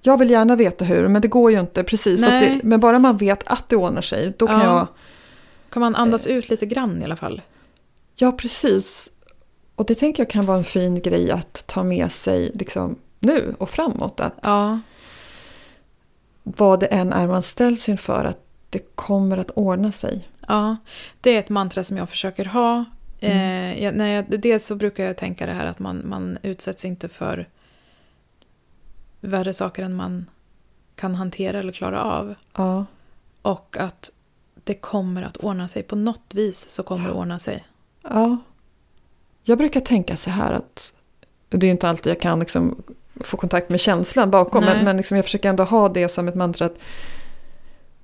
Jag 0.00 0.18
vill 0.18 0.30
gärna 0.30 0.56
veta 0.56 0.84
hur, 0.84 1.08
men 1.08 1.22
det 1.22 1.28
går 1.28 1.50
ju 1.50 1.60
inte 1.60 1.82
precis. 1.82 2.24
Det, 2.24 2.60
men 2.64 2.80
bara 2.80 2.98
man 2.98 3.16
vet 3.16 3.42
att 3.46 3.68
det 3.68 3.76
ordnar 3.76 4.02
sig, 4.02 4.32
då 4.38 4.46
kan 4.46 4.60
Ja. 4.60 4.64
jag... 4.66 4.86
Kan 5.70 5.80
man 5.80 5.94
andas 5.94 6.26
ut 6.26 6.48
lite 6.50 6.66
grann 6.66 7.02
i 7.02 7.04
alla 7.04 7.16
fall? 7.16 7.42
Ja, 8.16 8.32
precis. 8.32 9.10
Och 9.74 9.86
det 9.86 9.94
tänker 9.94 10.22
jag 10.22 10.30
kan 10.30 10.46
vara 10.46 10.58
en 10.58 10.64
fin 10.64 11.00
grej 11.00 11.30
att 11.30 11.64
ta 11.66 11.82
med 11.82 12.12
sig 12.12 12.50
liksom, 12.54 12.96
nu 13.18 13.54
och 13.58 13.70
framåt. 13.70 14.20
Att 14.20 14.34
Ja. 14.42 14.80
vad 16.42 16.80
det 16.80 16.86
än 16.86 17.12
är 17.12 17.26
man 17.26 17.42
ställs 17.42 17.88
inför, 17.88 18.24
att 18.24 18.40
det 18.70 18.94
kommer 18.94 19.38
att 19.38 19.50
ordna 19.50 19.92
sig. 19.92 20.28
Ja, 20.48 20.76
det 21.20 21.30
är 21.34 21.38
ett 21.38 21.48
mantra 21.48 21.84
som 21.84 21.96
jag 21.96 22.08
försöker 22.08 22.44
ha. 22.44 22.84
Eh, 23.20 23.82
jag, 23.84 23.94
när 23.94 24.06
jag, 24.08 24.40
dels 24.40 24.66
så 24.66 24.74
brukar 24.74 25.04
jag 25.04 25.16
tänka 25.16 25.46
det 25.46 25.52
här 25.52 25.66
att 25.66 25.78
man, 25.78 26.02
man 26.08 26.38
utsätts 26.42 26.84
inte 26.84 27.08
för 27.08 27.48
värre 29.20 29.52
saker 29.52 29.82
än 29.82 29.94
man 29.94 30.30
kan 30.94 31.14
hantera 31.14 31.58
eller 31.58 31.72
klara 31.72 32.02
av. 32.02 32.34
Ja, 32.56 32.86
Och 33.42 33.76
att 33.80 34.10
det 34.64 34.74
kommer 34.74 35.22
att 35.22 35.36
ordna 35.36 35.68
sig. 35.68 35.82
På 35.82 35.96
något 35.96 36.34
vis 36.34 36.68
så 36.68 36.82
kommer 36.82 37.08
det 37.08 37.14
ordna 37.14 37.38
sig. 37.38 37.66
ja. 38.02 38.36
Jag 39.42 39.58
brukar 39.58 39.80
tänka 39.80 40.16
så 40.16 40.30
här 40.30 40.52
att 40.52 40.92
det 41.48 41.66
är 41.66 41.70
inte 41.70 41.88
alltid 41.88 42.10
jag 42.10 42.20
kan 42.20 42.38
liksom 42.38 42.82
få 43.20 43.36
kontakt 43.36 43.68
med 43.68 43.80
känslan 43.80 44.30
bakom, 44.30 44.64
Nej. 44.64 44.74
men, 44.74 44.84
men 44.84 44.96
liksom 44.96 45.16
jag 45.16 45.24
försöker 45.24 45.48
ändå 45.48 45.64
ha 45.64 45.88
det 45.88 46.08
som 46.08 46.28
ett 46.28 46.34
mantra 46.34 46.66
att 46.66 46.78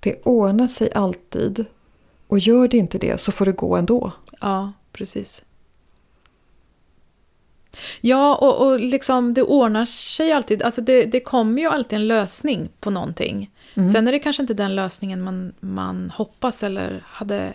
det 0.00 0.22
ordnar 0.22 0.68
sig 0.68 0.92
alltid. 0.92 1.64
Och 2.26 2.38
gör 2.38 2.68
det 2.68 2.76
inte 2.76 2.98
det 2.98 3.20
så 3.20 3.32
får 3.32 3.46
det 3.46 3.52
gå 3.52 3.76
ändå. 3.76 4.12
Ja, 4.40 4.72
precis. 4.92 5.44
Ja, 8.00 8.34
och, 8.36 8.66
och 8.66 8.80
liksom 8.80 9.34
det 9.34 9.42
ordnar 9.42 9.84
sig 9.84 10.32
alltid. 10.32 10.62
Alltså 10.62 10.80
det, 10.80 11.04
det 11.04 11.20
kommer 11.20 11.62
ju 11.62 11.68
alltid 11.68 11.96
en 11.96 12.08
lösning 12.08 12.70
på 12.80 12.90
någonting. 12.90 13.50
Mm. 13.74 13.88
Sen 13.88 14.08
är 14.08 14.12
det 14.12 14.18
kanske 14.18 14.42
inte 14.42 14.54
den 14.54 14.74
lösningen 14.74 15.22
man, 15.22 15.54
man 15.60 16.10
hoppas 16.10 16.62
eller 16.62 17.04
hade 17.06 17.52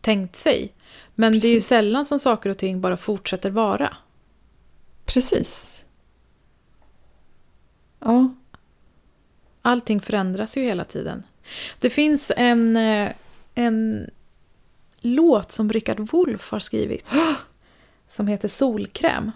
tänkt 0.00 0.36
sig. 0.36 0.72
Men 1.14 1.32
det 1.32 1.46
är 1.46 1.48
ju 1.48 1.56
Precis. 1.56 1.68
sällan 1.68 2.04
som 2.04 2.18
saker 2.18 2.50
och 2.50 2.58
ting 2.58 2.80
bara 2.80 2.96
fortsätter 2.96 3.50
vara. 3.50 3.96
Precis. 5.04 5.82
Ja, 8.00 8.34
Allting 9.62 10.00
förändras 10.00 10.56
ju 10.56 10.62
hela 10.62 10.84
tiden. 10.84 11.22
Det 11.78 11.90
finns 11.90 12.32
en, 12.36 12.76
eh, 12.76 13.12
en 13.54 14.10
låt 15.00 15.52
som 15.52 15.72
Richard 15.72 16.00
Wolff 16.00 16.50
har 16.50 16.58
skrivit. 16.58 17.04
Som 18.12 18.26
heter 18.26 18.48
Solkräm. 18.48 19.30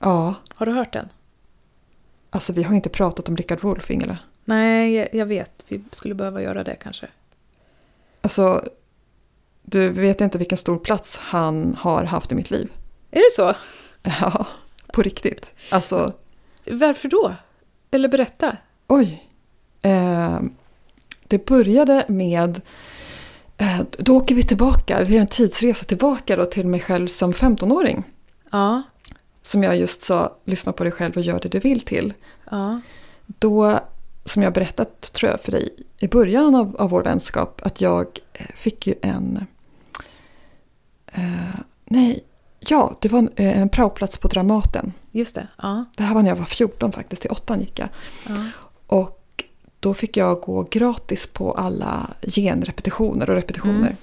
ja. 0.00 0.34
Har 0.54 0.66
du 0.66 0.72
hört 0.72 0.92
den? 0.92 1.08
Alltså 2.30 2.52
vi 2.52 2.62
har 2.62 2.74
inte 2.74 2.88
pratat 2.88 3.28
om 3.28 3.36
Richard 3.36 3.60
Wolff, 3.60 3.90
Ingela. 3.90 4.18
Nej, 4.44 4.94
jag- 4.94 5.14
jag 5.14 5.26
vet. 5.26 5.64
Vi 5.68 5.84
skulle 5.90 6.14
behöva 6.14 6.42
göra 6.42 6.64
det 6.64 6.74
kanske. 6.82 7.06
Alltså, 8.20 8.64
du 9.62 9.88
vet 9.88 10.20
inte 10.20 10.38
vilken 10.38 10.58
stor 10.58 10.78
plats 10.78 11.16
han 11.16 11.76
har 11.80 12.04
haft 12.04 12.32
i 12.32 12.34
mitt 12.34 12.50
liv. 12.50 12.72
Är 13.10 13.18
det 13.20 13.32
så? 13.36 13.54
Ja, 14.20 14.46
på 14.92 15.02
riktigt. 15.02 15.54
Alltså, 15.70 16.12
Varför 16.70 17.08
då? 17.08 17.34
Eller 17.90 18.08
berätta. 18.08 18.56
oj. 18.86 19.28
Eh, 19.82 20.40
det 21.28 21.46
började 21.46 22.04
med... 22.08 22.60
Eh, 23.56 23.80
då 23.98 24.16
åker 24.16 24.34
vi 24.34 24.42
tillbaka, 24.42 25.04
vi 25.04 25.14
har 25.14 25.20
en 25.20 25.26
tidsresa 25.26 25.84
tillbaka 25.84 26.36
då 26.36 26.44
till 26.44 26.68
mig 26.68 26.80
själv 26.80 27.06
som 27.06 27.32
15-åring. 27.32 28.04
Ja, 28.54 28.82
Som 29.42 29.62
jag 29.62 29.76
just 29.76 30.02
sa, 30.02 30.36
lyssna 30.44 30.72
på 30.72 30.84
dig 30.84 30.92
själv 30.92 31.16
och 31.16 31.22
gör 31.22 31.40
det 31.40 31.48
du 31.48 31.58
vill 31.58 31.80
till. 31.80 32.12
ja, 32.50 32.80
Då, 33.26 33.80
som 34.24 34.42
jag 34.42 34.52
berättat 34.52 35.12
tror 35.12 35.30
jag 35.30 35.40
för 35.40 35.52
dig 35.52 35.68
i 35.98 36.08
början 36.08 36.54
av, 36.54 36.76
av 36.78 36.90
vår 36.90 37.02
vänskap, 37.02 37.60
att 37.64 37.80
jag 37.80 38.06
eh, 38.32 38.46
fick 38.56 38.86
ju 38.86 38.94
en... 39.02 39.46
Eh, 41.06 41.54
nej, 41.84 42.24
ja, 42.58 42.96
det 43.00 43.08
var 43.08 43.18
en, 43.18 43.30
eh, 43.36 43.60
en 43.60 43.68
praoplats 43.68 44.18
på 44.18 44.28
Dramaten. 44.28 44.92
just 45.12 45.34
det. 45.34 45.46
Ja, 45.62 45.84
Det 45.96 46.02
här 46.02 46.14
var 46.14 46.22
när 46.22 46.28
jag 46.30 46.36
var 46.36 46.44
14 46.44 46.92
faktiskt, 46.92 47.22
till 47.22 47.30
åttan 47.30 47.60
gick 47.60 47.78
jag. 47.78 47.88
ja, 48.28 48.46
Och 48.86 49.44
då 49.80 49.94
fick 49.94 50.16
jag 50.16 50.40
gå 50.40 50.62
gratis 50.70 51.26
på 51.26 51.52
alla 51.52 52.10
genrepetitioner 52.22 53.30
och 53.30 53.36
repetitioner. 53.36 53.76
Mm. 53.78 53.96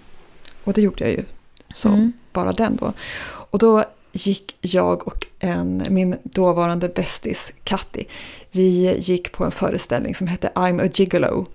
Och 0.64 0.74
det 0.74 0.82
gjorde 0.82 1.04
jag 1.04 1.14
ju 1.14 1.26
som 1.74 1.93
Mm. 1.93 2.14
bara 2.34 2.54
den 2.54 2.76
då. 2.76 2.93
Och 3.24 3.60
då 3.60 3.84
gick 4.12 4.55
jag 4.62 5.07
och 5.07 5.26
en, 5.39 5.84
min 5.89 6.16
dåvarande 6.24 6.89
bästis 6.89 7.53
Katti, 7.64 8.07
vi 8.51 8.97
gick 8.99 9.32
på 9.32 9.45
en 9.45 9.51
föreställning 9.51 10.16
som 10.16 10.28
hette 10.28 10.51
I'm 10.55 10.86
a 10.86 10.89
gigolo 10.93 11.45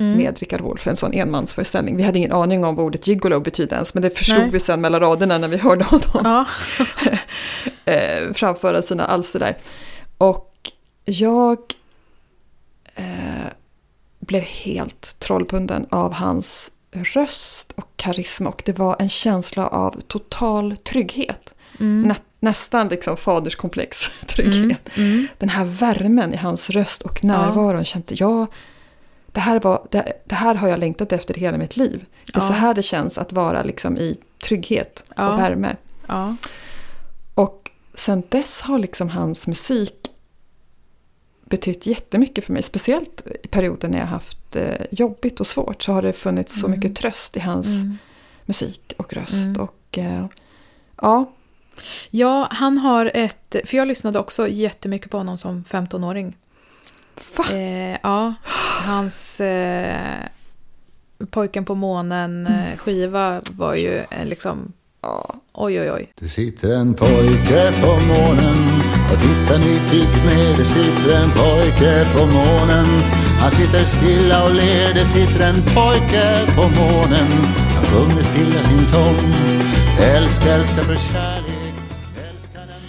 Mm. 0.00 0.16
med 0.16 0.38
Richard 0.38 0.60
Wolff, 0.60 0.86
en 0.86 0.96
sån 0.96 1.12
enmansföreställning. 1.12 1.96
Vi 1.96 2.02
hade 2.02 2.18
ingen 2.18 2.32
aning 2.32 2.64
om 2.64 2.76
vad 2.76 2.86
ordet 2.86 3.06
gigolo 3.06 3.40
betyder 3.40 3.76
ens, 3.76 3.94
men 3.94 4.02
det 4.02 4.10
förstod 4.10 4.38
Nej. 4.38 4.50
vi 4.50 4.60
sen 4.60 4.80
mellan 4.80 5.00
raderna 5.00 5.38
när 5.38 5.48
vi 5.48 5.56
hörde 5.56 5.84
honom 5.84 6.20
ja. 6.24 6.46
eh, 7.92 8.32
framföra 8.32 8.82
sina 8.82 9.04
alster 9.04 9.38
där. 9.38 9.56
Och 10.18 10.70
jag 11.04 11.58
eh, 12.94 13.50
blev 14.20 14.42
helt 14.42 15.18
trollbunden 15.18 15.86
av 15.90 16.14
hans 16.14 16.70
röst 16.92 17.72
och 17.76 17.88
karisma 17.96 18.50
och 18.50 18.62
det 18.64 18.78
var 18.78 18.96
en 18.98 19.08
känsla 19.08 19.66
av 19.66 20.00
total 20.00 20.76
trygghet. 20.76 21.51
Mm. 21.80 22.02
Nä, 22.02 22.14
nästan 22.40 22.88
liksom 22.88 23.16
faderskomplex 23.16 24.10
trygghet. 24.26 24.96
Mm. 24.96 25.10
Mm. 25.12 25.26
Den 25.38 25.48
här 25.48 25.64
värmen 25.64 26.34
i 26.34 26.36
hans 26.36 26.70
röst 26.70 27.02
och 27.02 27.24
närvaron 27.24 27.84
kände 27.84 28.14
jag 28.18 28.46
det 29.32 29.40
här, 29.40 29.60
var, 29.60 29.86
det, 29.90 30.12
det 30.26 30.34
här 30.34 30.54
har 30.54 30.68
jag 30.68 30.78
längtat 30.78 31.12
efter 31.12 31.34
hela 31.34 31.58
mitt 31.58 31.76
liv. 31.76 32.04
Det 32.26 32.36
är 32.36 32.40
Ja. 32.40 32.46
så 32.46 32.52
här 32.52 32.74
det 32.74 32.82
känns 32.82 33.18
att 33.18 33.32
vara 33.32 33.62
liksom 33.62 33.96
i 33.96 34.16
trygghet 34.44 35.04
Ja. 35.16 35.28
och 35.32 35.38
värme. 35.38 35.76
Ja. 36.06 36.36
Och 37.34 37.70
sen 37.94 38.22
dess 38.28 38.60
har 38.60 38.78
liksom 38.78 39.08
hans 39.08 39.46
musik 39.46 39.94
betytt 41.44 41.86
jättemycket 41.86 42.44
för 42.44 42.52
mig. 42.52 42.62
Speciellt 42.62 43.22
i 43.44 43.48
perioder 43.48 43.88
när 43.88 43.98
jag 43.98 44.06
haft 44.06 44.56
eh, 44.56 44.86
jobbigt 44.90 45.40
och 45.40 45.46
svårt 45.46 45.82
så 45.82 45.92
har 45.92 46.02
det 46.02 46.12
funnits 46.12 46.60
så 46.60 46.66
Mm. 46.66 46.78
mycket 46.78 46.96
tröst 46.96 47.36
i 47.36 47.40
hans 47.40 47.66
Mm. 47.66 47.96
musik 48.46 48.92
och 48.96 49.12
röst. 49.12 49.34
Mm. 49.46 49.60
Och 49.60 49.98
eh, 49.98 50.26
ja, 51.02 51.32
Ja, 52.10 52.48
han 52.50 52.78
har 52.78 53.10
ett... 53.14 53.56
För 53.64 53.76
jag 53.76 53.88
lyssnade 53.88 54.18
också 54.18 54.48
jättemycket 54.48 55.10
på 55.10 55.18
honom 55.18 55.38
som 55.38 55.64
15-åring. 55.64 56.36
va? 57.36 57.44
Eh, 57.52 57.98
ja, 58.02 58.34
hans 58.84 59.40
eh, 59.40 60.26
Pojken 61.30 61.64
på 61.64 61.74
månen 61.74 62.46
eh, 62.46 62.76
skiva 62.78 63.40
var 63.50 63.74
ju 63.74 63.98
eh, 63.98 64.24
liksom... 64.24 64.72
Ja, 65.02 65.34
Oj, 65.54 65.80
oj, 65.80 65.92
oj. 65.92 66.12
Det 66.20 66.28
sitter 66.28 66.74
en 66.74 66.94
pojke 66.94 67.72
på 67.82 67.92
månen 68.06 68.56
och 69.12 69.18
tittar 69.20 69.58
nyfiket 69.58 70.24
ner. 70.24 70.56
Det 70.58 70.64
sitter 70.64 71.16
en 71.22 71.30
pojke 71.30 72.06
på 72.16 72.26
månen. 72.26 72.86
Han 73.40 73.50
sitter 73.50 73.84
stilla 73.84 74.44
och 74.44 74.54
ler. 74.54 74.94
Det 74.94 75.04
sitter 75.04 75.40
en 75.48 75.62
pojke 75.62 76.46
på 76.56 76.62
månen. 76.62 77.28
Han 77.74 77.84
sjunger 77.84 78.22
stilla 78.22 78.62
sin 78.62 78.86
sång. 78.86 79.32
Älska, 80.00 80.52
älska 80.52 80.82
för 80.82 80.94
kärlek. 80.94 81.61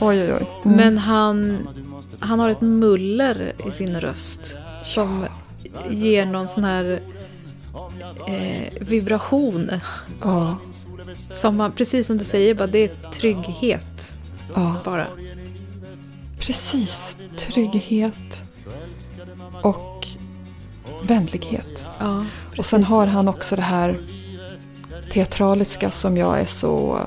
Oj 0.04 0.22
oj 0.22 0.34
oj. 0.34 0.48
Mm. 0.66 0.78
Men 0.78 0.98
han, 0.98 1.68
han 2.20 2.40
har 2.40 2.50
ett 2.50 2.62
muller 2.62 3.54
i 3.68 3.72
sin 3.72 4.00
röst 4.00 4.58
som 4.84 5.26
ger 5.90 6.26
någon 6.26 6.48
sån 6.48 6.64
här 6.64 7.02
eh, 8.28 8.74
vibration. 8.82 9.72
Ja, 10.22 10.58
Som 11.32 11.58
man, 11.58 11.72
precis 11.72 12.08
som 12.08 12.18
du 12.18 12.26
säger, 12.26 12.56
bara, 12.56 12.68
det 12.68 12.80
är 12.84 13.12
trygghet 13.12 14.16
ja, 14.56 14.76
bara. 14.86 15.08
precis. 16.40 17.18
Trygghet 17.38 18.44
och 19.62 20.08
vänlighet. 21.04 21.88
Ja, 22.00 22.26
Och 22.58 22.66
sen 22.66 22.84
har 22.84 23.08
han 23.08 23.28
också 23.28 23.56
det 23.56 23.62
här 23.62 23.98
teatraliska 25.12 25.92
som 25.92 26.18
jag 26.18 26.40
är 26.40 26.46
så 26.46 27.00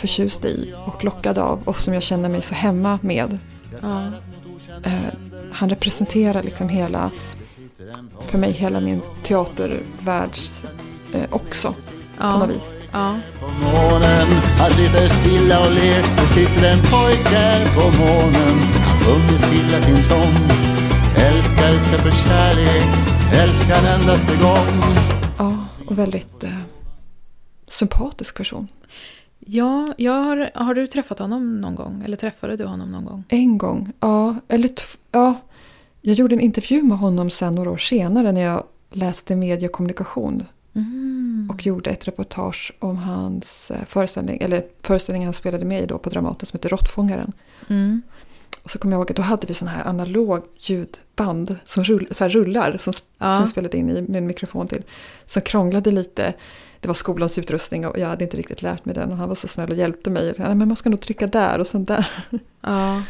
förtjust 0.00 0.44
i 0.44 0.74
och 0.86 1.04
lockad 1.04 1.38
av 1.38 1.62
och 1.64 1.80
som 1.80 1.94
jag 1.94 2.02
känner 2.02 2.28
mig 2.28 2.42
så 2.42 2.54
hemma 2.54 2.98
med. 3.02 3.38
Ja, 3.82 4.02
Eh, 4.82 5.12
han 5.52 5.68
representerar 5.70 6.42
liksom 6.42 6.68
hela, 6.68 7.10
för 8.20 8.38
mig 8.38 8.52
hela 8.52 8.80
min 8.80 9.00
teatervärld 9.22 10.30
eh, 11.14 11.24
också 11.30 11.72
på 11.72 11.76
ja, 12.18 12.38
något 12.38 12.50
vis. 12.50 12.74
ja, 12.92 13.18
på 13.40 13.46
månen. 13.46 14.26
Han 14.58 14.70
sitter 14.70 15.08
stilla 15.08 15.60
och 15.66 15.72
ler. 15.72 16.02
Det 16.16 16.26
sitter 16.26 16.72
en 16.72 16.78
pojke 16.78 17.66
på 17.74 17.80
månen. 17.80 18.58
Han 18.84 18.98
sjunger 18.98 19.38
stilla 19.38 19.80
sin 19.80 20.04
sång. 20.04 20.34
Älska, 21.16 21.68
älska 21.68 21.98
för 21.98 22.10
kärlek. 22.10 22.86
Älska 23.32 23.76
en 23.76 24.00
endaste 24.00 24.36
gång. 24.42 24.82
Ja, 25.38 25.56
och 25.86 25.98
väldigt 25.98 26.44
eh, 26.44 26.50
sympatisk 27.68 28.36
person. 28.36 28.68
Ja 29.50 29.94
jag 29.96 30.12
har, 30.12 30.50
har 30.54 30.74
du 30.74 30.86
träffat 30.86 31.18
honom 31.18 31.60
någon 31.60 31.74
gång? 31.74 32.02
Eller 32.04 32.16
träffade 32.16 32.56
du 32.56 32.64
honom 32.64 32.92
någon 32.92 33.04
gång? 33.04 33.24
En 33.28 33.58
gång, 33.58 33.92
ja, 34.00 34.36
eller 34.48 34.70
ja, 35.12 35.34
Jag 36.00 36.14
gjorde 36.14 36.34
en 36.34 36.40
intervju 36.40 36.82
med 36.82 36.98
honom 36.98 37.30
sen 37.30 37.54
några 37.54 37.70
år 37.70 37.76
senare 37.76 38.32
när 38.32 38.40
jag 38.40 38.64
läste 38.90 39.36
media 39.36 39.68
och 39.68 39.72
kommunikation. 39.72 40.44
Mm. 40.74 41.48
Och 41.52 41.66
gjorde 41.66 41.90
ett 41.90 42.08
reportage 42.08 42.72
om 42.78 42.96
hans 42.96 43.70
eh, 43.70 43.84
föreställning, 43.86 44.38
eller 44.40 44.64
föreställningen 44.82 45.26
han 45.26 45.34
spelade 45.34 45.64
med 45.64 45.82
i 45.82 45.86
då 45.86 45.98
på 45.98 46.10
Dramaten 46.10 46.46
som 46.46 46.56
heter 46.56 46.68
Råttfångaren. 46.68 47.32
Mm. 47.68 48.02
Och 48.62 48.70
så 48.70 48.78
kommer 48.78 48.94
jag 48.94 48.98
ihåg 48.98 49.10
att 49.10 49.16
då 49.16 49.22
hade 49.22 49.46
vi 49.46 49.54
sån 49.54 49.68
här 49.68 49.88
analog 49.88 50.42
ljudband 50.58 51.56
som 51.64 51.84
rull, 51.84 52.08
så 52.10 52.28
rullar 52.28 52.76
som, 52.78 52.92
Ja. 53.18 53.36
som 53.36 53.46
spelade 53.46 53.76
in 53.76 53.90
i 53.90 54.02
med 54.02 54.16
en 54.16 54.26
mikrofon 54.26 54.68
till. 54.68 54.82
Som 55.26 55.42
krånglade 55.42 55.90
lite. 55.90 56.34
Det 56.80 56.88
var 56.88 56.94
skolans 56.94 57.38
utrustning 57.38 57.86
och 57.86 57.98
jag 57.98 58.08
hade 58.08 58.24
inte 58.24 58.36
riktigt 58.36 58.62
lärt 58.62 58.84
mig 58.84 58.94
den 58.94 59.10
och 59.10 59.16
han 59.16 59.28
var 59.28 59.34
så 59.34 59.48
snäll 59.48 59.70
och 59.70 59.76
hjälpte 59.76 60.10
mig. 60.10 60.34
Nej, 60.38 60.54
men 60.54 60.68
man 60.68 60.76
ska 60.76 60.90
nog 60.90 61.00
trycka 61.00 61.26
där 61.26 61.58
och 61.58 61.66
sen 61.66 61.84
där. 61.84 62.10
Ja. 62.60 63.02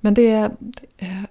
Men 0.00 0.14
det, 0.14 0.50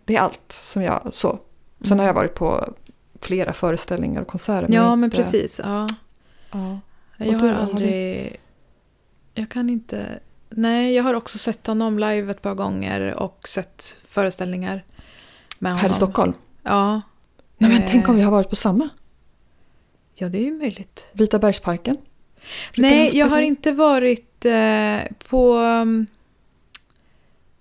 det 0.05 0.15
är 0.15 0.19
allt 0.19 0.51
som 0.51 0.81
jag 0.81 1.07
så. 1.11 1.39
Sen 1.83 1.99
har 1.99 2.05
jag 2.05 2.13
varit 2.13 2.33
på 2.35 2.73
flera 3.21 3.53
föreställningar 3.53 4.21
och 4.21 4.27
konserter. 4.27 4.73
ja, 4.73 4.95
men 4.95 5.03
inte- 5.07 5.17
precis. 5.17 5.61
Ja. 5.63 5.87
Ja. 6.51 6.79
Jag 7.17 7.39
har 7.39 7.47
då? 7.47 7.53
Har 7.53 7.61
aldrig... 7.61 8.37
Jag 9.33 9.49
kan 9.49 9.69
inte... 9.69 10.05
Nej, 10.49 10.95
jag 10.95 11.03
har 11.03 11.13
också 11.13 11.37
sett 11.37 11.67
honom 11.67 11.99
live 11.99 12.31
ett 12.31 12.41
par 12.41 12.53
gånger 12.55 13.13
och 13.19 13.47
sett 13.47 13.95
föreställningar 14.07 14.83
med 15.59 15.71
honom. 15.71 15.81
Här 15.81 15.89
i 15.89 15.93
Stockholm. 15.93 16.33
Ja. 16.63 16.93
Nej, 17.57 17.69
men 17.71 17.81
Eh. 17.81 17.87
tänk 17.91 18.09
om 18.09 18.15
vi 18.15 18.21
har 18.21 18.31
varit 18.31 18.49
på 18.49 18.55
samma. 18.55 18.89
Ja, 20.15 20.29
det 20.29 20.37
är 20.37 20.43
ju 20.43 20.57
möjligt. 20.57 21.09
Vita 21.13 21.39
bergsparken. 21.39 21.97
Nej, 22.77 23.17
jag 23.17 23.27
har 23.27 23.41
in? 23.41 23.47
inte 23.47 23.71
varit 23.71 24.45
eh, 24.45 24.99
på... 25.29 25.57
um, 25.57 26.07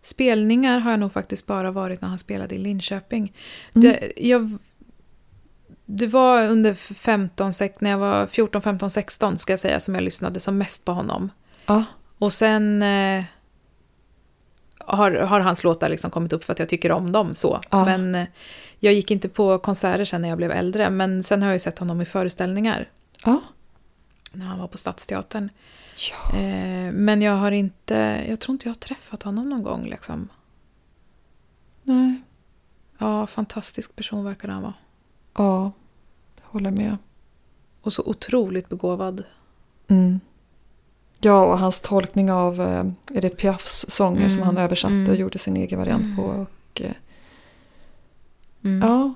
spelningar 0.03 0.79
har 0.79 0.91
jag 0.91 1.01
nog 1.01 1.13
faktiskt 1.13 1.47
bara 1.47 1.71
varit 1.71 2.01
när 2.01 2.09
han 2.09 2.19
spelade 2.19 2.55
i 2.55 2.59
Linköping. 2.59 3.33
Mm. 3.75 3.89
Det, 3.89 4.13
jag, 4.17 4.59
det 5.87 6.07
var 6.07 6.43
under 6.43 6.75
15, 6.75 7.53
sex- 7.53 7.81
när 7.81 7.91
jag 7.91 7.99
var 7.99 8.27
14, 8.27 8.63
15, 8.63 8.91
16 8.91 9.39
ska 9.39 9.53
jag 9.53 9.61
säga 9.61 9.81
som 9.81 9.95
jag 9.95 10.05
lyssnade 10.05 10.41
som 10.41 10.59
mest 10.59 10.85
på 10.85 10.93
honom. 10.93 11.31
Ja. 11.67 11.85
Och 12.19 12.33
sen 12.33 12.83
eh, 12.83 13.25
har, 14.87 15.13
har 15.13 15.41
hans 15.41 15.65
låtar 15.65 15.89
liksom 15.89 16.11
kommit 16.11 16.33
upp 16.33 16.45
för 16.45 16.53
att 16.53 16.59
jag 16.59 16.69
tycker 16.69 16.93
om 16.93 17.13
dem 17.13 17.35
så. 17.35 17.61
Ja. 17.71 17.85
Men 17.85 18.15
eh, 18.15 18.27
jag 18.81 18.93
gick 18.95 19.11
inte 19.11 19.29
på 19.29 19.59
konserter 19.59 20.05
sen 20.05 20.23
när 20.23 20.29
jag 20.29 20.39
blev 20.39 20.51
äldre. 20.51 20.91
Men 20.91 21.23
sen 21.23 21.43
har 21.43 21.49
jag 21.49 21.55
ju 21.55 21.59
sett 21.59 21.79
honom 21.79 22.01
i 22.01 22.05
föreställningar. 22.05 22.89
ja. 23.25 23.41
När 24.33 24.47
han 24.47 24.59
var 24.59 24.67
på 24.69 24.79
Stadsteatern. 24.79 25.49
Ja. 26.11 26.39
Eh, 26.39 26.93
men 26.93 27.23
jag 27.23 27.33
har 27.33 27.51
inte, 27.51 28.25
jag 28.29 28.41
tror 28.41 28.53
inte 28.53 28.69
jag 28.69 28.75
har 28.75 28.81
träffat 28.81 29.23
honom 29.23 29.49
någon 29.51 29.63
gång 29.63 29.85
liksom. 29.87 30.29
Nej. 31.83 32.23
Ja, 32.99 33.27
fantastisk 33.27 33.97
person 33.97 34.25
verkar 34.25 34.49
han 34.49 34.63
vara. 34.63 34.75
Ja. 35.37 35.73
Jag 36.43 36.49
håller 36.49 36.71
med. 36.71 36.97
Och 37.81 37.93
så 37.93 38.03
otroligt 38.03 38.69
begåvad. 38.69 39.25
Mm. 39.89 40.21
Ja, 41.21 41.45
och 41.45 41.59
hans 41.59 41.81
tolkning 41.81 42.33
av 42.33 42.61
eh, 42.61 42.85
Edith 43.19 43.37
Piafs 43.37 43.87
sånger 43.89 44.19
Mm. 44.21 44.31
som 44.31 44.43
han 44.43 44.57
översatte 44.59 44.95
Mm. 44.95 45.11
och 45.11 45.17
gjorde 45.17 45.39
sin 45.39 45.57
egen 45.57 45.79
variant 45.79 46.17
på. 46.17 46.23
Och, 46.23 46.81
eh, 46.81 46.91
Mm. 48.65 48.89
ja. 48.89 49.15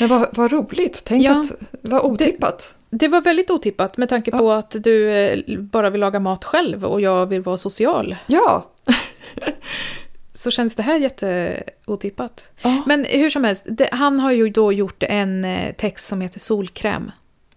Men 0.00 0.08
vad, 0.08 0.28
vad 0.36 0.52
roligt. 0.52 1.02
Tänk 1.04 1.22
Ja. 1.22 1.40
att, 1.40 1.52
vad 1.82 2.02
otippat. 2.02 2.76
Det 2.90 3.08
var 3.08 3.20
väldigt 3.20 3.50
otippat 3.50 3.96
med 3.96 4.08
tanke 4.08 4.30
Ja. 4.30 4.38
på 4.38 4.52
att 4.52 4.76
du 4.84 5.10
eh, 5.10 5.38
bara 5.60 5.90
vill 5.90 6.00
laga 6.00 6.20
mat 6.20 6.44
själv 6.44 6.84
och 6.84 7.00
jag 7.00 7.26
vill 7.26 7.40
vara 7.42 7.56
social. 7.56 8.16
Ja. 8.26 8.70
Så 10.32 10.50
känns 10.50 10.76
det 10.76 10.82
här 10.82 10.96
jätteotippat. 10.98 12.52
Ja. 12.62 12.82
Men 12.86 13.04
hur 13.04 13.30
som 13.30 13.44
helst, 13.44 13.64
det, 13.68 13.88
han 13.92 14.20
har 14.20 14.32
ju 14.32 14.48
då 14.48 14.72
gjort 14.72 15.02
en 15.02 15.44
eh, 15.44 15.74
text 15.74 16.06
som 16.08 16.20
heter 16.20 16.40
Solkräm. 16.40 17.10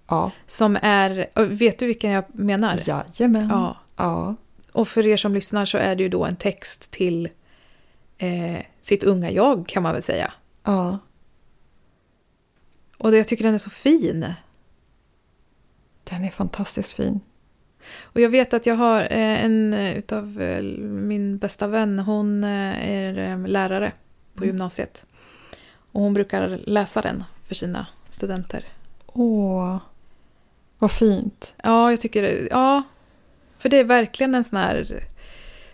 Ja. 0.07 0.31
Som 0.45 0.77
är, 0.81 1.27
vet 1.45 1.79
du 1.79 1.85
vilken 1.85 2.11
jag 2.11 2.23
menar? 2.31 2.79
Jajamän. 2.85 3.47
Ja. 3.49 3.77
Ja. 3.95 4.35
Och 4.71 4.87
för 4.87 5.07
er 5.07 5.17
som 5.17 5.33
lyssnar 5.33 5.65
så 5.65 5.77
är 5.77 5.95
det 5.95 6.03
ju 6.03 6.09
då 6.09 6.25
en 6.25 6.35
text 6.35 6.91
till 6.91 7.29
eh, 8.17 8.57
sitt 8.81 9.03
unga 9.03 9.31
jag 9.31 9.67
kan 9.67 9.83
man 9.83 9.93
väl 9.93 10.01
säga. 10.03 10.33
Ja. 10.63 10.99
Och 12.97 13.11
det, 13.11 13.17
jag 13.17 13.27
tycker 13.27 13.43
den 13.43 13.53
är 13.53 13.57
så 13.57 13.69
fin. 13.69 14.33
Den 16.03 16.23
är 16.23 16.29
fantastiskt 16.29 16.91
fin. 16.93 17.19
Och 18.01 18.21
jag 18.21 18.29
vet 18.29 18.53
att 18.53 18.65
jag 18.65 18.75
har 18.75 19.01
eh, 19.01 19.43
en 19.45 19.73
eh, 19.73 19.97
utav 19.97 20.41
eh, 20.41 20.61
min 20.81 21.37
bästa 21.37 21.67
vän, 21.67 21.99
hon 21.99 22.43
är 22.43 23.47
lärare 23.47 23.91
på 24.33 24.43
Mm. 24.43 24.47
gymnasiet. 24.55 25.05
Och 25.91 26.01
hon 26.01 26.13
brukar 26.13 26.59
läsa 26.65 27.01
den 27.01 27.23
för 27.47 27.55
sina 27.55 27.87
studenter. 28.09 28.65
Åh. 29.05 29.77
Vad 30.79 30.91
fint. 30.91 31.53
Ja, 31.63 31.91
jag 31.91 32.01
tycker 32.01 32.21
det. 32.21 32.47
Ja, 32.51 32.83
för 33.57 33.69
det 33.69 33.77
är 33.77 33.83
verkligen 33.83 34.35
en 34.35 34.43
sån 34.43 34.59
här... 34.59 35.03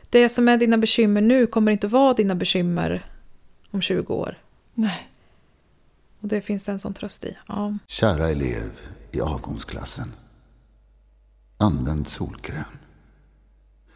Det 0.10 0.30
som 0.30 0.50
är 0.50 0.58
dina 0.58 0.78
bekymmer 0.78 1.22
nu 1.22 1.48
kommer 1.48 1.72
inte 1.72 1.88
vara 1.88 2.14
dina 2.14 2.36
bekymmer 2.36 3.06
om 3.72 3.82
20 3.82 4.14
år. 4.14 4.38
Nej. 4.74 5.10
Och 6.20 6.28
det 6.28 6.42
finns 6.42 6.70
en 6.70 6.80
sån 6.80 6.94
tröst 6.94 7.26
i. 7.26 7.38
Ja. 7.48 7.78
Kära 7.88 8.30
elev 8.30 8.72
i 9.12 9.22
avgångsklassen. 9.22 10.12
Använd 11.58 12.08
solkräm. 12.08 12.64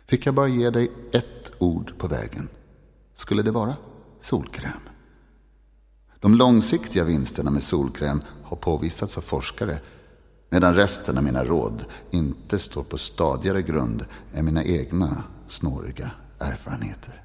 Fick 0.08 0.26
jag 0.26 0.34
bara 0.34 0.48
ge 0.48 0.70
dig 0.70 0.92
ett 1.12 1.52
ord 1.58 1.94
på 1.98 2.08
vägen 2.08 2.50
skulle 3.18 3.42
det 3.42 3.52
vara 3.52 3.76
solkräm. 4.22 4.82
De 6.20 6.36
långsiktiga 6.36 7.04
vinsterna 7.04 7.52
med 7.52 7.64
solkräm 7.64 8.22
har 8.44 8.58
påvisats 8.58 9.18
av 9.18 9.22
forskare 9.22 9.80
medan 10.50 10.74
resten 10.74 11.18
av 11.18 11.24
mina 11.24 11.44
råd 11.44 11.86
inte 12.12 12.60
står 12.60 12.84
på 12.84 12.98
stadigare 12.98 13.62
grund 13.62 14.06
än 14.34 14.46
mina 14.46 14.64
egna 14.64 15.24
snåriga 15.48 16.12
erfarenheter. 16.40 17.24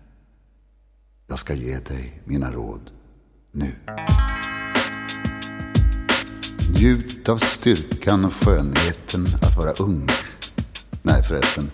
Jag 1.27 1.39
ska 1.39 1.55
ge 1.55 1.79
dig 1.79 2.23
mina 2.25 2.51
råd 2.51 2.91
nu. 3.53 3.75
Njut 6.73 7.29
av 7.29 7.37
styrkan 7.37 8.25
och 8.25 8.33
skönheten 8.33 9.27
att 9.43 9.57
vara 9.57 9.73
ung. 9.73 10.09
Nej 11.03 11.23
förresten, 11.23 11.71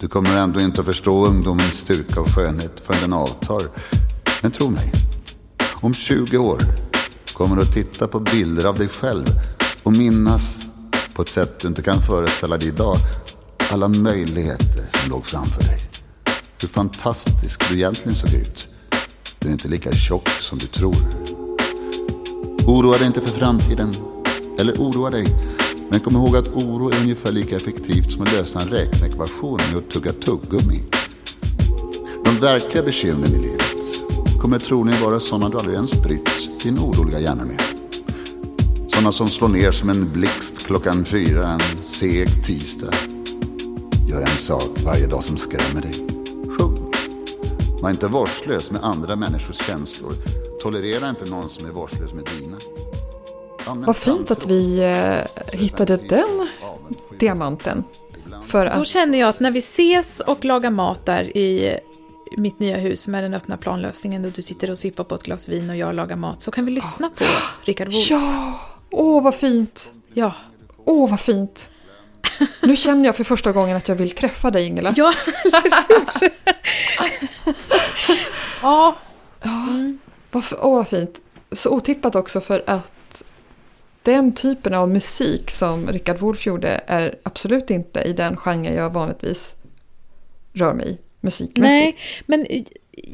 du 0.00 0.08
kommer 0.08 0.36
ändå 0.38 0.60
inte 0.60 0.80
att 0.80 0.86
förstå 0.86 1.26
ungdomens 1.26 1.74
styrka 1.74 2.20
och 2.20 2.34
skönhet 2.34 2.80
förrän 2.80 3.00
den 3.00 3.12
avtar. 3.12 3.62
Men 4.42 4.50
tro 4.50 4.70
mig, 4.70 4.92
om 5.74 5.94
20 5.94 6.38
år 6.38 6.60
kommer 7.32 7.56
du 7.56 7.62
att 7.62 7.74
titta 7.74 8.08
på 8.08 8.20
bilder 8.20 8.64
av 8.64 8.78
dig 8.78 8.88
själv 8.88 9.26
och 9.82 9.96
minnas 9.96 10.61
på 11.14 11.22
ett 11.22 11.28
sätt 11.28 11.60
du 11.60 11.68
inte 11.68 11.82
kan 11.82 12.02
föreställa 12.02 12.56
dig 12.56 12.68
idag 12.68 12.96
alla 13.70 13.88
möjligheter 13.88 14.86
som 14.90 15.10
låg 15.10 15.26
framför 15.26 15.62
dig. 15.62 15.80
Hur 16.60 16.68
fantastisk 16.68 17.68
du 17.68 17.74
egentligen 17.74 18.14
såg 18.14 18.34
ut. 18.34 18.68
Du 19.38 19.48
är 19.48 19.52
inte 19.52 19.68
lika 19.68 19.92
tjock 19.92 20.28
som 20.28 20.58
du 20.58 20.66
tror. 20.66 20.96
Oroa 22.66 22.98
dig 22.98 23.06
inte 23.06 23.20
för 23.20 23.38
framtiden. 23.38 23.94
Eller 24.58 24.72
oroa 24.72 25.10
dig. 25.10 25.26
Men 25.90 26.00
kom 26.00 26.16
ihåg 26.16 26.36
att 26.36 26.48
oro 26.48 26.90
är 26.90 27.00
ungefär 27.00 27.32
lika 27.32 27.56
effektivt 27.56 28.12
som 28.12 28.22
att 28.22 28.32
lösa 28.32 28.60
en 28.60 28.68
räkneekvation 28.68 29.60
med 29.72 29.78
att 29.78 29.90
tugga 29.90 30.12
tuggummi. 30.12 30.82
De 32.24 32.38
verkliga 32.40 32.82
bekymren 32.82 33.34
i 33.34 33.38
livet 33.38 33.62
kommer 34.40 34.58
troligen 34.58 35.02
vara 35.02 35.20
sådana 35.20 35.48
du 35.48 35.58
aldrig 35.58 35.74
ens 35.74 36.02
brytt 36.02 36.62
din 36.62 36.78
oroliga 36.78 37.20
hjärna 37.20 37.44
med. 37.44 37.81
Sådana 39.02 39.12
som 39.12 39.28
slår 39.28 39.48
ner 39.48 39.72
som 39.72 39.90
en 39.90 40.12
blixt 40.12 40.66
klockan 40.66 41.04
fyra 41.04 41.48
en 41.48 41.84
seg 41.84 42.44
tisdag. 42.44 42.94
Gör 44.08 44.20
en 44.20 44.26
sak 44.26 44.68
varje 44.84 45.06
dag 45.06 45.24
som 45.24 45.36
skrämmer 45.36 45.82
dig. 45.82 45.92
Sjung. 46.58 46.92
Var 47.80 47.90
inte 47.90 48.08
vårdslös 48.08 48.70
med 48.70 48.84
andra 48.84 49.16
människors 49.16 49.66
känslor. 49.66 50.12
Tolerera 50.62 51.08
inte 51.08 51.24
någon 51.24 51.50
som 51.50 51.66
är 51.66 51.70
vårdslös 51.70 52.12
med 52.14 52.24
dina. 52.24 52.56
Använd 53.66 53.86
Vad 53.86 53.96
fint 53.96 54.30
att 54.30 54.46
vi 54.46 54.78
eh, 54.78 55.58
hittade 55.58 55.96
den 55.96 56.48
diamanten. 57.18 57.84
För 58.42 58.66
Då 58.66 58.80
att, 58.80 58.86
känner 58.86 59.18
jag 59.18 59.28
att 59.28 59.40
när 59.40 59.50
vi 59.50 59.58
ses 59.58 60.20
och 60.20 60.44
lagar 60.44 60.70
mat 60.70 61.06
där 61.06 61.36
i 61.36 61.78
mitt 62.36 62.58
nya 62.58 62.76
hus 62.76 63.08
med 63.08 63.24
den 63.24 63.34
öppna 63.34 63.56
planlösningen 63.56 64.24
och 64.24 64.32
du 64.32 64.42
sitter 64.42 64.70
och 64.70 64.78
sippar 64.78 65.04
på 65.04 65.14
ett 65.14 65.22
glas 65.22 65.48
vin 65.48 65.70
och 65.70 65.76
jag 65.76 65.94
lagar 65.94 66.16
mat 66.16 66.42
så 66.42 66.50
kan 66.50 66.64
vi 66.64 66.70
lyssna 66.72 67.10
på 67.10 67.24
Rickard 67.64 67.88
Wolff. 67.88 68.10
ja, 68.10 68.60
åh 68.92 69.22
vad 69.22 69.34
fint. 69.34 69.92
Ja. 70.14 70.32
Åh 70.84 71.10
vad 71.10 71.20
fint. 71.20 71.68
Nu 72.62 72.76
känner 72.76 73.04
jag 73.04 73.16
för 73.16 73.24
första 73.24 73.52
gången 73.52 73.76
att 73.76 73.88
jag 73.88 73.96
vill 73.96 74.10
träffa 74.10 74.50
dig 74.50 74.66
Ingela. 74.66 74.92
Ja, 74.96 75.12
ja. 78.62 78.96
F- 80.34 80.54
Åh 80.60 80.74
vad 80.76 80.88
fint. 80.88 81.20
Så 81.52 81.70
otippat 81.70 82.14
också 82.14 82.40
för 82.40 82.62
att 82.66 83.22
den 84.02 84.34
typen 84.34 84.74
av 84.74 84.88
musik 84.88 85.50
som 85.50 85.88
Richard 85.88 86.18
Wolff 86.18 86.46
gjorde 86.46 86.80
är 86.86 87.18
absolut 87.22 87.70
inte 87.70 88.00
i 88.00 88.12
den 88.12 88.36
genre 88.36 88.74
jag 88.74 88.90
vanligtvis 88.90 89.56
rör 90.52 90.72
mig 90.74 90.90
i 90.92 90.98
musikmässigt. 91.20 91.62
Nej, 91.66 91.96
men 92.26 92.46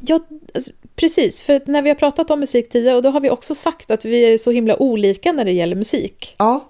jag, 0.00 0.20
alltså, 0.54 0.72
precis. 0.98 1.42
För 1.42 1.60
när 1.64 1.82
vi 1.82 1.88
har 1.90 1.94
pratat 1.94 2.30
om 2.30 2.40
musik 2.40 2.68
tidigare, 2.68 2.96
och 2.96 3.02
då 3.02 3.10
har 3.10 3.20
vi 3.20 3.30
också 3.30 3.54
sagt 3.54 3.90
att 3.90 4.04
vi 4.04 4.32
är 4.32 4.38
så 4.38 4.50
himla 4.50 4.76
olika 4.82 5.32
när 5.32 5.44
det 5.44 5.52
gäller 5.52 5.76
musik. 5.76 6.34
Ja, 6.38 6.68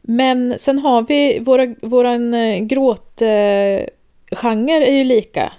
Men 0.00 0.54
sen 0.58 0.78
har 0.78 1.02
vi, 1.02 1.38
våra, 1.38 1.66
våran 1.82 2.34
eh, 2.34 2.58
gråtgenre 2.58 3.88
genre 4.32 4.86
är 4.86 4.92
ju 4.92 5.04
lika. 5.04 5.52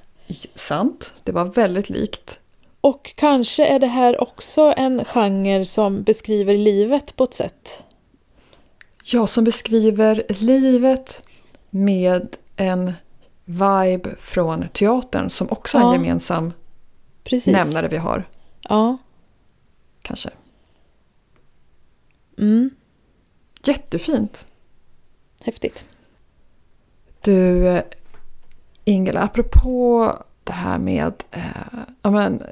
sant. 0.55 1.13
Det 1.23 1.31
var 1.31 1.45
väldigt 1.45 1.89
likt. 1.89 2.39
Och 2.81 3.13
kanske 3.15 3.65
är 3.65 3.79
det 3.79 3.87
här 3.87 4.21
också 4.21 4.73
en 4.77 5.05
genre 5.05 5.65
som 5.65 6.03
beskriver 6.03 6.57
livet 6.57 7.15
på 7.15 7.23
ett 7.23 7.33
sätt. 7.33 7.81
Ja, 9.03 9.27
som 9.27 9.43
beskriver 9.43 10.23
livet 10.39 11.23
med 11.69 12.27
en 12.55 12.93
vibe 13.45 14.09
från 14.19 14.67
teatern 14.73 15.29
som 15.29 15.47
också 15.51 15.77
är 15.77 15.81
en 15.81 15.87
Ja. 15.87 15.93
gemensam 15.93 16.53
Precis. 17.23 17.53
nämnare 17.53 17.87
vi 17.87 17.97
har. 17.97 18.29
Ja. 18.69 18.97
Kanske. 20.01 20.29
Mm. 22.37 22.69
Jättefint. 23.63 24.45
Häftigt. 25.43 25.85
Du, 27.21 27.67
eh, 27.67 27.83
Ingela, 28.83 29.21
apropå 29.21 30.15
det 30.43 30.53
här 30.53 30.79
med 30.79 31.13
eh, 31.31 31.41
ja, 32.01 32.11
men, 32.11 32.43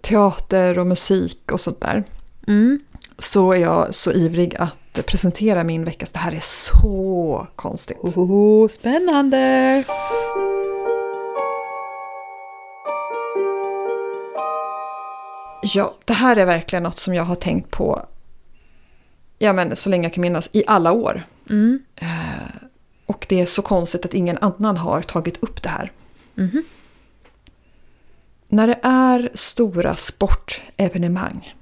teater 0.00 0.78
och 0.78 0.86
musik 0.86 1.52
och 1.52 1.60
sånt 1.60 1.80
där. 1.80 2.04
Mm. 2.48 2.80
Så 3.18 3.52
är 3.52 3.56
jag 3.56 3.94
så 3.94 4.12
ivrig 4.12 4.56
att 4.56 5.06
presentera 5.06 5.64
min 5.64 5.84
veckas. 5.84 6.12
Det 6.12 6.18
här 6.18 6.32
är 6.32 6.40
så 6.40 7.46
konstigt. 7.56 7.98
Oh, 8.16 8.68
spännande! 8.68 9.84
Ja, 15.62 15.94
det 16.04 16.12
här 16.12 16.36
är 16.36 16.46
verkligen 16.46 16.82
något 16.82 16.98
som 16.98 17.14
jag 17.14 17.24
har 17.24 17.34
tänkt 17.34 17.70
på 17.70 18.06
ja, 19.38 19.52
men, 19.52 19.76
så 19.76 19.88
länge 19.88 20.04
jag 20.04 20.12
kan 20.14 20.22
minnas, 20.22 20.48
i 20.52 20.64
alla 20.66 20.92
år. 20.92 21.22
Mm. 21.50 21.82
Eh, 21.96 22.08
och 23.06 23.26
det 23.28 23.40
är 23.40 23.46
så 23.46 23.62
konstigt 23.62 24.04
att 24.04 24.14
ingen 24.14 24.38
annan 24.40 24.76
har 24.76 25.02
tagit 25.02 25.42
upp 25.42 25.62
det 25.62 25.68
här. 25.68 25.92
Mhm. 26.34 26.62
När 28.48 28.66
det 28.66 28.78
är 28.82 29.30
stora 29.34 29.96
sportevenemang, 29.96 31.54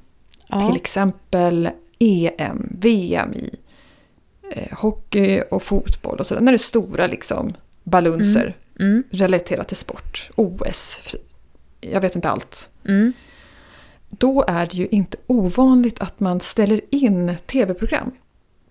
Ja. 0.47 0.67
till 0.69 0.77
exempel 0.81 1.71
EM, 1.99 2.77
VM 2.81 3.35
i 3.35 3.57
eh, 4.53 4.79
hockey 4.79 5.43
och 5.51 5.63
fotboll 5.63 6.19
och 6.19 6.27
sådär. 6.27 6.41
När 6.41 6.53
det 6.53 6.57
är 6.57 6.59
stora 6.59 7.07
liksom 7.07 7.53
balunser 7.83 8.57
Mm. 8.81 9.05
relaterat 9.11 9.69
till 9.69 9.77
sport, 9.77 10.31
OS, 10.37 11.01
jag 11.81 12.01
vet 12.01 12.17
inte 12.17 12.31
allt. 12.31 12.71
Då 14.11 14.45
är 14.49 14.67
det 14.67 14.77
ju 14.77 14.89
inte 14.91 15.17
ovanligt 15.27 16.01
att 16.01 16.21
man 16.21 16.41
ställer 16.41 16.81
in 16.91 17.37
tv-program. 17.47 18.11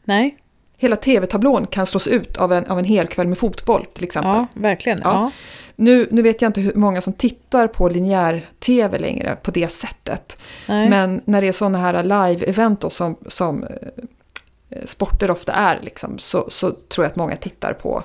Nej, 0.04 0.38
Hela 0.82 0.96
tv-tablån 0.96 1.68
kan 1.68 1.86
slås 1.86 2.08
ut 2.08 2.38
av 2.38 2.54
en, 2.54 2.66
av 2.66 2.80
en 2.80 2.86
hel 2.86 3.08
kväll 3.08 3.28
med 3.28 3.38
fotboll 3.38 3.86
till 3.94 4.04
exempel. 4.04 4.32
ja, 4.32 4.48
verkligen. 4.54 5.02
Ja. 5.04 5.12
Ja. 5.14 5.32
Nu, 5.76 6.08
nu 6.12 6.22
vet 6.22 6.42
jag 6.42 6.50
inte 6.50 6.62
hur 6.62 6.74
många 6.76 7.02
som 7.02 7.14
tittar 7.14 7.68
på 7.68 7.90
linjär-tv 7.90 9.00
längre 9.00 9.36
på 9.36 9.52
det 9.52 9.72
sättet. 9.72 10.38
Nej. 10.68 10.90
Men 10.90 11.22
när 11.26 11.42
det 11.42 11.48
är 11.48 11.52
sådana 11.52 11.78
här 11.78 12.04
live-event 12.04 12.90
som, 12.90 13.16
som 13.28 13.64
eh, 13.64 14.86
sporter 14.86 15.32
ofta 15.32 15.54
är 15.54 15.80
liksom, 15.82 16.18
så, 16.18 16.50
så 16.50 16.72
tror 16.72 17.06
jag 17.06 17.12
att 17.12 17.16
många 17.16 17.36
tittar 17.36 17.74
på 17.74 18.04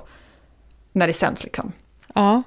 när 0.91 1.07
det 1.07 1.13
sänds. 1.13 1.43
Liksom. 1.43 1.71
Ja. 2.13 2.43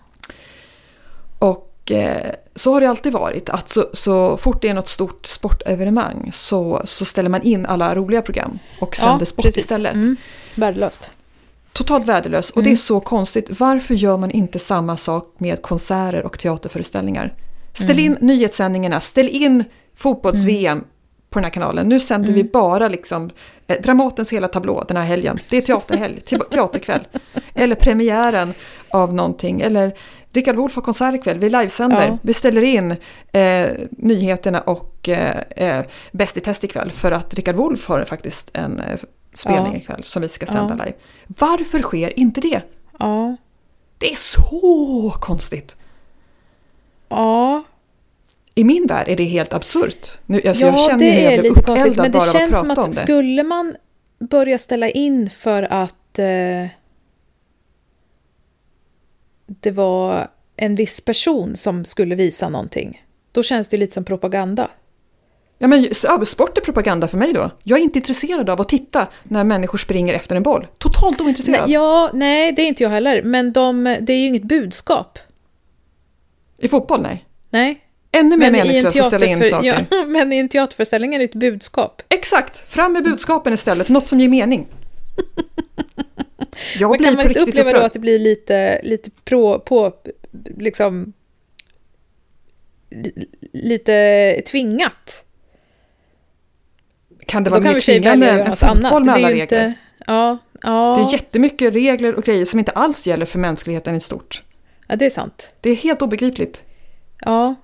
Och 1.39 1.68
eh, 1.91 2.33
så 2.55 2.73
har 2.73 2.81
det 2.81 2.87
alltid 2.87 3.13
varit, 3.13 3.49
att 3.49 3.69
så, 3.69 3.87
så 3.93 4.37
fort 4.37 4.63
det 4.63 4.69
är 4.69 4.75
något 4.75 4.89
stort 4.89 5.27
sportevenemang 5.27 6.31
så, 6.33 6.83
så 6.85 7.05
ställer 7.05 7.29
man 7.29 7.43
in 7.43 7.67
alla 7.67 7.95
roliga 7.95 8.23
program 8.23 8.59
och 8.81 8.97
sänder 8.97 9.27
sport 9.27 9.45
precis. 9.45 9.65
istället. 9.65 9.95
Mm. 9.95 10.17
Värdelöst. 10.55 11.11
Totalt 11.73 12.09
värdelös. 12.09 12.51
Och 12.51 12.63
det 12.63 12.73
är 12.73 12.77
så 12.77 13.01
konstigt. 13.01 13.61
Varför 13.61 13.95
gör 13.95 14.17
man 14.17 14.31
inte 14.31 14.59
samma 14.59 14.97
sak 14.97 15.35
med 15.39 15.63
konserter 15.63 16.27
och 16.27 16.39
teaterföreställningar? 16.39 17.35
Ställ 17.73 17.99
in 17.99 18.17
nyhetssändningarna, 18.21 19.01
ställ 19.01 19.29
in 19.29 19.65
fotbolls-VM 19.97 20.85
på 21.31 21.39
den 21.39 21.45
här 21.45 21.51
kanalen. 21.51 21.89
Nu 21.89 22.01
sänder 22.01 22.33
vi 22.33 22.45
bara 22.45 22.89
liksom 22.89 23.31
eh, 23.67 23.81
Dramatens 23.83 24.33
hela 24.33 24.49
tablå 24.49 24.85
den 24.89 24.97
här 24.97 25.05
helgen. 25.05 25.39
Det 25.51 25.57
är 25.57 25.63
teaterhelg, 25.63 26.21
te- 26.21 26.39
teaterkväll. 26.39 27.01
Eller 27.55 27.75
premiären 27.75 28.53
av 28.91 29.15
någonting. 29.15 29.61
Eller 29.61 29.95
Rickard 30.33 30.57
Wolff 30.57 30.75
har 30.75 30.83
konsert 30.83 31.15
ikväll, 31.15 31.39
vi 31.39 31.51
livesänder. 31.51 32.07
Ja. 32.07 32.19
Vi 32.23 32.35
ställer 32.35 32.63
in 32.63 32.97
eh, 33.33 33.71
nyheterna 33.91 34.61
och 34.61 35.09
eh, 35.09 35.43
eh, 35.57 35.85
Bäst 36.13 36.37
i 36.37 36.41
test 36.41 36.65
ikväll. 36.65 36.91
För 36.91 37.13
att 37.13 37.35
Rickard 37.35 37.57
Wolff 37.57 37.89
har 37.89 38.05
faktiskt 38.05 38.51
en 38.55 38.81
eh, 38.81 38.99
spelning 39.35 39.73
Ja. 39.73 39.79
ikväll 39.79 40.05
som 40.05 40.23
vi 40.23 40.29
ska 40.29 40.47
sända 40.47 40.75
Ja. 40.79 40.85
live. 40.85 40.97
Varför 41.27 41.79
sker 41.79 42.19
inte 42.19 42.41
det? 42.41 42.61
Ja. 42.99 43.37
Det 43.99 44.13
är 44.13 44.17
så 44.17 45.15
konstigt. 45.21 45.77
Ja. 47.09 47.63
I 48.55 48.65
min 48.65 48.87
värld 48.87 49.09
är 49.09 49.17
det 49.17 49.25
helt 49.25 49.53
absurt. 49.53 50.19
Nu, 50.27 50.43
alltså 50.49 50.67
jag 50.67 50.75
ja, 50.75 50.89
känner 50.89 51.05
hur 51.05 51.13
det 51.13 51.23
jag 51.23 51.33
är 51.33 51.41
blir 51.41 51.51
lite 51.51 51.63
konstigt. 51.63 51.97
Men 51.97 52.13
det 52.13 52.33
känns 52.33 52.59
som 52.59 52.71
att 52.71 52.95
skulle 52.95 53.43
man 53.43 53.77
börja 54.19 54.59
ställa 54.59 54.89
in 54.89 55.31
för 55.31 55.63
att 55.63 56.19
eh, 56.19 56.27
det 59.49 59.71
var 59.71 60.29
en 60.57 60.75
viss 60.75 61.01
person 61.01 61.57
som 61.57 61.85
skulle 61.85 62.15
visa 62.15 62.49
någonting, 62.49 63.03
då 63.33 63.43
känns 63.43 63.69
det 63.69 63.77
lite 63.77 63.93
som 63.93 64.05
propaganda. 64.05 64.69
Ja, 65.59 65.69
men 65.69 65.95
sport 66.27 66.59
är 66.59 66.61
propaganda 66.61 67.09
för 67.09 67.19
mig 67.19 67.33
då. 67.33 67.51
Jag 67.65 67.79
är 67.79 67.83
inte 67.83 67.99
intresserad 67.99 68.51
av 68.51 68.61
att 68.61 68.69
titta 68.69 69.07
när 69.23 69.45
människor 69.45 69.79
springer 69.79 70.15
efter 70.15 70.37
en 70.37 70.43
boll. 70.43 70.67
Totalt 70.79 71.21
ointresserad. 71.21 71.61
Nej, 71.61 71.73
ja, 71.75 72.11
nej, 72.15 72.53
det 72.53 72.63
är 72.63 72.67
inte 72.67 72.83
jag 72.83 72.91
heller. 72.91 73.23
Men 73.23 73.53
de, 73.53 73.97
det 74.01 74.13
är 74.13 74.17
ju 74.17 74.27
inget 74.27 74.43
budskap. 74.43 75.19
I 76.59 76.69
fotboll, 76.69 77.03
nej. 77.03 77.25
Nej. 77.51 77.81
Ännu 78.13 78.37
mer 78.37 78.51
meningslöst 78.51 79.01
att 79.01 79.07
ställa 79.07 79.27
in 79.27 79.45
saker. 79.45 79.87
ja, 79.91 80.05
men 80.05 80.33
i 80.33 80.37
en 80.37 80.49
teaterföreställning 80.49 81.15
är 81.15 81.19
det 81.19 81.25
ett 81.25 81.35
budskap. 81.35 82.03
Exakt! 82.09 82.69
Fram 82.69 82.93
med 82.93 83.05
budskapen 83.05 83.53
istället, 83.53 83.89
något 83.89 84.07
som 84.07 84.21
ger 84.21 84.29
mening. 84.29 84.67
Jag 86.79 86.91
Men 86.91 86.99
kan 86.99 87.11
på 87.13 87.17
man 87.17 87.29
inte 87.29 87.41
uppleva 87.41 87.73
då 87.73 87.79
att 87.81 87.93
det 87.93 87.99
blir 87.99 88.19
lite, 88.19 88.81
lite 88.85 89.11
pro, 89.25 89.59
på, 89.61 89.95
liksom, 90.57 91.13
li- 92.91 93.27
lite 93.53 94.43
tvingat? 94.47 95.25
Kan 97.27 97.45
det 97.45 97.51
vara 97.51 97.61
mer 97.61 97.81
tvingande 97.81 98.31
än 98.31 98.57
fotboll 98.57 98.87
annat. 98.87 99.07
med 99.07 99.07
Det 99.07 99.11
är 99.11 99.15
alla 99.15 99.29
regler? 99.29 99.43
inte, 99.43 99.75
ja, 100.07 100.39
ja, 100.63 100.97
Det 100.99 101.03
är 101.05 101.13
jättemycket 101.13 101.75
regler 101.75 102.15
och 102.15 102.25
grejer 102.25 102.45
som 102.45 102.59
inte 102.59 102.73
alls 102.73 103.07
gäller 103.07 103.27
för 103.27 103.39
mänskligheten 103.39 103.95
i 103.95 104.01
stort. 104.01 104.43
ja, 104.89 104.97
det 104.97 105.07
är 105.07 105.11
sant. 105.11 105.53
Det 105.61 105.71
är 105.71 105.75
helt 105.77 106.03
obegripligt. 106.03 106.63
Ja, 107.21 107.55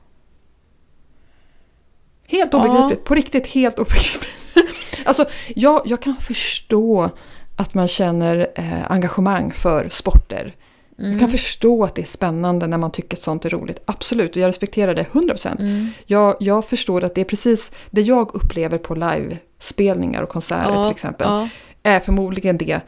Helt 2.28 2.52
Ja. 2.52 2.58
obegripligt. 2.66 3.04
På 3.04 3.14
riktigt 3.14 3.46
helt 3.46 3.78
obegripligt. 3.78 4.30
alltså, 5.04 5.24
jag, 5.54 5.82
jag 5.86 6.02
kan 6.02 6.16
förstå 6.16 7.10
att 7.56 7.74
man 7.74 7.88
känner 7.88 8.46
eh, 8.54 8.90
engagemang 8.92 9.50
för 9.52 9.88
sporter. 9.88 10.54
Jag 10.96 11.06
Mm. 11.06 11.18
kan 11.18 11.28
förstå 11.28 11.84
att 11.84 11.94
det 11.94 12.02
är 12.02 12.06
spännande 12.06 12.66
när 12.66 12.78
man 12.78 12.90
tycker 12.92 13.16
att 13.16 13.22
sånt 13.22 13.44
är 13.44 13.50
roligt. 13.50 13.82
Absolut, 13.84 14.30
och 14.36 14.42
jag 14.42 14.48
respekterar 14.48 14.94
det 14.94 15.02
100%. 15.12 15.60
Mm. 15.60 15.88
Jag, 16.06 16.36
jag 16.40 16.64
förstår 16.64 17.04
att 17.04 17.14
det 17.14 17.20
är 17.20 17.24
precis 17.24 17.72
det 17.90 18.00
jag 18.00 18.34
upplever 18.34 18.78
på 18.78 18.94
livespelningar 18.94 20.22
och 20.22 20.28
konserter 20.28 20.72
ja, 20.74 20.82
till 20.84 20.90
exempel. 20.92 21.26
Ja, 21.28 21.48
Är 21.82 22.00
förmodligen 22.00 22.58
det 22.58 22.80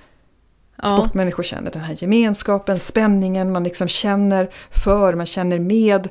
ja, 0.82 0.88
sportmänniskor 0.88 1.42
känner. 1.42 1.70
Den 1.70 1.82
här 1.82 1.96
gemenskapen, 1.98 2.80
spänningen 2.80 3.52
man 3.52 3.64
liksom 3.64 3.88
känner 3.88 4.50
för, 4.70 5.14
man 5.14 5.26
känner 5.26 5.58
med 5.58 6.08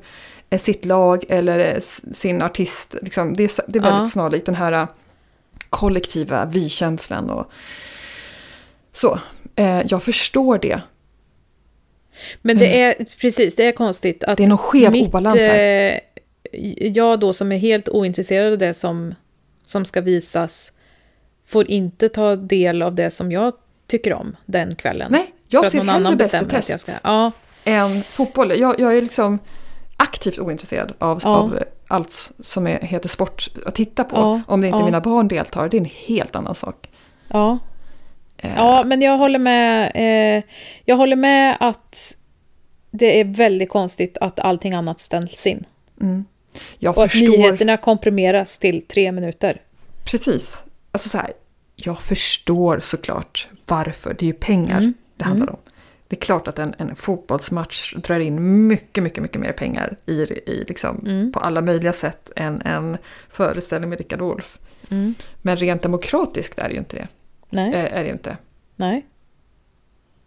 eh, 0.49 0.59
sitt 0.59 0.85
lag 0.85 1.23
eller 1.29 1.59
eh, 1.75 1.79
sin 2.11 2.41
artist. 2.41 2.95
Liksom, 3.01 3.33
det, 3.33 3.43
är, 3.43 3.51
det 3.71 3.79
är 3.79 3.83
väldigt 3.83 3.99
Ja. 4.01 4.05
snarlikt 4.05 4.45
den 4.45 4.55
här 4.55 4.71
eh, 4.71 4.87
kollektiva 5.69 6.45
vi-känslan. 6.45 7.29
Och, 7.29 7.45
så, 8.95 9.19
eh, 9.55 9.81
jag 9.87 10.03
förstår 10.03 10.57
det. 10.57 10.81
Men 12.41 12.57
det 12.57 12.81
är, 12.81 13.05
precis, 13.21 13.55
det 13.55 13.63
är 13.65 13.71
konstigt 13.71 14.23
att 14.23 14.37
Det 14.37 14.43
är 14.43 14.47
någon 14.47 14.57
skev 14.57 14.91
mitt, 14.91 15.07
obalans 15.07 15.39
här. 15.39 15.91
eh, 15.93 15.99
jag 16.87 17.19
då 17.19 17.33
som 17.33 17.51
är 17.51 17.57
helt 17.57 17.89
ointresserad 17.89 18.51
av 18.53 18.57
det 18.57 18.73
som, 18.73 19.15
som 19.65 19.85
ska 19.85 20.01
visas 20.01 20.71
får 21.47 21.71
inte 21.71 22.09
ta 22.09 22.35
del 22.35 22.81
av 22.81 22.95
det 22.95 23.11
som 23.11 23.31
jag 23.31 23.53
tycker 23.87 24.13
om 24.13 24.35
den 24.45 24.75
kvällen. 24.75 25.11
Nej, 25.11 25.33
jag 25.47 25.63
för 25.63 25.71
ser 25.71 25.83
någon 25.83 26.05
hellre 26.05 26.15
Bäst 26.15 26.33
i 26.35 26.45
test 26.45 26.79
ska... 26.79 26.91
Ja, 27.03 27.31
än 27.63 28.01
fotboll. 28.01 28.59
Jag, 28.59 28.79
jag 28.79 28.97
är 28.97 29.01
liksom 29.01 29.39
aktivt 29.97 30.39
ointresserad 30.39 30.93
av, 30.99 31.19
Ja. 31.23 31.29
av 31.29 31.59
allt 31.87 32.31
som 32.39 32.67
är, 32.67 32.79
heter 32.81 33.09
sport 33.09 33.47
att 33.65 33.75
titta 33.75 34.03
på. 34.03 34.15
Ja, 34.15 34.41
Om 34.47 34.61
det 34.61 34.67
inte 34.67 34.79
ja. 34.79 34.85
mina 34.85 35.01
barn 35.01 35.27
deltar, 35.27 35.69
det 35.69 35.77
är 35.77 35.81
en 35.81 35.89
helt 36.07 36.35
annan 36.35 36.55
sak. 36.55 36.89
ja. 37.27 37.59
Eh, 38.37 38.53
Ja, 38.55 38.83
men 38.83 39.01
jag 39.01 39.17
håller 39.17 39.39
med. 39.39 39.91
Eh, 39.95 40.43
jag 40.85 40.95
håller 40.95 41.15
med 41.15 41.57
att 41.59 42.15
det 42.91 43.19
är 43.19 43.25
väldigt 43.25 43.69
konstigt 43.69 44.17
att 44.21 44.39
allting 44.39 44.73
annat 44.73 44.99
ställs 44.99 45.47
in. 45.47 45.63
Mm. 46.01 46.25
Jag 46.79 46.97
Och 46.97 47.03
att 47.03 47.11
förstår... 47.11 47.27
nyheterna 47.27 47.77
komprimeras 47.77 48.57
till 48.57 48.81
tre 48.87 49.11
minuter. 49.11 49.61
Precis. 50.03 50.63
Alltså 50.91 51.09
så 51.09 51.17
här, 51.17 51.31
jag 51.75 52.01
förstår 52.01 52.79
såklart 52.79 53.47
varför. 53.65 54.15
Det 54.19 54.25
är 54.25 54.27
ju 54.27 54.33
pengar 54.33 54.77
Mm. 54.77 54.93
det 55.17 55.25
handlar 55.25 55.49
om. 55.49 55.57
Det 56.07 56.15
är 56.15 56.19
klart 56.21 56.47
att 56.47 56.59
en, 56.59 56.75
en 56.77 56.95
fotbollsmatch 56.95 57.93
drar 57.95 58.19
in 58.19 58.67
mycket, 58.67 59.03
mycket, 59.03 59.21
mycket 59.23 59.41
mer 59.41 59.51
pengar 59.51 59.97
i, 60.05 60.13
i 60.13 60.65
liksom, 60.67 60.99
Mm. 61.05 61.31
på 61.31 61.39
alla 61.39 61.61
möjliga 61.61 61.93
sätt 61.93 62.31
än 62.35 62.61
en 62.61 62.97
föreställning 63.29 63.89
med 63.89 63.97
Rickard 63.99 64.19
Wolff. 64.19 64.57
Mm. 64.91 65.15
Men 65.41 65.57
rent 65.57 65.81
demokratiskt 65.81 66.59
är 66.59 66.67
det 66.67 66.73
ju 66.73 66.79
inte 66.79 66.95
det. 66.95 67.07
Nej, 67.55 67.73
Eh, 67.73 67.97
är 67.99 68.03
det 68.03 68.09
inte. 68.09 68.37
nej. 68.75 69.05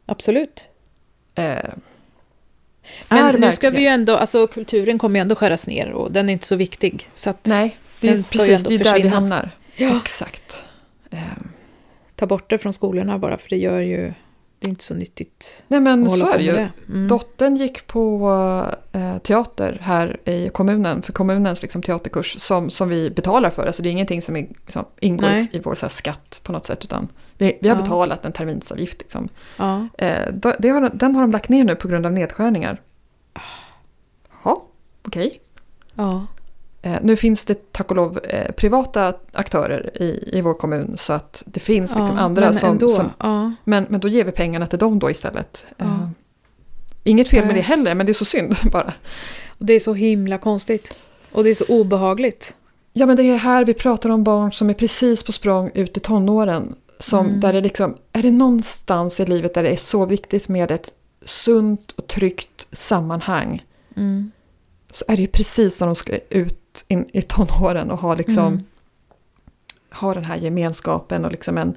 Absolut. 0.07 0.67
Eh, 1.35 1.45
Men 3.09 3.19
är 3.25 3.39
nu 3.39 3.53
ska 3.53 3.71
vi 3.71 3.81
ju 3.81 3.87
ändå, 3.87 4.17
alltså 4.17 4.47
kulturen 4.47 4.99
kommer 4.99 5.19
ju 5.19 5.21
ändå 5.21 5.35
skäras 5.35 5.67
ner 5.67 5.91
och 5.93 6.13
den 6.13 6.29
är 6.29 6.33
inte 6.33 6.47
så 6.47 6.57
viktig. 6.57 7.09
Så 7.15 7.35
Nej, 7.43 7.77
det 8.01 8.09
är 8.09 8.13
precis 8.13 8.63
det 8.63 8.75
är 8.75 8.79
där 8.79 8.85
vi 8.85 8.85
försvinna. 8.85 9.11
hamnar. 9.15 9.51
Ja. 9.77 9.97
Exakt. 9.97 10.67
Eh, 11.11 11.19
ta 12.17 12.27
bort 12.27 12.51
det 12.51 12.59
från 12.59 12.73
skolorna 12.73 13.19
bara, 13.19 13.39
för 13.39 13.49
det 13.51 13.57
gör 13.57 13.81
ju, 13.81 14.13
det 14.61 14.67
är 14.67 14.69
inte 14.69 14.85
så 14.85 14.95
nyttigt 14.95 15.65
nej 15.69 15.81
men 15.81 16.11
så 16.11 16.31
är 16.31 16.39
det 16.39 16.45
ju. 16.45 16.69
Mm. 16.89 17.09
Dottern 17.09 17.57
gick 17.57 17.87
på 17.87 18.31
eh, 18.93 19.19
teater 19.19 19.79
här 19.83 20.21
i 20.25 20.49
kommunen, 20.49 21.03
för 21.03 21.13
kommunens 21.13 21.63
liksom, 21.63 21.83
teaterkurs 21.83 22.41
som, 22.41 22.71
som 22.71 22.89
vi 22.89 23.11
betalar 23.11 23.51
för. 23.51 23.67
Alltså 23.67 23.83
det 23.83 23.89
är 23.89 23.91
ingenting 23.91 24.23
som 24.23 24.37
är, 24.37 24.41
liksom, 24.41 24.85
ingår 25.01 25.29
Nej. 25.29 25.49
i 25.53 25.59
vår 25.59 25.79
här, 25.83 25.89
skatt 25.89 26.41
på 26.45 26.53
något 26.53 26.67
sätt, 26.67 26.85
utan 26.85 27.09
vi, 27.39 27.59
vi 27.61 27.69
har 27.69 27.77
Ja. 27.77 27.83
betalat 27.83 28.25
en 28.25 28.33
terminsavgift. 28.33 28.99
Liksom. 29.01 29.29
Ja. 29.57 29.89
Eh, 29.99 30.33
då- 30.33 30.55
det 30.59 30.69
har, 30.69 30.91
den 30.95 31.15
har 31.15 31.23
de 31.23 31.31
lagt 31.33 31.49
ner 31.49 31.65
nu 31.65 31.75
på 31.75 31.89
grund 31.89 32.07
av 32.07 32.13
nedskärningar. 32.13 32.81
Ja, 34.45 34.65
okej. 35.03 35.41
ja. 35.95 36.27
Eh, 36.83 36.99
nu 37.03 37.17
finns 37.17 37.45
det 37.45 37.73
tack 37.73 37.91
och 37.91 37.97
lov 37.97 38.21
eh, 38.25 38.53
privata 38.53 39.15
aktörer 39.33 40.03
i, 40.03 40.39
i 40.39 40.41
vår 40.41 40.55
kommun 40.55 40.95
så 40.97 41.13
att 41.13 41.43
det 41.47 41.61
finns 41.61 41.97
liksom 41.97 42.17
ja, 42.17 42.23
andra 42.23 42.45
men 42.45 42.55
som, 42.55 42.71
ändå, 42.71 42.89
som 42.89 43.11
ja. 43.19 43.53
men, 43.65 43.87
men 43.89 44.01
då 44.01 44.09
ger 44.09 44.25
vi 44.25 44.33
pengarna 44.33 44.67
till 44.67 44.79
dem 44.79 44.99
då 44.99 45.11
istället. 45.11 45.67
Ja. 45.77 45.85
Eh, 45.85 46.09
inget 47.05 47.29
fel 47.29 47.47
med 47.47 47.55
det 47.55 47.61
heller, 47.61 47.95
men 47.95 48.07
det 48.07 48.13
är 48.13 48.15
så 48.15 48.25
synd 48.25 48.57
bara. 48.73 48.93
Och 49.49 49.65
det 49.67 49.73
är 49.73 49.81
så 49.81 49.93
himla 49.95 50.39
konstigt. 50.39 51.01
Och 51.33 51.45
det 51.45 51.51
är 51.51 51.55
så 51.55 51.65
obehagligt. 51.69 52.55
Ja, 52.93 53.07
men 53.07 53.17
det 53.17 53.23
är 53.23 53.37
här 53.37 53.65
vi 53.65 53.75
pratar 53.75 54.11
om 54.11 54.25
barn 54.25 54.53
som 54.53 54.71
är 54.71 54.75
precis 54.75 55.23
på 55.23 55.33
språng 55.33 55.71
ut 55.75 55.97
i 55.97 56.01
tonåren. 56.01 56.75
Som, 56.99 57.27
Mm. 57.27 57.41
där 57.41 57.53
det 57.53 57.61
liksom, 57.61 57.95
är 58.13 58.23
det 58.23 58.31
någonstans 58.31 59.21
i 59.21 59.27
livet 59.27 59.55
där 59.55 59.63
det 59.63 59.71
är 59.71 59.77
så 59.77 60.07
viktigt 60.07 60.49
med 60.49 60.71
ett 60.71 60.93
sunt 61.25 61.93
och 61.93 62.07
tryggt 62.07 62.67
sammanhang 62.73 63.65
Mm. 63.97 64.31
så 64.93 65.05
är 65.09 65.17
det 65.17 65.23
ju 65.23 65.29
precis 65.29 65.81
när 65.81 65.87
de 65.87 65.95
ska 65.95 66.19
ut 66.31 66.59
in, 66.89 67.11
i 67.13 67.23
tonåren 67.23 67.91
och 67.91 67.99
ha, 67.99 68.15
liksom, 68.15 68.47
Mm. 68.47 68.65
ha 69.91 70.15
den 70.15 70.25
här 70.25 70.37
gemenskapen 70.37 71.25
och 71.25 71.31
liksom 71.33 71.59
en 71.59 71.77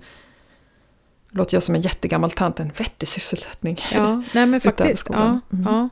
låter 1.34 1.56
jag 1.56 1.64
som 1.64 1.76
en 1.76 1.82
jättegammal 1.82 2.32
tant, 2.32 2.60
en 2.60 2.72
vettig 2.78 3.08
sysselsättning. 3.10 3.78
Ja, 3.94 4.24
nej 4.34 4.46
men 4.46 4.62
faktiskt. 4.62 5.08
Ja. 5.10 5.40
Mm. 5.54 5.66
ja. 5.66 5.90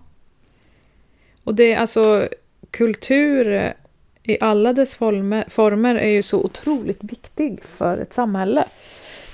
Och 1.43 1.55
det 1.55 1.74
är 1.74 1.78
alltså, 1.78 2.28
kultur 2.72 3.74
i 4.24 4.38
alla 4.41 4.74
dess 4.74 4.95
former, 4.95 5.45
former 5.49 5.95
är 5.95 6.07
ju 6.10 6.22
så 6.24 6.43
otroligt 6.43 7.03
viktig 7.03 7.64
för 7.64 7.97
ett 7.97 8.14
samhälle. 8.14 8.66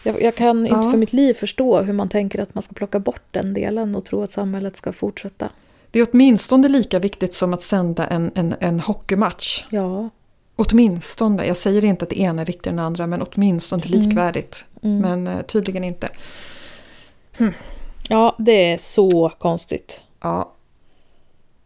Jag, 0.04 0.22
jag 0.22 0.36
kan 0.36 0.68
inte 0.68 0.80
Ja. 0.86 0.92
för 0.92 0.98
mitt 0.98 1.14
liv 1.14 1.34
förstå 1.34 1.82
hur 1.82 1.94
man 1.94 2.10
tänker 2.10 2.42
att 2.42 2.56
man 2.56 2.62
ska 2.62 2.74
plocka 2.74 3.00
bort 3.00 3.24
den 3.32 3.54
delen 3.54 3.96
och 3.96 4.06
tro 4.06 4.22
att 4.24 4.32
samhället 4.32 4.76
ska 4.78 4.94
fortsätta. 4.94 5.50
Det 5.96 6.02
är 6.02 6.08
åtminstone 6.12 6.70
lika 6.70 7.00
viktigt 7.00 7.34
som 7.34 7.54
att 7.54 7.62
sända 7.62 8.08
en, 8.08 8.32
en, 8.36 8.56
en 8.60 8.80
hockeymatch. 8.80 9.66
Ja. 9.70 10.10
Åtminstone, 10.56 11.46
jag 11.46 11.58
säger 11.58 11.84
inte 11.84 12.04
att 12.04 12.10
det 12.10 12.20
ena 12.20 12.42
är 12.42 12.46
viktigare 12.46 12.72
än 12.72 12.78
det 12.78 12.84
andra, 12.84 13.08
men 13.08 13.22
åtminstone 13.22 13.84
likvärdigt. 13.86 14.66
Mm. 14.84 15.00
Men 15.00 15.28
eh, 15.28 15.42
tydligen 15.42 15.84
inte. 15.84 16.08
Ja, 18.10 18.36
det 18.40 18.72
är 18.72 18.78
så 18.78 19.32
konstigt. 19.40 20.02
Ja. 20.22 20.52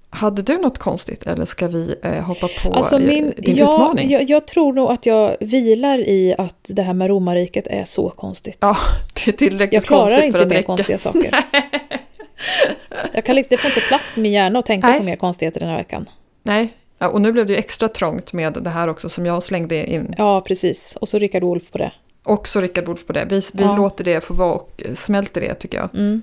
Hade 0.09 0.41
du 0.41 0.57
något 0.57 0.77
konstigt 0.77 1.23
eller 1.23 1.45
ska 1.45 1.67
vi 1.67 1.95
eh, 2.03 2.23
hoppa 2.23 2.47
på 2.63 2.73
Alltså 2.73 2.95
eh, 2.95 3.07
min, 3.07 3.34
din 3.38 3.55
ja, 3.55 3.75
utmaning? 3.75 4.09
Jag, 4.09 4.30
jag 4.30 4.47
tror 4.47 4.73
nog 4.73 4.91
att 4.91 5.05
jag 5.05 5.38
vilar 5.39 5.99
i 5.99 6.36
att 6.38 6.65
det 6.67 6.82
här 6.82 6.93
med 6.93 7.07
romarriket 7.07 7.67
är 7.67 7.86
så 7.86 8.09
konstigt. 8.09 8.57
Ja, 8.59 8.77
det 9.13 9.32
är 9.32 9.38
tillräckligt 9.38 9.73
jag 9.73 9.84
klarar 9.84 10.07
konstigt 10.07 10.25
inte 10.25 10.38
för 10.38 10.43
att 10.43 10.49
mer 10.49 10.55
räcka. 10.55 10.65
konstiga 10.65 10.97
saker. 10.97 11.45
jag 13.14 13.26
kan 13.26 13.36
liksom, 13.36 13.48
det 13.50 13.58
får 13.58 13.70
inte 13.72 13.82
plats 13.82 14.18
i 14.18 14.22
min 14.22 14.32
hjärna 14.32 14.60
att 14.60 14.66
tänka 14.66 14.88
Nej. 14.88 14.98
på 15.00 15.06
mer 15.06 15.16
konstigheter 15.16 15.60
den 15.60 15.70
här 15.70 15.78
veckan. 15.78 16.10
Nej, 16.44 16.74
ja, 17.00 17.08
och 17.08 17.22
nu 17.22 17.32
blev 17.32 17.46
det 17.46 17.54
ju 17.54 17.60
extra 17.60 17.88
trångt 17.90 18.34
med 18.34 18.54
det 18.62 18.70
här 18.70 18.88
också 18.88 19.10
som 19.10 19.26
jag 19.26 19.44
slängde 19.44 19.86
in. 19.92 20.16
Ja, 20.18 20.42
precis. 20.42 20.96
Och 21.02 21.08
så 21.10 21.20
Rickard 21.20 21.44
Wolff 21.44 21.72
på 21.72 21.78
det. 21.78 21.92
Också 22.24 22.62
Rickard 22.62 22.86
Wolff 22.86 23.06
på 23.06 23.14
det. 23.14 23.26
Vi, 23.30 23.42
vi 23.54 23.64
Ja. 23.64 23.76
låter 23.76 24.04
det 24.04 24.22
få 24.22 24.34
vara 24.34 24.54
och 24.54 24.82
smälter 24.96 25.42
det 25.42 25.54
tycker 25.56 25.78
jag. 25.78 25.90
Mm. 25.96 26.22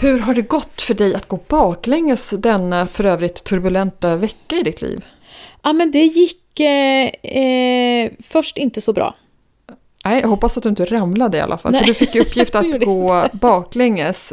Hur 0.00 0.18
har 0.18 0.34
det 0.34 0.42
gått 0.42 0.82
för 0.82 0.94
dig 0.94 1.14
att 1.14 1.28
gå 1.28 1.38
baklänges 1.48 2.30
denna 2.30 2.86
för 2.86 3.04
övrigt 3.04 3.44
turbulenta 3.44 4.16
vecka 4.16 4.56
i 4.56 4.62
ditt 4.62 4.82
liv? 4.82 5.06
Ja, 5.62 5.72
men 5.72 5.90
det 5.90 6.02
gick 6.04 6.60
eh, 6.60 7.06
eh, 7.42 8.10
först 8.28 8.56
inte 8.58 8.80
så 8.80 8.92
bra. 8.92 9.14
Nej, 10.08 10.20
jag 10.20 10.28
hoppas 10.28 10.56
att 10.56 10.62
du 10.62 10.68
inte 10.68 10.84
ramlade 10.84 11.36
i 11.36 11.40
alla 11.40 11.58
fall. 11.58 11.72
Nej, 11.72 11.80
För 11.80 11.88
du 11.88 11.94
fick 11.94 12.14
i 12.16 12.20
uppgift 12.20 12.54
att 12.54 12.80
gå 12.84 13.26
baklänges 13.32 14.32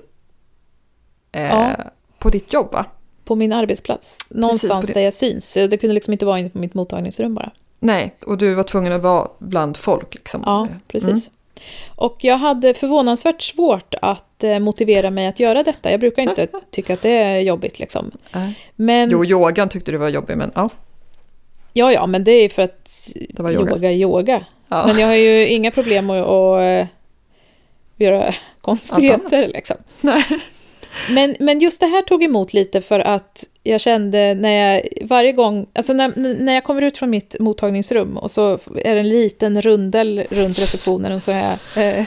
eh, 1.31 1.43
Ja. 1.45 1.75
på 2.19 2.29
ditt 2.29 2.53
jobb 2.53 2.71
va? 2.71 2.85
På 3.25 3.35
min 3.35 3.53
arbetsplats. 3.53 4.17
Någonstans 4.29 4.87
där 4.87 5.01
jag 5.01 5.13
syns. 5.13 5.53
Det 5.53 5.77
kunde 5.77 5.93
liksom 5.93 6.11
inte 6.11 6.25
vara 6.25 6.39
inne 6.39 6.49
på 6.49 6.57
mitt 6.57 6.73
mottagningsrum 6.73 7.33
bara. 7.35 7.51
Nej, 7.79 8.13
och 8.25 8.37
du 8.37 8.53
var 8.53 8.63
tvungen 8.63 8.93
att 8.93 9.01
vara 9.01 9.27
bland 9.39 9.77
folk 9.77 10.15
liksom. 10.15 10.43
Ja, 10.45 10.61
Mm. 10.65 10.79
precis. 10.87 11.31
Och 11.95 12.17
jag 12.19 12.37
hade 12.37 12.73
förvånansvärt 12.73 13.41
svårt 13.41 13.95
att 14.01 14.43
eh, 14.43 14.59
motivera 14.59 15.09
mig 15.09 15.27
att 15.27 15.39
göra 15.39 15.63
detta. 15.63 15.91
Jag 15.91 15.99
brukar 15.99 16.21
inte 16.23 16.47
tycka 16.71 16.93
att 16.93 17.01
det 17.01 17.09
är 17.09 17.39
jobbigt 17.39 17.79
liksom. 17.79 18.11
Nej. 18.31 18.59
Men, 18.75 19.09
Jo, 19.09 19.25
yogan 19.25 19.69
tyckte 19.69 19.91
du 19.91 19.97
var 19.97 20.09
jobbig, 20.09 20.37
men 20.37 20.51
ja. 20.55 20.69
Ja, 21.77 21.91
ja, 21.93 22.07
men 22.07 22.23
det 22.23 22.31
är 22.31 22.49
för 22.49 22.61
att 22.61 23.09
Det 23.29 23.43
var 23.43 23.51
yoga. 23.51 23.71
yoga 23.71 23.91
är 23.91 23.95
yoga. 23.95 24.45
ja. 24.67 24.87
Men 24.87 24.99
jag 24.99 25.07
har 25.07 25.15
ju 25.15 25.47
inga 25.47 25.71
problem 25.71 26.09
att, 26.09 26.25
att 26.27 26.61
eh, 26.61 26.87
göra 27.97 28.33
konstigheter 28.61 29.47
liksom. 29.47 29.77
Nej. 30.01 30.23
Men, 31.09 31.35
men 31.39 31.59
just 31.59 31.79
det 31.79 31.87
här 31.87 32.01
tog 32.01 32.23
emot 32.23 32.53
lite 32.53 32.81
för 32.81 32.99
att 32.99 33.43
jag 33.63 33.81
kände 33.81 34.33
när 34.33 34.51
jag 34.51 34.81
varje 35.01 35.31
gång, 35.31 35.65
alltså 35.73 35.93
när, 35.93 36.13
när 36.43 36.53
jag 36.53 36.63
kommer 36.63 36.81
ut 36.81 36.97
från 36.97 37.09
mitt 37.09 37.35
mottagningsrum 37.39 38.17
och 38.17 38.31
så 38.31 38.51
är 38.75 38.93
det 38.93 38.99
en 38.99 39.09
liten 39.09 39.61
rundel 39.61 40.23
runt 40.29 40.59
receptionen 40.59 41.11
och 41.11 41.23
så 41.23 41.31
är 41.31 41.57
jag 41.75 41.87
eh, 41.99 42.05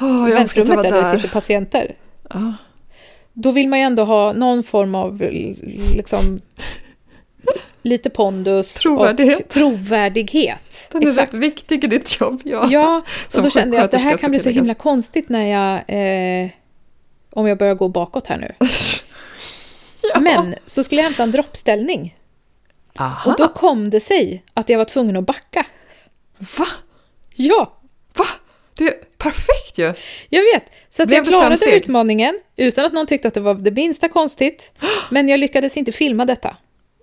Åh, 0.00 0.28
jag 0.28 0.34
väntrummet 0.36 0.76
var 0.76 0.82
där 0.82 0.90
det 0.92 1.00
där. 1.00 1.16
sitter 1.16 1.28
patienter. 1.28 1.94
Ja. 2.34 2.52
Då 3.32 3.50
vill 3.50 3.68
man 3.68 3.78
ju 3.78 3.84
ändå 3.84 4.04
ha 4.04 4.32
någon 4.32 4.62
form 4.62 4.94
av 4.94 5.20
liksom 5.96 6.38
lite 7.86 8.10
pondus 8.10 8.74
Trovärdighet. 8.74 9.40
och 9.40 9.48
trovärdighet. 9.48 10.88
Den 10.92 11.02
är 11.02 11.08
Exakt. 11.08 11.34
rätt 11.34 11.40
viktig 11.40 11.84
i 11.84 11.86
ditt 11.86 12.20
jobb. 12.20 12.40
Ja. 12.44 12.68
Ja, 12.70 13.02
och 13.36 13.42
då 13.42 13.50
kände 13.50 13.76
jag 13.76 13.84
att 13.84 13.90
det 13.90 13.98
här 13.98 14.16
kan 14.16 14.30
bli 14.30 14.38
så 14.38 14.50
himla 14.50 14.74
konstigt 14.74 15.28
när 15.28 15.48
jag... 15.48 15.74
Eh, 16.44 16.50
om 17.30 17.46
jag 17.46 17.58
börjar 17.58 17.74
gå 17.74 17.88
bakåt 17.88 18.26
här 18.26 18.36
nu. 18.36 18.52
ja. 20.14 20.20
Men 20.20 20.54
så 20.64 20.84
skulle 20.84 21.00
jag 21.00 21.04
hämta 21.04 21.22
en 21.22 21.32
droppställning. 21.32 22.16
Aha. 22.98 23.30
Och 23.30 23.36
då 23.38 23.48
kom 23.48 23.90
det 23.90 24.00
sig 24.00 24.44
att 24.54 24.68
jag 24.68 24.78
var 24.78 24.84
tvungen 24.84 25.16
att 25.16 25.26
backa. 25.26 25.66
Va? 26.38 26.66
Ja, 27.34 27.72
Va? 28.16 28.26
Det 28.74 28.84
är 28.84 28.94
perfekt 29.18 29.78
ju! 29.78 29.94
jag 30.28 30.42
vet. 30.42 30.64
Så 30.90 31.02
att 31.02 31.08
Blev 31.08 31.18
jag 31.18 31.26
klarade 31.26 31.76
utmaningen 31.76 32.40
utan 32.56 32.84
att 32.84 32.92
någon 32.92 33.06
tyckte 33.06 33.28
att 33.28 33.34
det 33.34 33.40
var 33.40 33.54
det 33.54 33.70
minsta 33.70 34.08
konstigt. 34.08 34.72
Men 35.10 35.28
jag 35.28 35.40
lyckades 35.40 35.76
inte 35.76 35.92
filma 35.92 36.24
detta. 36.24 36.56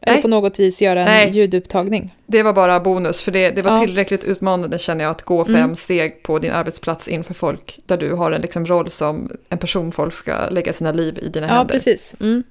Eller 0.06 0.22
på 0.22 0.28
något 0.28 0.60
vis 0.60 0.82
göra 0.82 1.00
en 1.00 1.06
Nej. 1.06 1.30
ljudupptagning. 1.30 2.16
Det 2.26 2.44
var 2.44 2.54
bara 2.54 2.80
bonus, 2.80 3.22
för 3.22 3.32
det, 3.32 3.50
det 3.50 3.62
var 3.62 3.72
Ja. 3.76 3.82
tillräckligt 3.82 4.24
utmanande 4.24 4.80
känner 4.80 5.04
jag 5.04 5.12
att 5.12 5.22
gå 5.22 5.46
fem 5.46 5.56
Mm. 5.56 5.76
steg 5.76 6.24
på 6.24 6.40
din 6.40 6.52
arbetsplats 6.52 7.08
inför 7.08 7.34
folk, 7.34 7.80
där 7.86 7.98
du 7.98 8.14
har 8.14 8.32
en 8.32 8.42
liksom 8.42 8.66
roll 8.66 8.90
som 8.90 9.32
en 9.50 9.58
person 9.58 9.92
folk 9.92 10.14
ska 10.14 10.50
lägga 10.50 10.74
sina 10.74 10.92
liv 10.92 11.20
i 11.22 11.28
dina 11.30 11.48
Ja, 11.48 11.54
händer. 11.54 11.74
precis. 11.74 12.16
Mm. 12.22 12.44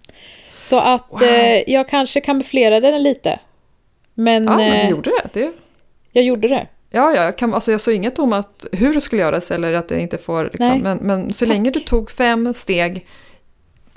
Så 0.60 0.78
att 0.78 1.06
Wow. 1.10 1.22
eh, 1.22 1.62
jag 1.70 1.88
kanske 1.88 2.20
kamouflerade 2.20 2.90
den 2.90 3.02
lite. 3.02 3.38
Men, 4.14 4.44
Ja, 4.44 4.56
men 4.56 4.72
eh, 4.72 4.84
du 4.86 4.90
gjorde 4.90 5.10
det. 5.10 5.40
det. 5.40 5.52
jag 6.12 6.24
gjorde 6.24 6.48
det. 6.48 6.66
Ja, 6.90 7.12
ja 7.14 7.24
jag, 7.24 7.38
kan, 7.38 7.54
alltså 7.54 7.72
jag 7.72 7.80
sa 7.80 7.92
inget 7.92 8.18
om 8.18 8.32
att, 8.32 8.66
hur 8.72 8.94
det 8.94 9.00
skulle 9.00 9.22
göras 9.22 9.50
eller 9.50 9.72
att 9.72 9.88
det 9.88 10.00
inte 10.00 10.18
får, 10.18 10.44
liksom, 10.52 10.78
men, 10.78 10.98
men 10.98 11.32
så 11.32 11.44
Tack. 11.44 11.48
länge 11.54 11.70
du 11.70 11.80
tog 11.80 12.10
fem 12.10 12.54
steg 12.54 13.06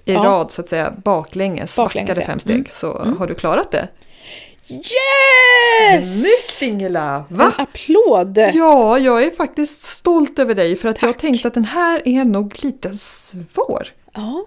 i 0.06 0.14
Ja. 0.14 0.24
rad, 0.24 0.52
så 0.52 0.62
att 0.62 0.68
säga, 0.68 0.94
baklänges, 1.04 1.76
Baklänges, 1.76 2.08
backade 2.10 2.22
ja. 2.22 2.28
fem 2.28 2.40
steg, 2.40 2.56
Mm. 2.56 2.66
så 2.70 2.98
Mm. 3.02 3.18
har 3.18 3.28
du 3.28 3.36
klarat 3.36 3.72
det. 3.72 3.88
Yes! 4.68 6.58
Snyggt 6.58 6.72
Ingela! 6.72 7.26
Va? 7.30 7.54
En 7.58 7.64
applåd! 7.64 8.38
Ja, 8.54 8.98
jag 9.00 9.24
är 9.24 9.32
faktiskt 9.32 9.82
stolt 9.82 10.40
över 10.40 10.56
dig 10.56 10.76
för 10.76 10.90
att 10.90 11.02
jag 11.02 11.14
Tack. 11.14 11.22
tänkte 11.22 11.48
att 11.48 11.54
den 11.54 11.66
här 11.66 12.08
är 12.08 12.24
nog 12.26 12.64
lite 12.64 12.98
svår. 12.98 13.88
Ja. 14.14 14.46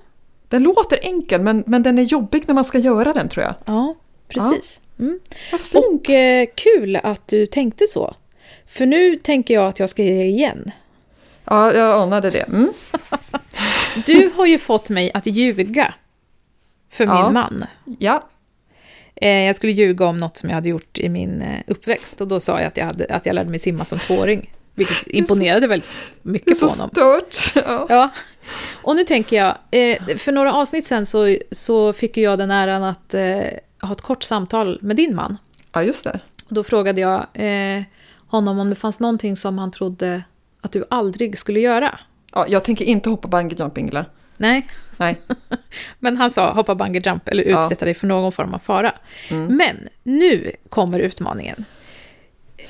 Den 0.48 0.62
låter 0.62 0.98
enkel 1.02 1.40
men, 1.40 1.64
men 1.66 1.82
den 1.82 1.98
är 1.98 2.02
jobbig 2.02 2.44
när 2.46 2.54
man 2.54 2.64
ska 2.64 2.78
göra 2.78 3.12
den 3.12 3.28
tror 3.28 3.44
jag. 3.44 3.54
Ja, 3.64 3.94
precis. 4.28 4.80
Mm. 4.98 5.18
Vad 5.52 5.60
fint! 5.60 5.84
Och 5.84 6.10
eh, 6.10 6.46
kul 6.54 6.96
att 7.02 7.28
du 7.28 7.46
tänkte 7.46 7.86
så. 7.86 8.14
För 8.66 8.86
nu 8.86 9.16
tänker 9.16 9.54
jag 9.54 9.66
att 9.68 9.78
jag 9.80 9.88
ska 9.88 10.02
ge 10.02 10.24
igen. 10.24 10.70
Ja, 11.44 11.72
jag 11.72 12.00
anade 12.02 12.30
det. 12.30 12.38
Mm. 12.42 12.72
Du 14.06 14.30
har 14.36 14.46
ju 14.46 14.58
fått 14.58 14.90
mig 14.90 15.10
att 15.14 15.26
ljuga 15.26 15.94
för 16.90 17.04
Ja. 17.06 17.24
min 17.24 17.32
man. 17.34 17.64
Ja, 17.98 18.28
Eh, 19.20 19.28
jag 19.28 19.56
skulle 19.56 19.72
ljuga 19.72 20.06
om 20.06 20.18
något 20.18 20.36
som 20.36 20.48
jag 20.48 20.54
hade 20.54 20.68
gjort 20.68 20.98
i 20.98 21.08
min 21.08 21.42
eh, 21.42 21.60
uppväxt 21.66 22.20
och 22.20 22.28
då 22.28 22.40
sa 22.40 22.60
jag 22.60 22.66
att 22.68 22.76
jag, 22.76 22.84
hade, 22.84 23.06
att 23.14 23.26
jag 23.26 23.34
lärde 23.34 23.50
mig 23.50 23.58
simma 23.58 23.84
som 23.84 23.98
tvååring. 23.98 24.52
Vilket 24.74 25.06
imponerade 25.06 25.66
väldigt 25.66 25.90
det 26.22 26.28
är 26.28 26.32
mycket 26.32 26.56
så 26.56 26.66
på 26.66 26.72
honom. 26.72 26.88
stört. 26.90 27.64
Ja. 27.66 27.86
Ja. 27.88 28.10
Och 28.82 28.96
nu 28.96 29.04
tänker 29.04 29.36
jag, 29.36 29.54
eh, 29.70 30.16
för 30.16 30.32
några 30.32 30.52
avsnitt 30.54 30.84
sen 30.86 31.06
så, 31.06 31.36
så 31.50 31.92
fick 31.92 32.16
jag 32.16 32.38
den 32.38 32.50
äran 32.50 32.82
att 32.84 33.14
ha 33.82 33.92
ett 33.92 34.00
kort 34.00 34.22
samtal 34.22 34.78
med 34.82 34.96
din 34.96 35.14
man. 35.16 35.38
ja, 35.72 35.82
just 35.82 36.04
det. 36.04 36.20
Då 36.48 36.64
frågade 36.64 37.00
jag 37.00 37.26
honom 38.26 38.58
om 38.58 38.70
det 38.70 38.76
fanns 38.76 39.00
någonting 39.00 39.36
som 39.36 39.58
han 39.58 39.70
trodde 39.70 40.22
att 40.60 40.72
du 40.72 40.84
aldrig 40.90 41.38
skulle 41.38 41.60
göra. 41.60 41.98
Ja, 42.38 42.46
jag 42.48 42.64
tänker 42.64 42.84
inte 42.84 43.10
hoppa 43.10 43.28
bungee 43.28 43.56
jump, 43.58 43.78
Ingela. 43.78 44.04
Nej, 44.36 44.66
Nej. 44.98 45.16
men 45.98 46.16
han 46.16 46.30
sa 46.30 46.52
hoppa 46.52 46.74
bungee 46.74 47.02
jump 47.04 47.28
eller 47.28 47.44
Ja. 47.44 47.60
utsätta 47.64 47.84
dig 47.84 47.94
för 47.94 48.06
någon 48.06 48.32
form 48.32 48.54
av 48.54 48.58
fara. 48.58 48.92
Mm. 49.30 49.56
Men 49.56 49.88
nu 50.02 50.52
kommer 50.68 50.98
utmaningen. 50.98 51.64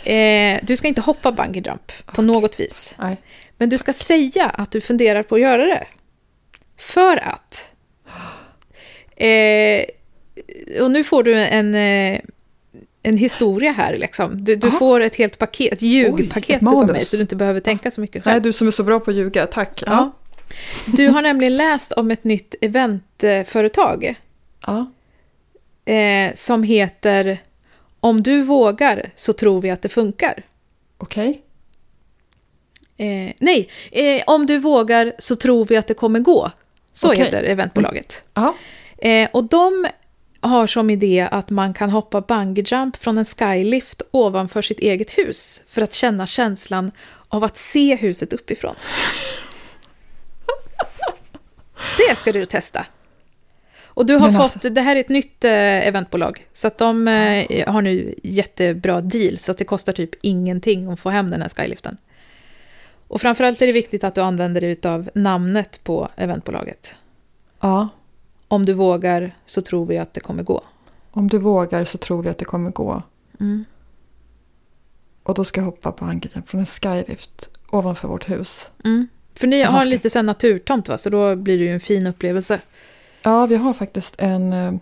Eh, 0.05 0.59
du 0.63 0.77
ska 0.77 0.89
inte 0.89 1.01
hoppa 1.01 1.33
bungee 1.33 1.63
jump 1.67 1.93
på 2.07 2.23
något 2.23 2.61
vis. 2.61 2.95
Nej. 2.99 3.17
Men 3.57 3.69
du 3.69 3.79
ska 3.79 3.93
säga 3.93 4.47
att 4.49 4.71
du 4.71 4.81
funderar 4.81 5.23
på 5.23 5.35
att 5.35 5.41
göra 5.41 5.65
det. 5.65 5.85
För 6.79 7.17
att... 7.17 7.73
Eh, 9.21 9.85
och 10.83 10.91
nu 10.91 11.05
får 11.05 11.23
du 11.23 11.35
en, 11.45 11.75
eh, 11.75 12.21
en 13.03 13.17
historia 13.17 13.73
här. 13.73 13.97
Liksom. 13.97 14.45
Du, 14.45 14.57
du 14.57 14.71
får 14.71 15.01
ett 15.01 15.17
helt 15.17 15.39
paket, 15.39 15.73
ett 15.73 15.83
ljugpaket 15.83 16.63
av 16.67 16.87
mig, 16.87 17.05
så 17.05 17.17
du 17.17 17.23
inte 17.23 17.37
behöver 17.37 17.61
tänka 17.61 17.91
så 17.91 18.01
mycket 18.01 18.25
Nej, 18.25 18.33
själv. 18.35 18.43
du 18.43 18.53
som 18.53 18.67
är 18.67 18.71
så 18.71 18.83
bra 18.85 19.01
på 19.01 19.11
att 19.11 19.17
ljuga. 19.17 19.47
Tack. 19.47 19.83
Ja. 19.87 19.93
Ja. 19.93 20.13
Du 20.87 21.09
har 21.09 21.23
nämligen 21.23 21.57
läst 21.57 21.93
om 21.93 22.11
ett 22.11 22.25
nytt 22.25 22.55
eventföretag 22.61 24.15
Ja. 24.67 24.87
eh, 25.93 26.35
som 26.35 26.63
heter 26.63 27.39
Om 28.01 28.23
du 28.23 28.43
vågar 28.43 29.11
så 29.15 29.33
tror 29.33 29.61
vi 29.61 29.71
att 29.71 29.83
det 29.83 29.89
funkar. 29.89 30.43
Okej. 30.99 31.43
Eh, 32.97 33.33
nej, 33.41 33.69
eh, 33.91 34.23
om 34.27 34.47
du 34.47 34.59
vågar 34.59 35.13
så 35.19 35.35
tror 35.37 35.65
vi 35.65 35.77
att 35.77 35.87
det 35.87 35.95
kommer 35.95 36.21
gå. 36.21 36.51
Så 36.93 37.09
Okej. 37.13 37.25
heter 37.25 37.43
eventbolaget. 37.43 38.25
Eh, 38.99 39.29
och 39.33 39.45
de 39.45 39.87
har 40.41 40.67
som 40.67 40.91
idé 40.91 41.29
att 41.31 41.51
man 41.51 41.75
kan 41.75 41.91
hoppa 41.91 42.21
bungee 42.21 42.65
jump 42.67 42.97
från 42.97 43.19
en 43.19 43.25
skylift 43.25 44.03
ovanför 44.11 44.63
sitt 44.63 44.81
eget 44.81 45.11
hus 45.11 45.63
för 45.67 45.83
att 45.83 45.95
känna 45.95 46.27
känslan 46.27 46.91
av 47.29 47.45
att 47.45 47.57
se 47.57 47.97
huset 47.97 48.33
uppifrån. 48.33 48.75
Det 52.09 52.17
ska 52.17 52.33
du 52.33 52.45
testa. 52.45 52.87
Och 53.85 54.07
du 54.07 54.15
har 54.15 54.27
Men 54.27 54.33
fått, 54.33 54.43
alltså- 54.43 54.71
det 54.71 54.81
här 54.81 54.97
är 54.97 55.01
ett 55.01 55.09
nytt 55.09 55.45
eh, 55.45 55.89
eventbolag, 55.89 56.47
så 56.53 56.67
att 56.67 56.79
de 56.79 57.09
eh, 57.09 57.73
har 57.73 57.83
nu 57.83 58.15
jättebra 58.23 59.01
deal, 59.01 59.39
så 59.39 59.53
att 59.53 59.59
det 59.59 59.65
kostar 59.65 59.93
typ 59.93 60.11
ingenting 60.23 60.93
att 60.93 61.01
få 61.01 61.11
hem 61.11 61.31
den 61.31 61.43
här 61.43 61.49
skyliften. 61.49 61.97
Och 63.09 63.21
framförallt 63.21 63.63
är 63.63 63.67
det 63.67 63.73
viktigt 63.73 64.05
att 64.05 64.15
du 64.15 64.21
använder 64.21 64.61
dig 64.61 64.79
av 64.85 65.11
namnet 65.15 65.81
på 65.85 66.09
eventbolaget. 66.17 66.97
ja. 67.61 67.89
Om 68.49 68.65
du 68.65 68.73
vågar 68.73 69.37
så 69.47 69.61
tror 69.63 69.87
vi 69.87 69.99
att 69.99 70.15
det 70.15 70.21
kommer 70.21 70.43
gå. 70.43 70.63
Om 71.11 71.29
du 71.29 71.39
vågar 71.39 71.85
så 71.85 71.99
tror 71.99 72.23
vi 72.23 72.29
att 72.29 72.39
det 72.39 72.45
kommer 72.45 72.71
gå. 72.71 73.03
Mm. 73.41 73.65
Och 75.23 75.35
då 75.35 75.45
ska 75.45 75.61
jag 75.61 75.65
hoppa 75.65 75.93
på 75.93 76.05
jump 76.35 76.49
från 76.49 76.61
en 76.61 76.67
skylift 76.67 77.51
ovanför 77.71 78.09
vårt 78.09 78.29
hus. 78.31 78.71
Mm. 78.85 79.09
För 79.35 79.47
ni 79.47 79.63
har 79.63 79.81
ska- 79.81 79.89
lite 79.91 80.11
sen 80.11 80.27
naturtomt 80.27 80.89
va, 80.89 80.99
så 80.99 81.11
då 81.11 81.37
blir 81.37 81.59
det 81.59 81.65
ju 81.65 81.73
en 81.73 81.81
fin 81.81 82.07
upplevelse. 82.07 82.61
Ja, 83.23 83.47
vi 83.47 83.57
har 83.57 83.75
faktiskt 83.75 84.15
en, 84.19 84.53
eh, 84.53 84.73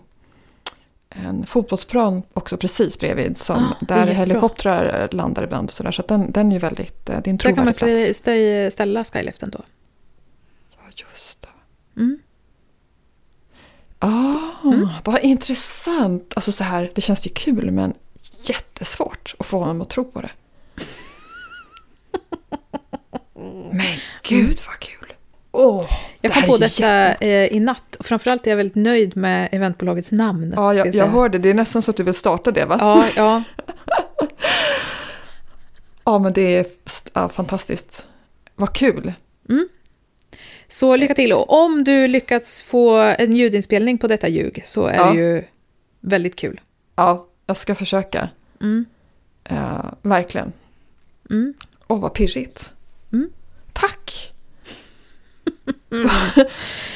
en 1.09 1.45
fotbollsplan 1.45 2.23
också 2.33 2.57
precis 2.57 2.99
bredvid. 2.99 3.37
Som, 3.37 3.55
Ah, 3.57 3.77
där 3.85 3.97
jättebra. 3.97 4.15
helikoptrar 4.17 5.09
landar 5.11 5.43
ibland 5.43 5.69
och 5.69 5.73
sådär. 5.73 5.91
Så 5.91 6.01
att 6.01 6.07
den, 6.07 6.31
den 6.31 6.47
är 6.49 6.53
ju 6.53 6.59
väldigt, 6.59 7.09
eh, 7.09 7.21
det 7.21 7.27
är 7.27 7.31
en 7.31 7.37
Där 7.37 7.53
kan 7.55 7.65
man 7.65 7.73
trovärdig 7.73 8.01
stä- 8.01 8.05
plats. 8.07 8.21
stä- 8.27 8.69
ställa 8.69 9.03
skyliften 9.03 9.49
då. 9.49 9.59
Ja, 10.75 10.83
just 11.13 11.41
det. 11.41 11.47
Mm. 12.01 12.19
Ah, 13.99 14.99
vad 15.03 15.21
intressant. 15.21 16.33
Alltså 16.35 16.51
så 16.51 16.63
här, 16.63 16.91
det 16.95 17.01
känns 17.01 17.27
ju 17.27 17.29
kul 17.29 17.71
men 17.71 17.93
jättesvårt 18.43 19.35
att 19.39 19.45
få 19.45 19.59
honom 19.59 19.81
att 19.81 19.89
tro 19.89 20.03
på 20.11 20.21
det. 20.21 20.31
Men 23.71 23.97
gud 24.23 24.59
vad 24.67 24.79
kul. 24.79 25.13
Åh, 25.51 25.85
Jag 26.21 26.33
kom 26.33 26.43
på 26.43 26.57
detta 26.57 27.13
eh, 27.13 27.45
i 27.45 27.59
natt. 27.59 27.95
Och 27.99 28.05
framförallt 28.05 28.47
är 28.47 28.51
jag 28.51 28.57
väldigt 28.57 28.75
nöjd 28.75 29.17
med 29.17 29.49
eventbolagets 29.51 30.11
namn. 30.11 30.53
Ja, 30.55 30.73
jag, 30.73 30.93
säga. 30.93 31.05
jag 31.05 31.11
hörde. 31.11 31.37
Det 31.37 31.49
är 31.49 31.53
nästan 31.53 31.81
så 31.81 31.91
att 31.91 31.97
du 31.97 32.03
vill 32.03 32.13
starta 32.13 32.51
det 32.51 32.65
va? 32.65 32.77
Ja, 32.79 33.07
ja. 33.15 33.43
Ja, 36.03 36.19
men 36.19 36.33
det 36.33 36.41
är 36.41 36.65
ja, 37.13 37.29
fantastiskt. 37.29 38.07
Vad 38.55 38.73
kul. 38.73 39.13
Så 40.69 40.95
lycka 40.95 41.13
till. 41.13 41.33
Och 41.33 41.63
om 41.63 41.83
du 41.83 42.07
lyckats 42.07 42.61
få 42.61 42.95
en 42.97 43.35
ljudinspelning 43.35 43.97
på 43.97 44.07
detta 44.07 44.27
ljug 44.27 44.61
så 44.65 44.85
är 44.87 44.95
Ja. 44.95 45.11
det 45.11 45.17
ju 45.19 45.43
väldigt 46.01 46.35
kul. 46.35 46.61
Ja, 46.95 47.27
jag 47.45 47.57
ska 47.57 47.75
försöka. 47.75 48.29
Mm. 48.61 48.85
Eh, 49.43 49.85
verkligen. 50.01 50.53
Mm. 51.29 51.53
Åh, 51.87 51.99
vad 51.99 52.13
pirrigt. 52.13 52.73
Mm. 53.13 53.29
Tack! 53.73 54.33
vad, 55.89 56.11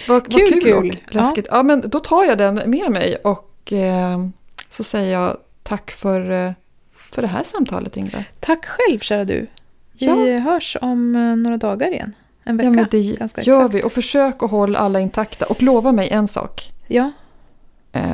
vad 0.08 0.32
Kul, 0.32 0.48
kul, 0.52 0.62
kul. 0.64 0.74
och 1.08 1.16
läskigt. 1.16 1.48
Ja. 1.52 1.64
men 1.64 1.90
då 1.90 2.00
tar 2.00 2.24
jag 2.26 2.38
den 2.38 2.56
med 2.56 2.92
mig 2.92 3.16
och 3.16 3.74
eh, 3.74 4.28
så 4.70 4.84
säger 4.84 5.14
jag 5.20 5.38
tack 5.64 5.92
för, 5.92 6.32
eh, 6.32 6.52
för 7.12 7.22
det 7.22 7.28
här 7.28 7.44
samtalet, 7.44 7.98
Ingrid. 7.98 8.24
Tack 8.40 8.66
själv, 8.66 9.00
kära 9.00 9.24
du. 9.26 9.48
Vi 9.94 10.06
Ja. 10.06 10.40
hörs 10.40 10.78
om 10.82 11.16
eh, 11.16 11.36
några 11.36 11.58
dagar 11.58 11.92
igen. 11.94 12.16
En 12.44 12.58
vecka. 12.58 12.68
Ja, 12.68 12.72
men 12.72 12.88
det 12.92 13.00
gör 13.00 13.24
exakt. 13.24 13.74
vi. 13.74 13.84
Och 13.84 13.92
försök 13.92 14.44
att 14.44 14.52
hålla 14.52 14.80
alla 14.80 15.00
intakta. 15.00 15.46
Och 15.46 15.64
lova 15.64 15.92
mig 15.92 16.10
en 16.10 16.28
sak. 16.28 16.72
Ja, 16.88 17.12
Eh, 17.94 18.12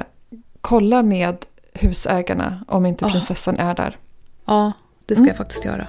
kolla 0.61 1.03
med 1.03 1.37
husägarna 1.73 2.63
om 2.67 2.85
inte 2.85 3.05
Ah. 3.05 3.09
prinsessan 3.09 3.57
är 3.57 3.75
där. 3.75 3.97
ja, 4.45 4.71
det 5.05 5.15
ska 5.15 5.21
Mm. 5.21 5.27
jag 5.27 5.37
faktiskt 5.37 5.65
göra. 5.65 5.87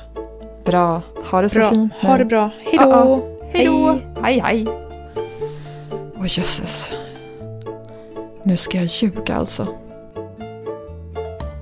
Bra. 0.65 1.03
Ha 1.31 1.43
det 1.43 1.49
så 1.49 1.59
Bra. 1.59 1.71
fint 1.71 1.93
nu. 2.03 2.09
Ha 2.09 2.19
det 2.19 2.25
bra. 2.25 2.51
Hej 2.59 2.75
Ja, 2.75 2.85
då! 3.05 3.29
Hej 3.53 3.67
då! 3.67 3.97
Hej, 4.23 4.39
hej! 4.39 4.67
Åh 6.17 6.27
jösses. 6.29 6.91
Nu 8.43 8.57
ska 8.57 8.79
jag 8.79 8.87
ljuga 8.87 9.35
alltså. 9.37 9.67